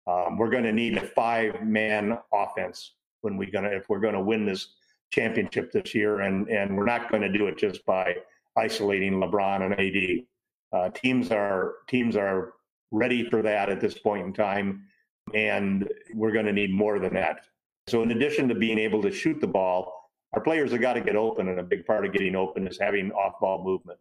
Um, 0.07 0.37
we're 0.37 0.51
going 0.51 0.65
to 0.65 0.73
need 0.73 0.97
a 0.97 1.07
five 1.07 1.63
man 1.63 2.19
offense 2.33 2.95
when 3.21 3.37
we're 3.37 3.51
going 3.51 3.65
to 3.65 3.77
if 3.77 3.89
we're 3.89 4.01
going 4.01 4.15
to 4.15 4.21
win 4.21 4.45
this 4.45 4.75
championship 5.13 5.71
this 5.73 5.95
year, 5.95 6.21
and 6.21 6.49
and 6.49 6.77
we're 6.77 6.85
not 6.85 7.11
going 7.11 7.23
to 7.23 7.31
do 7.31 7.47
it 7.47 7.57
just 7.57 7.85
by 7.87 8.17
isolating 8.57 9.15
LeBron 9.15 9.63
and 9.63 9.75
AD. 9.79 10.25
Uh, 10.73 10.91
teams 10.91 11.31
are 11.31 11.75
teams 11.87 12.17
are 12.17 12.55
ready 12.93 13.29
for 13.29 13.43
that 13.43 13.69
at 13.69 13.81
this 13.81 13.99
point 13.99 14.27
in 14.27 14.33
time, 14.33 14.85
and 15.35 15.89
we're 16.15 16.31
going 16.31 16.47
to 16.47 16.53
need 16.53 16.73
more 16.73 16.99
than 16.99 17.15
that. 17.15 17.47
So, 17.89 18.03
in 18.03 18.13
addition 18.13 18.49
to 18.49 18.55
being 18.55 18.79
able 18.79 19.03
to 19.03 19.11
shoot 19.11 19.41
the 19.41 19.49
ball, 19.49 20.11
our 20.35 20.41
players 20.41 20.71
have 20.71 20.81
got 20.81 20.93
to 20.93 21.01
get 21.01 21.17
open, 21.17 21.49
and 21.49 21.59
a 21.59 21.65
big 21.65 21.85
part 21.85 22.07
of 22.07 22.13
getting 22.13 22.37
open 22.37 22.69
is 22.69 22.79
having 22.79 23.11
off-ball 23.11 23.65
movement. 23.65 23.99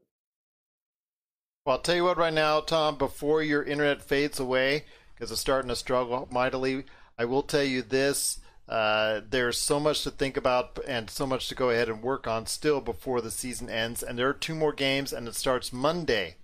Well, 1.65 1.77
I'll 1.77 1.81
tell 1.81 1.95
you 1.95 2.03
what, 2.03 2.17
right 2.17 2.33
now, 2.33 2.59
Tom, 2.59 2.97
before 2.97 3.41
your 3.41 3.63
internet 3.63 4.01
fades 4.01 4.39
away, 4.39 4.85
because 5.13 5.31
it's 5.31 5.41
starting 5.41 5.69
to 5.69 5.75
struggle 5.75 6.27
mightily, 6.31 6.85
I 7.17 7.25
will 7.25 7.43
tell 7.43 7.63
you 7.63 7.81
this. 7.81 8.39
Uh, 8.67 9.21
there's 9.29 9.57
so 9.57 9.79
much 9.79 10.03
to 10.03 10.11
think 10.11 10.37
about 10.37 10.79
and 10.87 11.09
so 11.09 11.27
much 11.27 11.49
to 11.49 11.55
go 11.55 11.69
ahead 11.69 11.89
and 11.89 12.01
work 12.01 12.25
on 12.25 12.45
still 12.45 12.79
before 12.79 13.19
the 13.19 13.29
season 13.29 13.69
ends. 13.69 14.01
And 14.01 14.17
there 14.17 14.29
are 14.29 14.33
two 14.33 14.55
more 14.55 14.73
games, 14.73 15.11
and 15.11 15.27
it 15.27 15.35
starts 15.35 15.73
Monday 15.73 16.35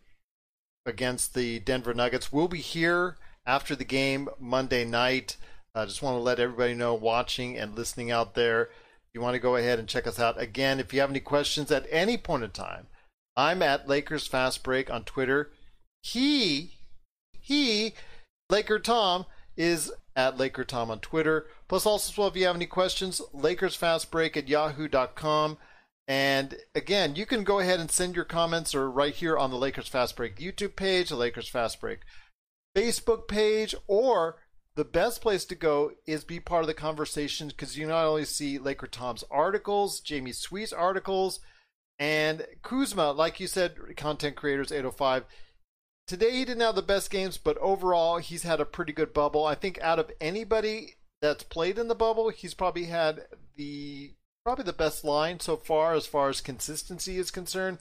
against 0.88 1.34
the 1.34 1.60
Denver 1.60 1.94
Nuggets. 1.94 2.32
We'll 2.32 2.48
be 2.48 2.60
here 2.60 3.18
after 3.46 3.76
the 3.76 3.86
game 3.86 4.30
Monday 4.40 4.86
night. 4.86 5.38
I 5.76 5.82
uh, 5.82 5.86
just 5.86 6.02
want 6.02 6.16
to 6.16 6.22
let 6.22 6.40
everybody 6.40 6.74
know 6.74 6.94
watching 6.94 7.58
and 7.58 7.76
listening 7.76 8.10
out 8.10 8.34
there. 8.34 8.70
You 9.14 9.22
want 9.22 9.36
to 9.36 9.40
go 9.40 9.56
ahead 9.56 9.80
and 9.80 9.88
check 9.88 10.08
us 10.08 10.20
out. 10.20 10.42
Again, 10.42 10.80
if 10.80 10.94
you 10.94 11.00
have 11.02 11.10
any 11.10 11.20
questions 11.20 11.72
at 11.72 11.86
any 11.92 12.18
point 12.18 12.44
in 12.44 12.52
time, 12.52 12.88
I'm 13.36 13.62
at 13.62 13.88
Lakers 13.88 14.28
Fast 14.28 14.64
Break 14.64 14.90
on 14.90 15.04
Twitter. 15.04 15.52
He, 16.02 16.74
he, 17.40 17.94
Laker 18.50 18.80
Tom, 18.80 19.26
is 19.56 19.92
at 20.16 20.38
Laker 20.38 20.64
Tom 20.64 20.90
on 20.90 21.00
Twitter. 21.00 21.46
Plus, 21.68 21.86
also, 21.86 22.22
well, 22.22 22.30
if 22.30 22.36
you 22.36 22.46
have 22.48 22.56
any 22.56 22.66
questions, 22.66 23.22
Lakers 23.34 23.76
Fast 23.76 24.10
Break 24.10 24.36
at 24.36 24.48
yahoo.com. 24.48 25.58
And 26.08 26.56
again, 26.74 27.16
you 27.16 27.26
can 27.26 27.44
go 27.44 27.60
ahead 27.60 27.80
and 27.80 27.92
send 27.92 28.16
your 28.16 28.26
comments 28.26 28.74
or 28.74 28.90
right 28.90 29.14
here 29.14 29.38
on 29.38 29.50
the 29.50 29.58
Lakers 29.58 29.90
Fast 29.90 30.16
Break 30.16 30.38
YouTube 30.38 30.76
page, 30.76 31.10
the 31.10 31.16
Lakers 31.16 31.50
Fast 31.50 31.82
Break 31.82 32.00
Facebook 32.76 33.28
page, 33.28 33.76
or 33.88 34.38
the 34.76 34.86
best 34.86 35.22
place 35.22 35.44
to 35.46 35.56
go 35.56 35.92
is 36.06 36.24
be 36.24 36.40
part 36.40 36.64
of 36.64 36.68
the 36.68 36.74
conversation 36.74 37.50
because 37.50 37.78
you 37.78 37.88
not 37.88 38.06
only 38.06 38.26
see 38.26 38.58
Laker 38.58 38.88
Tom's 38.88 39.24
articles, 39.30 40.00
Jamie 40.00 40.32
Sweet's 40.32 40.72
articles, 40.72 41.40
and 42.00 42.46
Kuzma, 42.62 43.12
like 43.12 43.40
you 43.40 43.48
said, 43.48 43.76
content 43.98 44.36
creators 44.36 44.72
805 44.72 45.26
today 46.08 46.32
he 46.32 46.46
didn't 46.46 46.62
have 46.62 46.76
the 46.76 46.82
best 46.82 47.12
games, 47.12 47.38
but 47.38 47.58
overall 47.58 48.18
he's 48.18 48.44
had 48.44 48.60
a 48.60 48.66
pretty 48.66 48.94
good 48.94 49.14
bubble. 49.14 49.46
I 49.46 49.56
think 49.56 49.80
out 49.82 50.00
of 50.00 50.12
anybody 50.20 50.96
that's 51.22 51.44
played 51.44 51.78
in 51.78 51.90
the 51.90 51.96
bubble, 51.96 52.30
he's 52.30 52.54
probably 52.54 52.86
had 52.86 53.26
the 53.56 54.14
probably 54.48 54.64
the 54.64 54.72
best 54.72 55.04
line 55.04 55.42
so 55.42 55.58
far 55.58 55.94
as 55.94 56.08
far 56.08 56.30
as 56.30 56.40
consistency 56.40 57.18
is 57.18 57.32
concerned. 57.32 57.78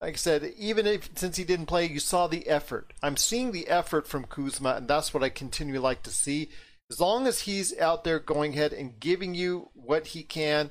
Like 0.00 0.14
I 0.14 0.16
said, 0.16 0.52
even 0.56 0.86
if 0.86 1.10
since 1.16 1.36
he 1.36 1.42
didn't 1.42 1.66
play, 1.66 1.86
you 1.86 1.98
saw 1.98 2.28
the 2.28 2.46
effort. 2.46 2.92
I'm 3.02 3.16
seeing 3.16 3.50
the 3.50 3.66
effort 3.66 4.06
from 4.06 4.26
Kuzma, 4.26 4.74
and 4.76 4.86
that's 4.86 5.12
what 5.12 5.24
I 5.24 5.28
continue 5.28 5.80
like 5.80 6.04
to 6.04 6.12
see. 6.12 6.50
As 6.88 7.00
long 7.00 7.26
as 7.26 7.40
he's 7.40 7.76
out 7.80 8.04
there 8.04 8.20
going 8.20 8.52
ahead 8.52 8.72
and 8.72 9.00
giving 9.00 9.34
you 9.34 9.70
what 9.74 10.06
he 10.06 10.22
can, 10.22 10.70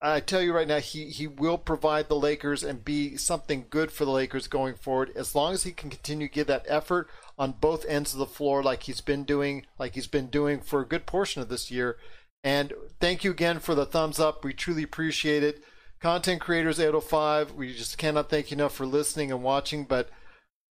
I 0.00 0.20
tell 0.20 0.40
you 0.40 0.54
right 0.54 0.68
now, 0.68 0.80
he, 0.80 1.10
he 1.10 1.26
will 1.26 1.58
provide 1.58 2.08
the 2.08 2.16
Lakers 2.16 2.62
and 2.62 2.82
be 2.82 3.18
something 3.18 3.66
good 3.68 3.92
for 3.92 4.06
the 4.06 4.10
Lakers 4.10 4.46
going 4.46 4.76
forward 4.76 5.12
as 5.14 5.34
long 5.34 5.52
as 5.52 5.64
he 5.64 5.72
can 5.72 5.90
continue 5.90 6.28
to 6.28 6.34
give 6.34 6.46
that 6.46 6.64
effort 6.66 7.10
on 7.36 7.52
both 7.60 7.84
ends 7.84 8.14
of 8.14 8.20
the 8.20 8.24
floor 8.24 8.62
like 8.62 8.84
he's 8.84 9.02
been 9.02 9.24
doing, 9.24 9.66
like 9.78 9.94
he's 9.94 10.06
been 10.06 10.28
doing 10.28 10.62
for 10.62 10.80
a 10.80 10.88
good 10.88 11.04
portion 11.04 11.42
of 11.42 11.50
this 11.50 11.70
year. 11.70 11.98
And 12.44 12.74
thank 13.00 13.24
you 13.24 13.30
again 13.30 13.58
for 13.58 13.74
the 13.74 13.86
thumbs 13.86 14.20
up. 14.20 14.44
We 14.44 14.52
truly 14.52 14.82
appreciate 14.82 15.42
it. 15.42 15.64
Content 16.00 16.42
creators 16.42 16.78
805, 16.78 17.52
we 17.52 17.74
just 17.74 17.96
cannot 17.96 18.28
thank 18.28 18.50
you 18.50 18.56
enough 18.56 18.74
for 18.74 18.84
listening 18.84 19.32
and 19.32 19.42
watching. 19.42 19.86
But 19.86 20.10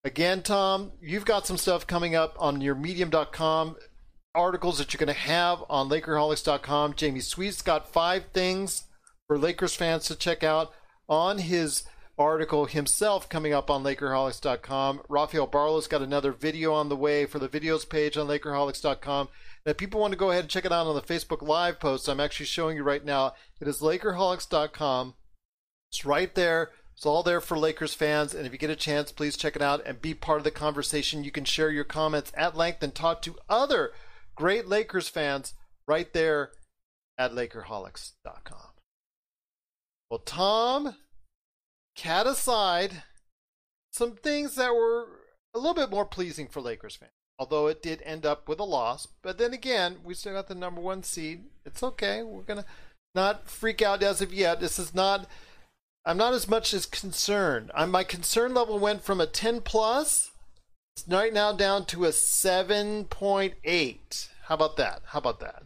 again, 0.03 0.43
Tom, 0.43 0.91
you've 1.01 1.25
got 1.25 1.47
some 1.47 1.57
stuff 1.57 1.87
coming 1.87 2.13
up 2.13 2.35
on 2.39 2.61
your 2.61 2.75
medium.com 2.75 3.75
articles 4.35 4.77
that 4.77 4.93
you're 4.93 4.99
going 4.99 5.07
to 5.07 5.21
have 5.21 5.63
on 5.69 5.89
Lakerholics.com. 5.89 6.93
Jamie 6.93 7.19
Sweet's 7.19 7.63
got 7.63 7.91
five 7.91 8.25
things 8.33 8.83
for 9.27 9.39
Lakers 9.39 9.75
fans 9.75 10.05
to 10.05 10.15
check 10.15 10.43
out 10.43 10.71
on 11.09 11.39
his 11.39 11.83
article 12.17 12.65
himself 12.65 13.27
coming 13.27 13.53
up 13.53 13.69
on 13.69 13.83
Lakerholics.com. 13.83 15.01
Rafael 15.09 15.47
Barlow's 15.47 15.87
got 15.87 16.01
another 16.01 16.31
video 16.31 16.73
on 16.73 16.89
the 16.89 16.95
way 16.95 17.25
for 17.25 17.39
the 17.39 17.49
videos 17.49 17.87
page 17.87 18.17
on 18.17 18.27
Lakerholics.com. 18.27 19.29
And 19.65 19.71
if 19.71 19.77
people 19.77 19.99
want 19.99 20.11
to 20.11 20.17
go 20.17 20.31
ahead 20.31 20.43
and 20.43 20.49
check 20.49 20.65
it 20.65 20.71
out 20.71 20.87
on 20.87 20.95
the 20.95 21.01
Facebook 21.01 21.41
Live 21.41 21.79
post, 21.79 22.07
I'm 22.07 22.19
actually 22.19 22.45
showing 22.45 22.77
you 22.77 22.83
right 22.83 23.03
now. 23.03 23.33
It 23.59 23.67
is 23.67 23.81
Lakerholics.com. 23.81 25.15
It's 25.91 26.05
right 26.05 26.33
there. 26.35 26.71
It's 26.95 27.05
all 27.05 27.23
there 27.23 27.41
for 27.41 27.57
Lakers 27.57 27.93
fans. 27.93 28.35
And 28.35 28.45
if 28.45 28.51
you 28.51 28.59
get 28.59 28.69
a 28.69 28.75
chance, 28.75 29.11
please 29.11 29.35
check 29.35 29.55
it 29.55 29.61
out 29.61 29.81
and 29.85 30.01
be 30.01 30.13
part 30.13 30.39
of 30.39 30.43
the 30.43 30.51
conversation. 30.51 31.23
You 31.23 31.31
can 31.31 31.45
share 31.45 31.71
your 31.71 31.83
comments 31.83 32.31
at 32.35 32.55
length 32.55 32.83
and 32.83 32.93
talk 32.93 33.21
to 33.23 33.37
other 33.49 33.91
great 34.35 34.67
Lakers 34.67 35.09
fans 35.09 35.53
right 35.87 36.11
there 36.13 36.51
at 37.17 37.31
Lakerholics.com. 37.31 38.73
Well, 40.09 40.19
Tom, 40.19 40.95
cat 41.95 42.27
aside, 42.27 43.03
some 43.91 44.15
things 44.15 44.55
that 44.55 44.73
were 44.73 45.07
a 45.53 45.59
little 45.59 45.73
bit 45.73 45.89
more 45.89 46.05
pleasing 46.05 46.47
for 46.47 46.61
Lakers 46.61 46.95
fans. 46.95 47.11
Although 47.39 47.67
it 47.67 47.81
did 47.81 48.01
end 48.03 48.25
up 48.25 48.47
with 48.47 48.59
a 48.59 48.63
loss, 48.63 49.07
but 49.21 49.37
then 49.37 49.53
again, 49.53 49.97
we 50.03 50.13
still 50.13 50.33
got 50.33 50.47
the 50.47 50.55
number 50.55 50.81
one 50.81 51.03
seed. 51.03 51.45
It's 51.65 51.81
okay. 51.81 52.21
We're 52.21 52.43
gonna 52.43 52.65
not 53.15 53.49
freak 53.49 53.81
out 53.81 54.03
as 54.03 54.21
of 54.21 54.33
yet. 54.33 54.59
This 54.59 54.77
is 54.77 54.93
not. 54.93 55.27
I'm 56.05 56.17
not 56.17 56.33
as 56.33 56.49
much 56.49 56.73
as 56.73 56.85
concerned. 56.85 57.71
I'm, 57.73 57.89
my 57.89 58.03
concern 58.03 58.53
level 58.53 58.77
went 58.77 59.03
from 59.03 59.21
a 59.21 59.25
10 59.25 59.61
plus. 59.61 60.31
It's 60.97 61.07
right 61.07 61.33
now 61.33 61.53
down 61.53 61.85
to 61.87 62.03
a 62.03 62.09
7.8. 62.09 64.27
How 64.43 64.55
about 64.55 64.75
that? 64.75 65.01
How 65.05 65.19
about 65.19 65.39
that? 65.39 65.63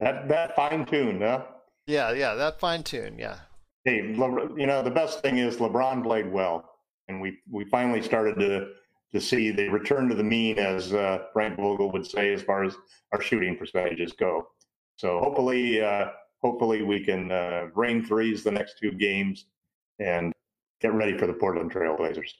That 0.00 0.28
that 0.28 0.56
fine 0.56 0.84
tune, 0.84 1.20
huh? 1.20 1.44
Yeah, 1.86 2.12
yeah, 2.12 2.34
that 2.34 2.60
fine 2.60 2.82
tune, 2.82 3.18
yeah 3.18 3.38
hey, 3.88 3.96
you 4.56 4.66
know, 4.66 4.82
the 4.82 4.90
best 4.90 5.22
thing 5.22 5.38
is 5.38 5.56
LeBron 5.56 6.02
played 6.02 6.30
well, 6.30 6.70
and 7.08 7.20
we 7.20 7.38
we 7.50 7.64
finally 7.64 8.02
started 8.02 8.38
to 8.38 8.68
to 9.12 9.20
see 9.20 9.50
the 9.50 9.68
return 9.68 10.08
to 10.08 10.14
the 10.14 10.24
mean, 10.24 10.58
as 10.58 10.92
uh, 10.92 11.20
Frank 11.32 11.56
Vogel 11.56 11.90
would 11.92 12.06
say, 12.06 12.34
as 12.34 12.42
far 12.42 12.64
as 12.64 12.76
our 13.12 13.22
shooting 13.22 13.56
percentages 13.56 14.12
go. 14.12 14.46
So 14.96 15.18
hopefully, 15.20 15.80
uh, 15.80 16.08
hopefully 16.42 16.82
we 16.82 17.02
can 17.02 17.32
uh, 17.32 17.68
rain 17.74 18.04
threes 18.04 18.44
the 18.44 18.50
next 18.50 18.78
two 18.78 18.90
games 18.90 19.46
and 19.98 20.34
get 20.82 20.92
ready 20.92 21.16
for 21.16 21.26
the 21.26 21.32
Portland 21.32 21.72
Trailblazers. 21.72 22.30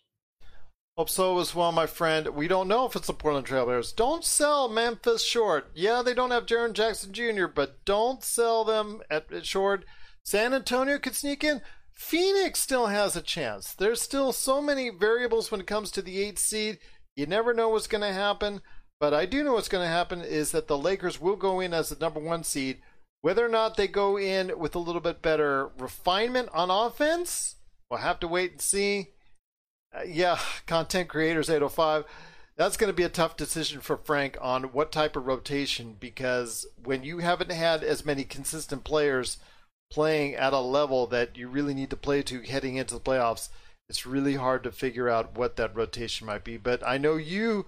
Hope 0.98 1.08
so 1.08 1.38
as 1.38 1.54
well, 1.54 1.72
my 1.72 1.86
friend. 1.86 2.28
We 2.30 2.48
don't 2.48 2.68
know 2.68 2.84
if 2.84 2.96
it's 2.96 3.06
the 3.06 3.14
Portland 3.14 3.46
Trailblazers. 3.46 3.96
Don't 3.96 4.24
sell 4.24 4.68
Memphis 4.68 5.22
short. 5.22 5.70
Yeah, 5.74 6.02
they 6.02 6.12
don't 6.12 6.32
have 6.32 6.44
Jaren 6.44 6.72
Jackson 6.74 7.12
Jr., 7.12 7.46
but 7.46 7.84
don't 7.84 8.22
sell 8.22 8.64
them 8.64 9.00
at, 9.08 9.32
at 9.32 9.46
short. 9.46 9.84
San 10.28 10.52
Antonio 10.52 10.98
could 10.98 11.14
sneak 11.14 11.42
in. 11.42 11.62
Phoenix 11.90 12.60
still 12.60 12.88
has 12.88 13.16
a 13.16 13.22
chance. 13.22 13.72
There's 13.72 14.02
still 14.02 14.30
so 14.34 14.60
many 14.60 14.90
variables 14.90 15.50
when 15.50 15.62
it 15.62 15.66
comes 15.66 15.90
to 15.92 16.02
the 16.02 16.20
eighth 16.22 16.38
seed. 16.38 16.80
You 17.16 17.24
never 17.24 17.54
know 17.54 17.70
what's 17.70 17.86
going 17.86 18.02
to 18.02 18.12
happen. 18.12 18.60
But 19.00 19.14
I 19.14 19.24
do 19.24 19.42
know 19.42 19.54
what's 19.54 19.70
going 19.70 19.86
to 19.86 19.90
happen 19.90 20.20
is 20.20 20.50
that 20.50 20.68
the 20.68 20.76
Lakers 20.76 21.18
will 21.18 21.36
go 21.36 21.60
in 21.60 21.72
as 21.72 21.88
the 21.88 21.96
number 21.98 22.20
one 22.20 22.44
seed. 22.44 22.82
Whether 23.22 23.42
or 23.42 23.48
not 23.48 23.78
they 23.78 23.88
go 23.88 24.18
in 24.18 24.58
with 24.58 24.74
a 24.74 24.78
little 24.78 25.00
bit 25.00 25.22
better 25.22 25.70
refinement 25.78 26.50
on 26.52 26.70
offense, 26.70 27.56
we'll 27.90 28.00
have 28.00 28.20
to 28.20 28.28
wait 28.28 28.52
and 28.52 28.60
see. 28.60 29.14
Uh, 29.96 30.02
yeah, 30.06 30.38
content 30.66 31.08
creators 31.08 31.48
805. 31.48 32.04
That's 32.58 32.76
going 32.76 32.90
to 32.90 32.96
be 32.96 33.02
a 33.02 33.08
tough 33.08 33.38
decision 33.38 33.80
for 33.80 33.96
Frank 33.96 34.36
on 34.42 34.64
what 34.64 34.92
type 34.92 35.16
of 35.16 35.26
rotation 35.26 35.96
because 35.98 36.66
when 36.84 37.02
you 37.02 37.20
haven't 37.20 37.50
had 37.50 37.82
as 37.82 38.04
many 38.04 38.24
consistent 38.24 38.84
players 38.84 39.38
playing 39.90 40.34
at 40.34 40.52
a 40.52 40.60
level 40.60 41.06
that 41.06 41.36
you 41.36 41.48
really 41.48 41.74
need 41.74 41.90
to 41.90 41.96
play 41.96 42.22
to 42.22 42.42
heading 42.42 42.76
into 42.76 42.94
the 42.94 43.00
playoffs, 43.00 43.48
it's 43.88 44.06
really 44.06 44.34
hard 44.34 44.62
to 44.64 44.72
figure 44.72 45.08
out 45.08 45.36
what 45.36 45.56
that 45.56 45.74
rotation 45.74 46.26
might 46.26 46.44
be. 46.44 46.56
But 46.56 46.86
I 46.86 46.98
know 46.98 47.16
you 47.16 47.66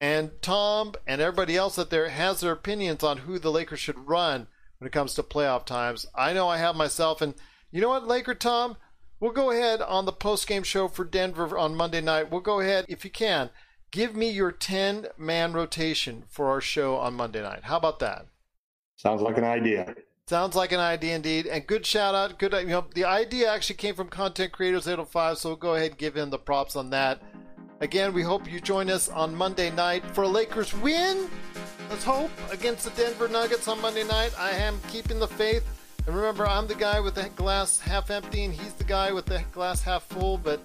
and 0.00 0.30
Tom 0.42 0.94
and 1.06 1.20
everybody 1.20 1.56
else 1.56 1.78
out 1.78 1.90
there 1.90 2.08
has 2.10 2.40
their 2.40 2.52
opinions 2.52 3.02
on 3.02 3.18
who 3.18 3.38
the 3.38 3.50
Lakers 3.50 3.80
should 3.80 4.08
run 4.08 4.46
when 4.78 4.86
it 4.86 4.92
comes 4.92 5.14
to 5.14 5.22
playoff 5.22 5.64
times. 5.64 6.06
I 6.14 6.32
know 6.32 6.48
I 6.48 6.58
have 6.58 6.76
myself, 6.76 7.20
and 7.20 7.34
you 7.70 7.80
know 7.80 7.88
what, 7.88 8.06
Laker 8.06 8.34
Tom? 8.34 8.76
We'll 9.20 9.32
go 9.32 9.50
ahead 9.50 9.82
on 9.82 10.04
the 10.04 10.12
post 10.12 10.46
game 10.46 10.62
show 10.62 10.86
for 10.86 11.04
Denver 11.04 11.58
on 11.58 11.74
Monday 11.74 12.00
night. 12.00 12.30
We'll 12.30 12.40
go 12.40 12.60
ahead, 12.60 12.84
if 12.88 13.04
you 13.04 13.10
can, 13.10 13.50
give 13.90 14.14
me 14.14 14.30
your 14.30 14.52
10 14.52 15.08
man 15.16 15.52
rotation 15.52 16.24
for 16.28 16.48
our 16.50 16.60
show 16.60 16.96
on 16.96 17.14
Monday 17.14 17.42
night. 17.42 17.64
How 17.64 17.78
about 17.78 17.98
that? 17.98 18.26
Sounds 18.96 19.20
like 19.20 19.38
an 19.38 19.44
idea. 19.44 19.94
Sounds 20.28 20.54
like 20.54 20.72
an 20.72 20.80
idea 20.80 21.16
indeed. 21.16 21.46
And 21.46 21.66
good 21.66 21.86
shout 21.86 22.14
out. 22.14 22.38
Good, 22.38 22.52
you 22.52 22.66
know, 22.66 22.84
the 22.94 23.06
idea 23.06 23.50
actually 23.50 23.76
came 23.76 23.94
from 23.94 24.08
Content 24.08 24.52
Creators 24.52 24.86
805, 24.86 25.38
so 25.38 25.48
we'll 25.48 25.56
go 25.56 25.74
ahead 25.74 25.92
and 25.92 25.98
give 25.98 26.14
him 26.14 26.28
the 26.28 26.38
props 26.38 26.76
on 26.76 26.90
that. 26.90 27.22
Again, 27.80 28.12
we 28.12 28.20
hope 28.20 28.46
you 28.46 28.60
join 28.60 28.90
us 28.90 29.08
on 29.08 29.34
Monday 29.34 29.70
night 29.70 30.04
for 30.12 30.24
a 30.24 30.28
Lakers 30.28 30.74
win. 30.74 31.30
Let's 31.88 32.04
hope 32.04 32.30
against 32.52 32.84
the 32.84 32.90
Denver 32.90 33.26
Nuggets 33.26 33.68
on 33.68 33.80
Monday 33.80 34.04
night. 34.06 34.34
I 34.38 34.50
am 34.50 34.78
keeping 34.88 35.18
the 35.18 35.26
faith. 35.26 35.64
And 36.06 36.14
remember, 36.14 36.46
I'm 36.46 36.66
the 36.66 36.74
guy 36.74 37.00
with 37.00 37.14
the 37.14 37.30
glass 37.30 37.78
half 37.78 38.10
empty, 38.10 38.44
and 38.44 38.52
he's 38.52 38.74
the 38.74 38.84
guy 38.84 39.10
with 39.10 39.24
the 39.24 39.42
glass 39.52 39.80
half 39.80 40.02
full. 40.02 40.36
But 40.36 40.60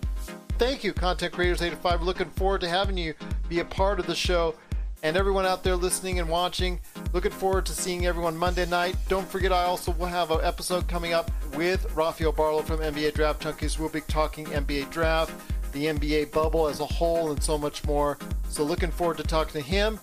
thank 0.57 0.83
you, 0.83 0.91
Content 0.91 1.31
Creators 1.31 1.61
85. 1.61 2.01
Looking 2.01 2.29
forward 2.31 2.59
to 2.61 2.67
having 2.67 2.97
you 2.97 3.13
be 3.47 3.59
a 3.59 3.65
part 3.65 4.01
of 4.01 4.07
the 4.07 4.15
show. 4.15 4.55
And 5.03 5.17
everyone 5.17 5.45
out 5.45 5.65
there 5.65 5.75
listening 5.75 6.19
and 6.19 6.29
watching, 6.29 6.79
looking 7.11 7.29
forward 7.31 7.65
to 7.65 7.73
seeing 7.73 8.05
everyone 8.05 8.37
Monday 8.37 8.65
night. 8.65 8.95
Don't 9.09 9.27
forget, 9.27 9.51
I 9.51 9.63
also 9.63 9.91
will 9.91 10.05
have 10.05 10.31
an 10.31 10.39
episode 10.41 10.87
coming 10.87 11.11
up 11.11 11.29
with 11.55 11.93
Rafael 11.93 12.31
Barlow 12.31 12.61
from 12.61 12.79
NBA 12.79 13.13
Draft 13.13 13.43
Junkies. 13.43 13.77
We'll 13.77 13.89
be 13.89 13.99
talking 13.99 14.45
NBA 14.45 14.91
Draft, 14.91 15.33
the 15.73 15.87
NBA 15.87 16.31
bubble 16.31 16.69
as 16.69 16.79
a 16.79 16.85
whole, 16.85 17.31
and 17.31 17.43
so 17.43 17.57
much 17.57 17.83
more. 17.83 18.17
So, 18.47 18.63
looking 18.63 18.91
forward 18.91 19.17
to 19.17 19.23
talking 19.23 19.61
to 19.61 19.67
him. 19.67 19.99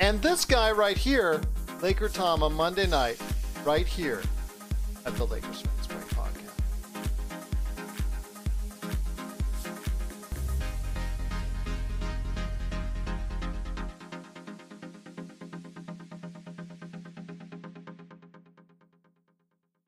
And 0.00 0.22
this 0.22 0.46
guy 0.46 0.72
right 0.72 0.96
here, 0.96 1.42
Laker 1.82 2.08
Tom, 2.08 2.42
on 2.42 2.54
Monday 2.54 2.86
night, 2.86 3.20
right 3.62 3.86
here 3.86 4.22
at 5.04 5.14
the 5.16 5.26
Lakers. 5.26 5.64